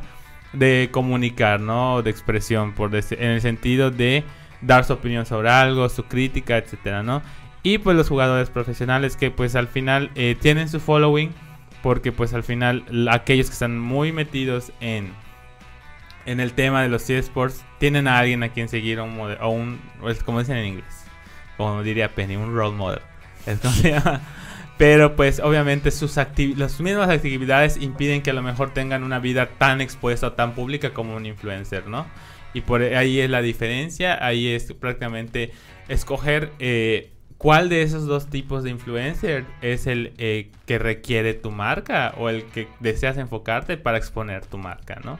de 0.54 0.90
comunicar, 0.92 1.60
¿no? 1.60 2.02
De 2.02 2.10
expresión, 2.10 2.74
por 2.74 2.96
en 2.96 3.30
el 3.30 3.42
sentido 3.42 3.92
de 3.92 4.24
dar 4.62 4.86
su 4.86 4.94
opinión 4.94 5.26
sobre 5.26 5.50
algo, 5.50 5.90
su 5.90 6.04
crítica, 6.06 6.58
etcétera, 6.58 7.04
¿no? 7.04 7.22
Y 7.64 7.78
pues 7.78 7.96
los 7.98 8.10
jugadores 8.10 8.50
profesionales 8.50 9.16
que 9.16 9.32
pues 9.32 9.56
al 9.56 9.68
final 9.68 10.12
eh, 10.16 10.36
tienen 10.40 10.70
su 10.70 10.80
following 10.80 11.32
porque 11.82 12.12
pues 12.12 12.34
al 12.34 12.44
final 12.44 12.86
aquellos 13.10 13.48
que 13.48 13.54
están 13.54 13.80
muy 13.80 14.12
metidos 14.12 14.72
en 14.80 15.12
en 16.26 16.40
el 16.40 16.54
tema 16.54 16.82
de 16.82 16.90
los 16.90 17.10
eSports 17.10 17.66
tienen 17.80 18.08
a 18.08 18.18
alguien 18.18 18.44
a 18.44 18.50
quien 18.50 18.70
seguir 18.70 19.00
o 19.00 19.06
un, 19.06 19.20
o 19.42 19.50
un 19.50 19.80
como 20.26 20.40
dicen 20.40 20.58
en 20.58 20.66
inglés, 20.66 21.06
como 21.58 21.84
diría 21.84 22.10
Penny, 22.10 22.36
un 22.36 22.56
role 22.56 22.76
model. 22.76 23.02
Es 23.46 23.60
como 23.60 23.74
se 23.74 23.92
llama 23.92 24.22
pero 24.84 25.16
pues 25.16 25.40
obviamente 25.40 25.92
sus 25.92 26.18
las 26.58 26.82
mismas 26.82 27.10
actividades 27.10 27.78
impiden 27.78 28.22
que 28.22 28.32
a 28.32 28.34
lo 28.34 28.42
mejor 28.42 28.74
tengan 28.74 29.06
una 29.06 29.20
vida 29.20 29.52
tan 29.58 29.80
expuesta 29.80 30.28
o 30.28 30.32
tan 30.34 30.56
pública 30.56 30.94
como 30.94 31.16
un 31.16 31.26
influencer, 31.26 31.88
¿no? 31.88 32.06
Y 32.54 32.60
por 32.60 32.82
ahí 32.82 33.22
es 33.22 33.30
la 33.30 33.42
diferencia, 33.42 34.18
ahí 34.26 34.50
es 34.50 34.74
prácticamente 34.74 35.54
escoger 35.88 36.52
eh, 36.60 37.14
cuál 37.38 37.70
de 37.70 37.84
esos 37.84 38.08
dos 38.08 38.30
tipos 38.30 38.66
de 38.66 38.72
influencer 38.72 39.46
es 39.62 39.88
el 39.88 40.12
eh, 40.18 40.52
que 40.66 40.80
requiere 40.80 41.34
tu 41.34 41.50
marca 41.50 42.14
o 42.18 42.28
el 42.28 42.44
que 42.44 42.68
deseas 42.82 43.16
enfocarte 43.18 43.78
para 43.78 43.98
exponer 43.98 44.46
tu 44.46 44.58
marca, 44.58 45.00
¿no? 45.02 45.18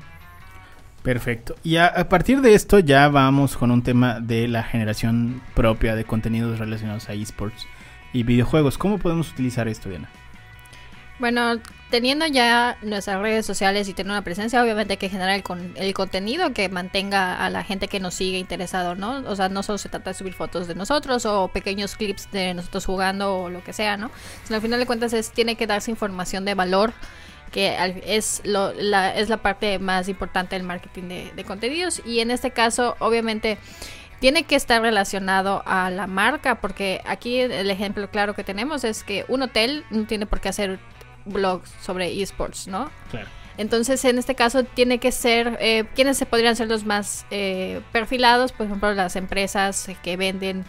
Perfecto. 1.04 1.56
Y 1.64 1.78
a, 1.78 2.10
partir 2.10 2.42
de 2.42 2.54
esto 2.54 2.80
ya 2.80 3.08
vamos 3.08 3.56
con 3.56 3.72
un 3.72 3.82
tema 3.82 4.20
de 4.20 4.50
la 4.50 4.64
generación 4.64 5.42
propia 5.54 5.96
de 5.96 6.04
contenidos 6.04 6.60
relacionados 6.60 7.08
a 7.08 7.14
esports 7.14 7.66
y 8.14 8.24
videojuegos. 8.24 8.78
¿Cómo 8.78 9.00
podemos 9.00 9.32
utilizar 9.32 9.68
esto, 9.68 9.90
Diana? 9.90 10.10
Bueno, 11.20 11.60
teniendo 11.90 12.26
ya 12.26 12.78
nuestras 12.82 13.22
redes 13.22 13.46
sociales 13.46 13.88
y 13.88 13.94
tener 13.94 14.12
una 14.12 14.24
presencia, 14.24 14.64
obviamente 14.64 14.94
hay 14.94 14.98
que 14.98 15.10
generar 15.10 15.36
el, 15.36 15.44
con, 15.44 15.74
el, 15.78 15.94
contenido 15.94 16.54
que 16.54 16.70
mantenga 16.70 17.38
a 17.38 17.50
la 17.50 17.64
gente 17.64 17.88
que 17.88 18.00
nos 18.00 18.16
sigue 18.16 18.40
interesado, 18.40 18.96
¿no? 18.96 19.24
O 19.28 19.36
sea, 19.36 19.48
no 19.48 19.62
solo 19.62 19.78
se 19.78 19.90
trata 19.90 20.10
de 20.10 20.16
subir 20.16 20.34
fotos 20.34 20.68
de 20.68 20.76
nosotros 20.76 21.26
o 21.26 21.50
pequeños 21.50 21.96
clips 21.96 22.32
de 22.32 22.54
nosotros 22.54 22.86
jugando 22.86 23.38
o 23.38 23.50
lo 23.50 23.64
que 23.64 23.74
sea, 23.74 23.96
¿no? 23.96 24.10
Sino 24.44 24.56
al 24.56 24.62
final 24.62 24.80
de 24.80 24.86
cuentas 24.88 25.14
es, 25.14 25.32
tiene 25.32 25.56
que 25.56 25.68
darse 25.68 25.92
información 25.92 26.46
de 26.46 26.56
valor 26.56 26.94
que 27.52 27.78
es, 28.08 28.42
lo, 28.44 28.74
la, 28.74 29.16
es 29.16 29.30
la 29.30 29.38
parte 29.38 29.78
más 29.78 30.10
importante 30.10 30.56
del 30.56 30.64
marketing 30.66 31.04
de, 31.04 31.32
de 31.36 31.44
contenidos 31.44 32.02
y 32.04 32.20
en 32.20 32.32
este 32.32 32.50
caso 32.50 32.96
obviamente 32.98 33.60
tiene 34.24 34.46
que 34.46 34.56
estar 34.56 34.82
relacionado 34.82 35.64
a 35.66 35.90
la 35.90 36.08
marca, 36.08 36.62
porque 36.62 37.02
aquí 37.04 37.40
el 37.40 37.70
ejemplo 37.70 38.10
claro 38.10 38.34
que 38.36 38.46
tenemos 38.46 38.86
es 38.86 39.04
que 39.04 39.26
un 39.28 39.42
hotel 39.42 39.84
no 39.90 40.06
tiene 40.06 40.26
por 40.26 40.40
qué 40.40 40.48
hacer 40.48 40.80
blogs 41.26 41.70
sobre 41.82 42.22
esports, 42.22 42.70
¿no? 42.70 42.90
Claro. 43.12 43.28
Entonces, 43.58 44.06
en 44.06 44.18
este 44.18 44.34
caso, 44.34 44.64
tiene 44.64 45.00
que 45.00 45.12
ser, 45.12 45.58
eh, 45.60 45.84
¿quiénes 45.94 46.18
se 46.18 46.26
podrían 46.26 46.56
ser 46.56 46.70
los 46.70 46.86
más 46.86 47.26
eh, 47.32 47.82
perfilados? 47.92 48.54
Por 48.54 48.68
ejemplo, 48.68 48.94
las 48.94 49.18
empresas 49.18 49.90
que 50.02 50.16
venden 50.16 50.64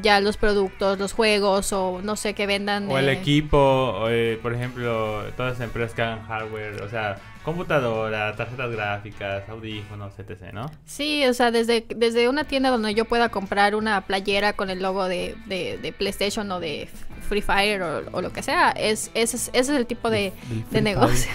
ya 0.00 0.18
los 0.20 0.38
productos, 0.38 0.98
los 0.98 1.12
juegos 1.12 1.74
o 1.74 2.00
no 2.02 2.16
sé, 2.16 2.32
que 2.32 2.46
vendan. 2.46 2.90
O 2.90 2.96
el 2.96 3.10
equipo, 3.10 4.06
eh, 4.08 4.38
por 4.40 4.54
ejemplo, 4.54 5.22
todas 5.36 5.58
las 5.58 5.60
empresas 5.60 5.92
que 5.92 6.00
hagan 6.00 6.22
hardware, 6.22 6.80
o 6.80 6.88
sea, 6.88 7.18
computadora, 7.46 8.34
tarjetas 8.34 8.72
gráficas, 8.72 9.48
audífonos, 9.48 10.12
etc., 10.18 10.52
¿no? 10.52 10.68
Sí, 10.84 11.24
o 11.26 11.32
sea, 11.32 11.52
desde, 11.52 11.86
desde 11.94 12.28
una 12.28 12.42
tienda 12.42 12.70
donde 12.70 12.92
yo 12.92 13.04
pueda 13.04 13.28
comprar 13.28 13.76
una 13.76 14.00
playera 14.00 14.54
con 14.54 14.68
el 14.68 14.82
logo 14.82 15.04
de, 15.04 15.36
de, 15.46 15.94
PlayStation 15.96 16.50
o 16.50 16.58
de 16.58 16.88
Free 17.28 17.42
Fire 17.42 17.82
o, 17.82 18.20
lo 18.20 18.32
que 18.32 18.42
sea, 18.42 18.72
es, 18.72 19.12
ese, 19.14 19.36
es, 19.36 19.50
ese 19.52 19.58
es 19.60 19.78
el 19.78 19.86
tipo 19.86 20.10
de, 20.10 20.32
de 20.72 20.82
negocio. 20.82 21.30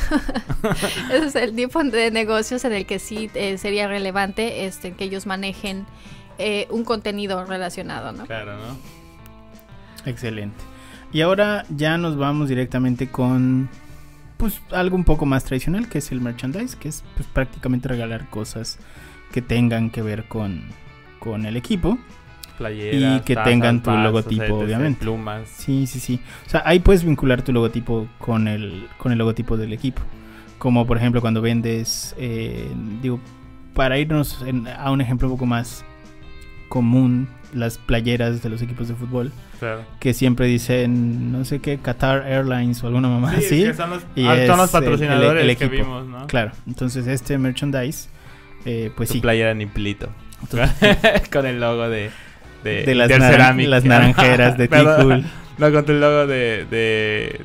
ese 1.14 1.28
es 1.28 1.36
el 1.36 1.56
tipo 1.56 1.82
de 1.82 2.12
negocios 2.12 2.66
en 2.66 2.74
el 2.74 2.86
que 2.86 3.00
sí 3.00 3.32
eh, 3.34 3.58
sería 3.58 3.88
relevante 3.88 4.66
este, 4.66 4.92
que 4.92 5.06
ellos 5.06 5.26
manejen 5.26 5.86
eh, 6.40 6.68
un 6.72 6.84
contenido 6.84 7.46
relacionado, 7.46 8.12
¿no? 8.12 8.26
Claro, 8.26 8.58
¿no? 8.58 8.78
Excelente. 10.06 10.62
Y 11.14 11.22
ahora 11.22 11.66
ya 11.70 11.98
nos 11.98 12.18
vamos 12.18 12.50
directamente 12.50 13.08
con 13.08 13.70
pues 14.42 14.60
algo 14.72 14.96
un 14.96 15.04
poco 15.04 15.28
más 15.28 15.44
tradicional 15.44 15.88
que 15.88 16.00
es 16.00 16.12
el 16.12 16.20
merchandise, 16.20 16.76
que 16.76 16.90
es 16.90 17.04
pues, 17.16 17.28
prácticamente 17.32 17.88
regalar 17.88 18.28
cosas 18.28 18.80
que 19.32 19.40
tengan 19.44 19.92
que 19.92 20.02
ver 20.02 20.24
con, 20.24 20.64
con 21.20 21.46
el 21.46 21.58
equipo. 21.58 22.00
Playeras, 22.58 23.22
y 23.22 23.24
que 23.24 23.36
tengan 23.36 23.84
tu 23.84 23.92
logotipo, 23.92 24.56
obviamente. 24.56 25.02
Plumas. 25.02 25.48
Sí, 25.48 25.86
sí, 25.86 26.00
sí. 26.00 26.20
O 26.48 26.50
sea, 26.50 26.64
ahí 26.66 26.80
puedes 26.80 27.04
vincular 27.04 27.44
tu 27.44 27.54
logotipo 27.54 28.08
con 28.18 28.48
el, 28.48 28.88
con 28.98 29.12
el 29.12 29.20
logotipo 29.20 29.58
del 29.58 29.74
equipo. 29.74 30.02
Como 30.58 30.88
por 30.88 30.98
ejemplo 30.98 31.22
cuando 31.22 31.40
vendes, 31.44 32.16
eh, 32.18 32.68
digo, 33.00 33.20
para 33.76 34.00
irnos 34.00 34.44
a 34.76 34.90
un 34.90 35.02
ejemplo 35.02 35.28
un 35.28 35.36
poco 35.36 35.46
más 35.46 35.86
común, 36.72 37.28
las 37.54 37.78
playeras 37.78 38.42
de 38.42 38.50
los 38.50 38.62
equipos 38.62 38.88
de 38.88 38.96
fútbol 38.96 39.34
que 40.00 40.14
siempre 40.14 40.48
dicen, 40.48 41.34
no 41.34 41.44
sé 41.44 41.60
qué, 41.60 41.78
Qatar 41.78 42.26
Airlines 42.26 42.82
o 42.82 42.88
alguna 42.88 43.10
mamá 43.10 43.34
así. 43.34 43.72
son 43.74 43.90
los, 43.90 44.04
y 44.16 44.24
son 44.24 44.58
los 44.58 44.72
patrocinadores 44.72 45.58
que 45.58 45.68
vimos, 45.68 46.08
¿no? 46.08 46.26
Claro, 46.28 46.52
entonces 46.66 47.06
este 47.08 47.38
merchandise, 47.38 48.08
eh, 48.66 48.90
pues 48.96 49.10
tu 49.10 49.16
sí. 49.16 49.20
playera 49.20 49.54
nipplito. 49.54 50.08
con 51.32 51.46
el 51.46 51.60
logo 51.60 51.90
de, 51.90 52.10
de, 52.64 52.96
las, 52.96 53.10
las 53.10 53.84
naranjeras 53.84 54.58
de 54.58 54.68
T-Cool. 54.70 55.26
No, 55.58 55.72
con 55.72 55.86
el 55.90 56.00
logo 56.00 56.26
de, 56.26 56.66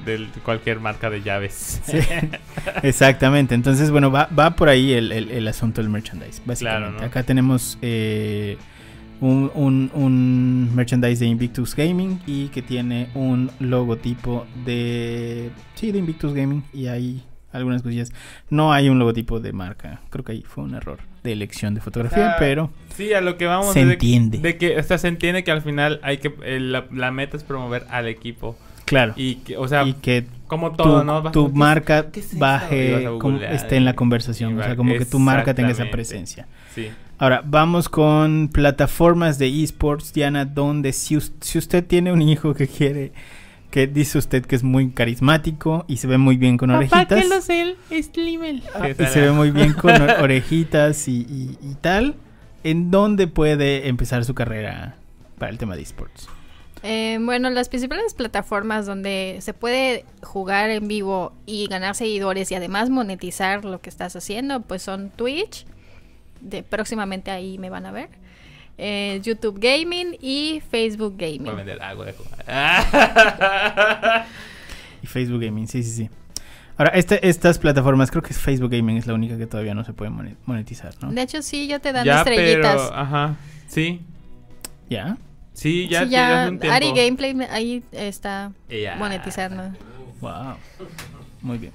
de, 0.07 0.29
cualquier 0.45 0.79
marca 0.79 1.11
de 1.11 1.21
llaves. 1.21 1.83
exactamente. 2.83 3.55
Entonces, 3.57 3.91
bueno, 3.91 4.11
va, 4.13 4.29
va 4.39 4.55
por 4.55 4.69
ahí 4.71 4.95
el, 4.95 5.11
el, 5.13 5.49
asunto 5.49 5.83
del 5.83 5.91
merchandise. 5.91 6.41
Básicamente. 6.47 7.05
Acá 7.05 7.25
tenemos 7.25 7.77
eh, 7.83 8.57
un, 9.21 9.51
un, 9.55 9.91
un, 9.95 10.75
merchandise 10.75 11.21
de 11.21 11.27
Invictus 11.27 11.75
Gaming 11.75 12.21
y 12.27 12.49
que 12.49 12.63
tiene 12.63 13.09
un 13.15 13.51
logotipo 13.61 14.47
de 14.65 15.51
sí 15.75 15.93
de 15.93 15.99
Invictus 15.99 16.35
Gaming 16.35 16.65
y 16.73 16.87
hay 16.87 17.23
algunas 17.53 17.83
cosillas. 17.83 18.13
No 18.51 18.73
hay 18.73 18.89
un 18.89 18.99
logotipo 18.99 19.41
de 19.41 19.53
marca. 19.53 20.01
Creo 20.11 20.25
que 20.25 20.33
ahí 20.33 20.45
fue 20.47 20.65
un 20.65 20.75
error 20.75 20.99
de 21.23 21.33
elección 21.33 21.75
de 21.75 21.81
fotografía 21.81 22.37
pero 22.39 22.71
sí 22.95 23.13
a 23.13 23.21
lo 23.21 23.37
que 23.37 23.47
vamos 23.47 23.73
se 23.73 23.81
entiende. 23.81 24.39
de 24.39 24.57
que 24.57 24.79
o 24.79 24.83
se 24.83 25.09
entiende 25.09 25.43
que 25.43 25.51
al 25.51 25.61
final 25.61 25.99
hay 26.05 26.19
que 26.19 26.33
la, 26.61 27.11
meta 27.11 27.37
es 27.37 27.45
promover 27.45 27.85
al 27.91 28.07
equipo. 28.07 28.57
Claro. 28.85 29.15
Y 29.17 29.37
que, 29.37 29.57
o 29.57 29.67
sea 29.67 29.83
y 29.83 29.95
que 29.95 30.27
como 30.47 30.73
todo 30.73 31.01
tu, 31.01 31.05
no 31.05 31.33
tu 31.33 31.49
marca 31.49 32.07
baje 32.35 33.09
esté 33.51 33.75
en 33.75 33.85
la 33.85 33.95
conversación 33.95 34.57
o 34.57 34.63
sea 34.63 34.77
como 34.77 34.93
que 34.93 35.05
tu 35.05 35.19
marca 35.19 35.55
tenga 35.55 35.71
esa 35.71 35.91
presencia. 35.91 36.47
Sí 36.73 36.91
Ahora, 37.19 37.43
vamos 37.43 37.89
con 37.89 38.49
plataformas 38.53 39.39
de 39.39 39.63
esports, 39.63 40.13
Diana, 40.13 40.45
donde 40.45 40.93
si, 40.93 41.17
usted 41.17 41.87
tiene 41.87 42.13
un 42.13 42.21
hijo 42.21 42.53
que 42.53 42.69
quiere, 42.69 43.13
que 43.71 43.87
dice 43.87 44.19
usted 44.19 44.45
que 44.45 44.55
es 44.55 44.63
muy 44.63 44.91
carismático 44.91 45.87
y 45.89 45.97
se 45.97 46.09
ve 46.09 46.19
muy 46.19 46.37
bien 46.37 46.59
con 46.59 46.71
orejitas. 46.71 47.23
que 47.23 47.27
lo 47.27 47.41
sé, 47.41 47.75
es 47.91 48.11
ah, 48.75 48.89
y 48.91 49.07
se 49.07 49.21
ve 49.23 49.31
muy 49.31 49.51
bien 49.51 49.73
con 49.73 49.99
orejitas 50.21 51.09
y, 51.09 51.57
tal. 51.81 52.17
¿En 52.65 52.91
dónde 52.91 53.29
puede 53.29 53.89
empezar 53.89 54.25
su 54.25 54.35
carrera 54.35 54.97
para 55.39 55.51
el 55.51 55.57
tema 55.57 55.75
de 55.75 55.83
esports? 55.83 56.29
Eh, 56.83 57.19
bueno, 57.23 57.49
las 57.49 57.71
principales 57.71 58.13
plataformas 58.13 58.85
donde 58.85 59.39
se 59.41 59.55
puede 59.55 60.05
jugar 60.23 60.69
en 60.69 60.87
vivo 60.87 61.33
y 61.47 61.67
ganar 61.69 61.95
seguidores 61.95 62.51
y 62.51 62.57
además 62.57 62.91
monetizar 62.91 63.65
lo 63.65 63.81
que 63.81 63.89
estás 63.89 64.17
haciendo, 64.17 64.61
pues 64.61 64.83
son 64.83 65.09
Twitch. 65.11 65.65
De, 66.49 66.63
próximamente 66.63 67.31
ahí 67.31 67.59
me 67.59 67.71
van 67.71 67.87
a 67.87 67.93
ver. 67.93 68.09
Eh, 68.79 69.21
YouTube 69.23 69.59
Gaming 69.59 70.17
y 70.21 70.63
Facebook 70.71 71.15
Gaming. 71.17 71.45
Voy 71.45 71.53
a 71.53 71.57
vender 71.57 71.83
agua 71.83 72.05
de 72.07 72.13
jugar. 72.13 72.45
Y 75.03 75.07
Facebook 75.07 75.43
Gaming, 75.43 75.69
sí, 75.69 75.83
sí, 75.83 75.91
sí. 75.91 76.11
Ahora, 76.79 76.91
este- 76.95 77.27
estas 77.29 77.59
plataformas, 77.59 78.11
creo 78.11 78.23
que 78.23 78.35
Facebook 78.35 78.71
Gaming 78.71 78.97
es 78.97 79.07
la 79.07 79.15
única 79.15 79.39
que 79.39 79.47
todavía 79.47 79.75
no 79.75 79.85
se 79.85 79.93
puede 79.93 80.11
mone- 80.11 80.37
monetizar, 80.47 80.95
¿no? 81.01 81.11
De 81.13 81.23
hecho, 81.23 81.41
sí, 81.43 81.67
ya 81.67 81.79
te 81.79 81.93
dan 81.93 82.05
ya, 82.05 82.19
estrellitas. 82.19 82.83
pero, 82.89 82.95
ajá, 82.95 83.37
sí, 83.69 84.01
¿Ya? 84.91 85.17
sí, 85.53 85.89
ya, 85.89 86.05
Sí, 86.05 86.11
ya, 86.11 86.19
ya 86.29 86.43
hace 86.43 86.51
un 86.51 86.59
tiempo. 86.59 86.77
Ari 86.77 86.93
Gameplay 86.93 87.35
me- 87.35 87.47
ahí 87.47 87.83
está 87.93 88.53
monetizando. 88.99 89.73
Wow. 90.21 90.57
Muy 91.47 91.59
bien. 91.59 91.73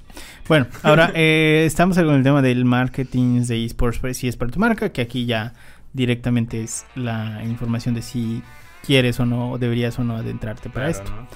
Bueno, 0.49 0.67
ahora 0.83 1.11
eh, 1.15 1.63
estamos 1.65 1.97
con 1.97 2.09
el 2.13 2.23
tema 2.23 2.41
del 2.41 2.65
marketing 2.65 3.41
de 3.45 3.63
esports, 3.63 3.99
pues, 3.99 4.17
si 4.17 4.27
es 4.27 4.35
para 4.35 4.51
tu 4.51 4.59
marca, 4.59 4.89
que 4.89 5.01
aquí 5.01 5.25
ya 5.25 5.53
directamente 5.93 6.61
es 6.61 6.85
la 6.93 7.41
información 7.45 7.95
de 7.95 8.01
si 8.01 8.43
quieres 8.85 9.17
o 9.21 9.25
no, 9.25 9.51
o 9.51 9.57
deberías 9.57 9.97
o 9.97 10.03
no 10.03 10.17
adentrarte 10.17 10.69
para 10.69 10.87
Claro, 10.87 11.03
esto. 11.05 11.15
¿no? 11.15 11.27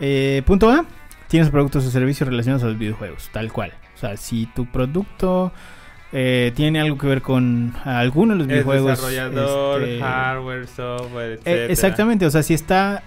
Eh, 0.00 0.42
punto 0.46 0.68
A, 0.68 0.84
tienes 1.28 1.48
productos 1.50 1.86
o 1.86 1.90
servicios 1.92 2.28
relacionados 2.28 2.64
a 2.64 2.66
los 2.66 2.76
videojuegos, 2.76 3.30
tal 3.32 3.52
cual. 3.52 3.72
O 3.94 3.98
sea, 3.98 4.16
si 4.16 4.46
tu 4.46 4.66
producto 4.66 5.52
eh, 6.10 6.50
tiene 6.56 6.80
algo 6.80 6.98
que 6.98 7.06
ver 7.06 7.22
con 7.22 7.72
alguno 7.84 8.32
de 8.32 8.38
los 8.38 8.48
Es 8.48 8.52
videojuegos... 8.52 8.98
desarrollador, 8.98 9.82
este, 9.84 10.00
hardware, 10.00 10.66
software, 10.66 11.30
eh, 11.30 11.34
etcétera. 11.34 11.72
exactamente, 11.72 12.26
o 12.26 12.30
sea, 12.30 12.42
si 12.42 12.54
está 12.54 13.04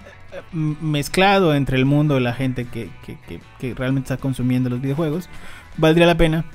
mezclado 0.51 1.53
entre 1.55 1.77
el 1.77 1.86
mundo 1.86 2.15
de 2.15 2.21
la 2.21 2.34
gente 2.34 2.65
que, 2.65 2.89
que- 3.05 3.17
que- 3.27 3.41
que 3.59 3.73
realmente 3.73 4.13
está 4.13 4.17
consumiendo 4.21 4.69
los 4.69 4.81
videojuegos, 4.81 5.29
valdría 5.77 6.05
la 6.07 6.17
pena. 6.17 6.45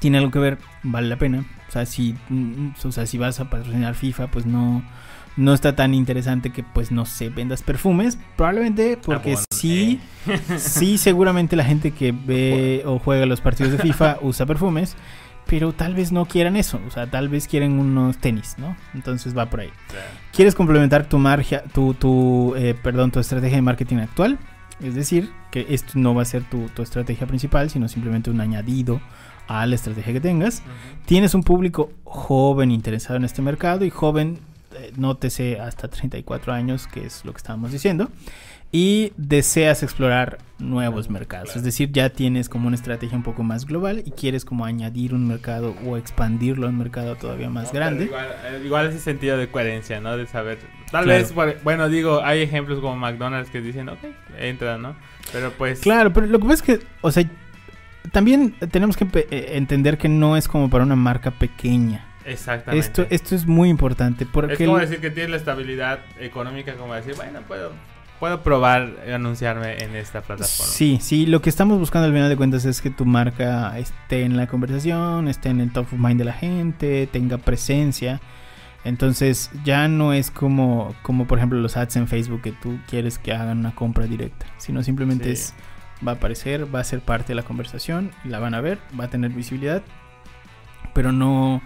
Tiene 0.00 0.18
algo 0.18 0.30
que 0.30 0.38
ver, 0.38 0.58
vale 0.82 1.08
la 1.08 1.16
pena. 1.16 1.44
O 1.68 1.72
sea, 1.72 1.86
si, 1.86 2.14
mm, 2.28 2.68
o 2.84 2.92
sea, 2.92 3.06
si 3.06 3.18
vas 3.18 3.40
a 3.40 3.50
patrocinar 3.50 3.94
FIFA, 3.94 4.28
pues 4.28 4.46
no, 4.46 4.82
no 5.36 5.54
está 5.54 5.74
tan 5.74 5.94
interesante 5.94 6.50
que, 6.50 6.62
pues, 6.62 6.90
no 6.92 7.04
sé, 7.06 7.28
vendas 7.30 7.62
perfumes. 7.62 8.18
Probablemente 8.36 8.96
porque 9.02 9.32
Ah, 9.32 9.34
bueno, 9.34 9.46
sí, 9.50 10.00
sí, 10.58 10.98
seguramente 10.98 11.56
la 11.56 11.64
gente 11.64 11.90
que 11.90 12.12
ve 12.12 12.82
o 12.86 12.98
juega 12.98 13.26
los 13.26 13.40
partidos 13.40 13.72
de 13.72 13.78
FIFA 13.78 14.18
usa 14.22 14.46
perfumes. 14.46 14.96
Pero 15.46 15.72
tal 15.72 15.94
vez 15.94 16.10
no 16.10 16.24
quieran 16.24 16.56
eso, 16.56 16.80
o 16.86 16.90
sea, 16.90 17.06
tal 17.06 17.28
vez 17.28 17.48
quieren 17.48 17.78
unos 17.78 18.18
tenis, 18.18 18.54
¿no? 18.58 18.76
Entonces 18.94 19.36
va 19.36 19.50
por 19.50 19.60
ahí. 19.60 19.70
¿Quieres 20.32 20.54
complementar 20.54 21.06
tu 21.06 21.18
margia, 21.18 21.62
tu, 21.64 21.94
tu, 21.94 22.54
eh, 22.56 22.74
perdón, 22.82 23.10
tu 23.10 23.20
estrategia 23.20 23.56
de 23.56 23.62
marketing 23.62 23.98
actual? 23.98 24.38
Es 24.80 24.94
decir, 24.94 25.30
que 25.50 25.66
esto 25.68 25.92
no 25.96 26.14
va 26.14 26.22
a 26.22 26.24
ser 26.24 26.42
tu, 26.44 26.68
tu 26.68 26.82
estrategia 26.82 27.26
principal, 27.26 27.70
sino 27.70 27.88
simplemente 27.88 28.30
un 28.30 28.40
añadido 28.40 29.00
a 29.46 29.66
la 29.66 29.74
estrategia 29.74 30.12
que 30.12 30.20
tengas. 30.20 30.62
Tienes 31.06 31.34
un 31.34 31.42
público 31.42 31.92
joven 32.04 32.70
interesado 32.70 33.16
en 33.16 33.24
este 33.24 33.42
mercado 33.42 33.84
y 33.84 33.90
joven, 33.90 34.38
eh, 34.74 34.92
nótese 34.96 35.60
hasta 35.60 35.88
34 35.88 36.52
años, 36.52 36.86
que 36.86 37.06
es 37.06 37.24
lo 37.24 37.32
que 37.32 37.38
estábamos 37.38 37.72
diciendo. 37.72 38.08
Y 38.76 39.12
deseas 39.16 39.84
explorar 39.84 40.38
nuevos 40.58 41.08
mercados. 41.08 41.54
Es 41.54 41.62
decir, 41.62 41.92
ya 41.92 42.10
tienes 42.10 42.48
como 42.48 42.66
una 42.66 42.74
estrategia 42.74 43.16
un 43.16 43.22
poco 43.22 43.44
más 43.44 43.66
global 43.66 44.02
y 44.04 44.10
quieres 44.10 44.44
como 44.44 44.64
añadir 44.64 45.14
un 45.14 45.28
mercado 45.28 45.76
o 45.86 45.96
expandirlo 45.96 46.66
a 46.66 46.70
un 46.70 46.78
mercado 46.78 47.14
todavía 47.14 47.48
más 47.48 47.66
No, 47.66 47.72
grande. 47.74 48.04
Igual, 48.06 48.26
eh, 48.46 48.62
igual 48.64 48.86
ese 48.88 48.98
sentido 48.98 49.36
de 49.38 49.48
coherencia, 49.48 50.00
¿no? 50.00 50.16
De 50.16 50.26
saber. 50.26 50.58
Tal 50.90 51.04
Claro. 51.04 51.06
vez, 51.20 51.62
bueno, 51.62 51.88
digo, 51.88 52.20
hay 52.24 52.42
ejemplos 52.42 52.80
como 52.80 52.96
McDonald's 52.96 53.48
que 53.50 53.60
dicen, 53.60 53.88
ok, 53.90 53.98
entra, 54.40 54.76
¿no? 54.76 54.96
Pero 55.32 55.52
pues. 55.52 55.78
Claro, 55.78 56.12
pero 56.12 56.26
lo 56.26 56.40
que 56.40 56.44
pasa 56.48 56.54
es 56.54 56.62
que, 56.62 56.80
o 57.00 57.12
sea, 57.12 57.24
también 58.10 58.54
tenemos 58.72 58.96
que 58.96 59.06
eh, 59.30 59.50
entender 59.52 59.98
que 59.98 60.08
no 60.08 60.36
es 60.36 60.48
como 60.48 60.68
para 60.68 60.82
una 60.82 60.96
marca 60.96 61.30
pequeña. 61.30 62.04
Exactamente. 62.24 62.84
Esto, 62.84 63.06
esto 63.10 63.36
es 63.36 63.46
muy 63.46 63.68
importante 63.68 64.26
porque 64.26 64.54
es 64.54 64.58
como 64.58 64.78
el- 64.78 64.86
decir 64.88 65.00
que 65.00 65.10
tienes 65.10 65.30
la 65.30 65.36
estabilidad 65.36 66.00
económica, 66.18 66.74
como 66.74 66.94
decir, 66.94 67.14
bueno, 67.14 67.38
puedo, 67.46 67.70
puedo 68.24 68.42
probar 68.42 68.90
anunciarme 69.14 69.76
en 69.84 69.94
esta 69.96 70.22
plataforma. 70.22 70.72
Sí, 70.72 70.96
sí, 71.02 71.26
lo 71.26 71.42
que 71.42 71.50
estamos 71.50 71.78
buscando 71.78 72.06
al 72.06 72.14
final 72.14 72.30
de 72.30 72.38
cuentas 72.38 72.64
es 72.64 72.80
que 72.80 72.88
tu 72.88 73.04
marca 73.04 73.78
esté 73.78 74.22
en 74.22 74.38
la 74.38 74.46
conversación, 74.46 75.28
esté 75.28 75.50
en 75.50 75.60
el 75.60 75.70
top 75.70 75.88
of 75.92 75.98
mind 75.98 76.16
de 76.20 76.24
la 76.24 76.32
gente, 76.32 77.06
tenga 77.12 77.36
presencia. 77.36 78.22
Entonces 78.82 79.50
ya 79.62 79.88
no 79.88 80.14
es 80.14 80.30
como, 80.30 80.94
como 81.02 81.26
por 81.26 81.36
ejemplo 81.36 81.60
los 81.60 81.76
ads 81.76 81.96
en 81.96 82.08
Facebook 82.08 82.40
que 82.40 82.52
tú 82.52 82.78
quieres 82.88 83.18
que 83.18 83.34
hagan 83.34 83.58
una 83.58 83.74
compra 83.74 84.06
directa, 84.06 84.46
sino 84.56 84.82
simplemente 84.82 85.24
Sí. 85.26 85.32
es 85.32 85.54
va 86.06 86.12
a 86.12 86.14
aparecer, 86.14 86.74
va 86.74 86.80
a 86.80 86.84
ser 86.84 87.00
parte 87.00 87.28
de 87.28 87.34
la 87.34 87.42
conversación, 87.42 88.10
la 88.24 88.38
van 88.38 88.54
a 88.54 88.62
ver, 88.62 88.78
va 88.98 89.04
a 89.04 89.08
tener 89.08 89.32
visibilidad, 89.32 89.82
pero 90.94 91.12
no, 91.12 91.60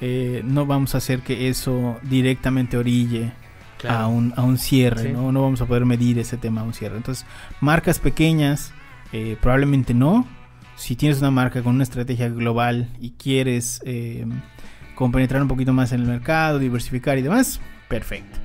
eh, 0.00 0.42
no 0.44 0.64
vamos 0.64 0.94
a 0.94 0.98
hacer 0.98 1.22
que 1.22 1.48
eso 1.48 1.98
directamente 2.02 2.76
orille 2.76 3.32
Claro. 3.78 3.98
a, 3.98 4.06
un, 4.08 4.32
a 4.36 4.42
un 4.42 4.56
cierre, 4.58 5.02
Sí. 5.02 5.08
¿no? 5.12 5.30
No 5.32 5.42
vamos 5.42 5.60
a 5.60 5.66
poder 5.66 5.84
medir 5.84 6.18
ese 6.18 6.36
tema 6.36 6.62
a 6.62 6.64
un 6.64 6.72
cierre. 6.74 6.96
Entonces, 6.96 7.26
marcas 7.60 7.98
pequeñas, 7.98 8.72
eh, 9.12 9.36
probablemente 9.40 9.92
no. 9.94 10.26
Si 10.76 10.96
tienes 10.96 11.18
una 11.18 11.30
marca 11.30 11.62
con 11.62 11.74
una 11.74 11.84
estrategia 11.84 12.28
global 12.28 12.88
y 13.00 13.10
quieres 13.10 13.80
eh, 13.84 14.26
compenetrar 14.94 15.40
un 15.42 15.48
poquito 15.48 15.72
más 15.72 15.92
en 15.92 16.00
el 16.00 16.06
mercado, 16.06 16.58
diversificar 16.58 17.18
y 17.18 17.22
demás, 17.22 17.60
perfecto. 17.88 18.38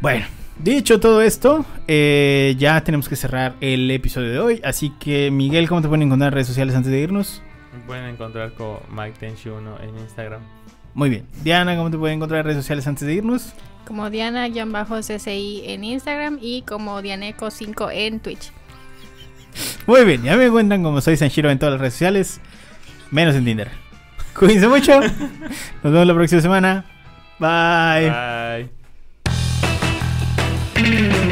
Bueno, 0.00 0.26
dicho 0.62 1.00
todo 1.00 1.22
esto, 1.22 1.64
eh, 1.88 2.54
ya 2.58 2.82
tenemos 2.84 3.08
que 3.08 3.16
cerrar 3.16 3.54
el 3.60 3.90
episodio 3.90 4.30
de 4.30 4.38
hoy. 4.40 4.60
Así 4.64 4.92
que, 5.00 5.30
Miguel, 5.30 5.68
¿cómo 5.68 5.80
te 5.82 5.88
pueden 5.88 6.02
encontrar 6.02 6.28
en 6.28 6.34
redes 6.34 6.48
sociales 6.48 6.74
antes 6.74 6.90
de 6.92 6.98
irnos? 7.00 7.42
Me 7.72 7.80
pueden 7.86 8.04
encontrar 8.06 8.52
con 8.54 8.78
Mike 8.94 9.14
Tenshi1 9.20 9.82
en 9.82 9.98
Instagram. 9.98 10.42
Muy 10.94 11.08
bien. 11.10 11.26
Diana, 11.42 11.74
¿cómo 11.76 11.90
te 11.90 11.96
pueden 11.98 12.16
encontrar 12.16 12.40
en 12.40 12.44
redes 12.46 12.58
sociales 12.58 12.86
antes 12.86 13.06
de 13.06 13.14
irnos? 13.14 13.52
Como 13.86 14.10
Diana-CCI 14.10 15.62
en 15.66 15.84
Instagram 15.84 16.38
y 16.40 16.62
como 16.62 17.00
Dianeco5 17.00 17.90
en 17.92 18.20
Twitch. 18.20 18.52
Muy 19.86 20.04
bien, 20.04 20.22
ya 20.22 20.36
me 20.36 20.46
encuentran 20.46 20.82
como 20.82 21.00
soy 21.00 21.16
Sanshiro 21.16 21.50
en 21.50 21.58
todas 21.58 21.72
las 21.72 21.80
redes 21.80 21.94
sociales, 21.94 22.40
menos 23.10 23.34
en 23.34 23.44
Tinder. 23.44 23.68
Cuídense 24.38 24.68
mucho. 24.68 25.00
Nos 25.82 25.92
vemos 25.92 26.06
la 26.06 26.14
próxima 26.14 26.40
semana. 26.40 26.84
Bye. 27.38 28.10
Bye. 30.74 31.31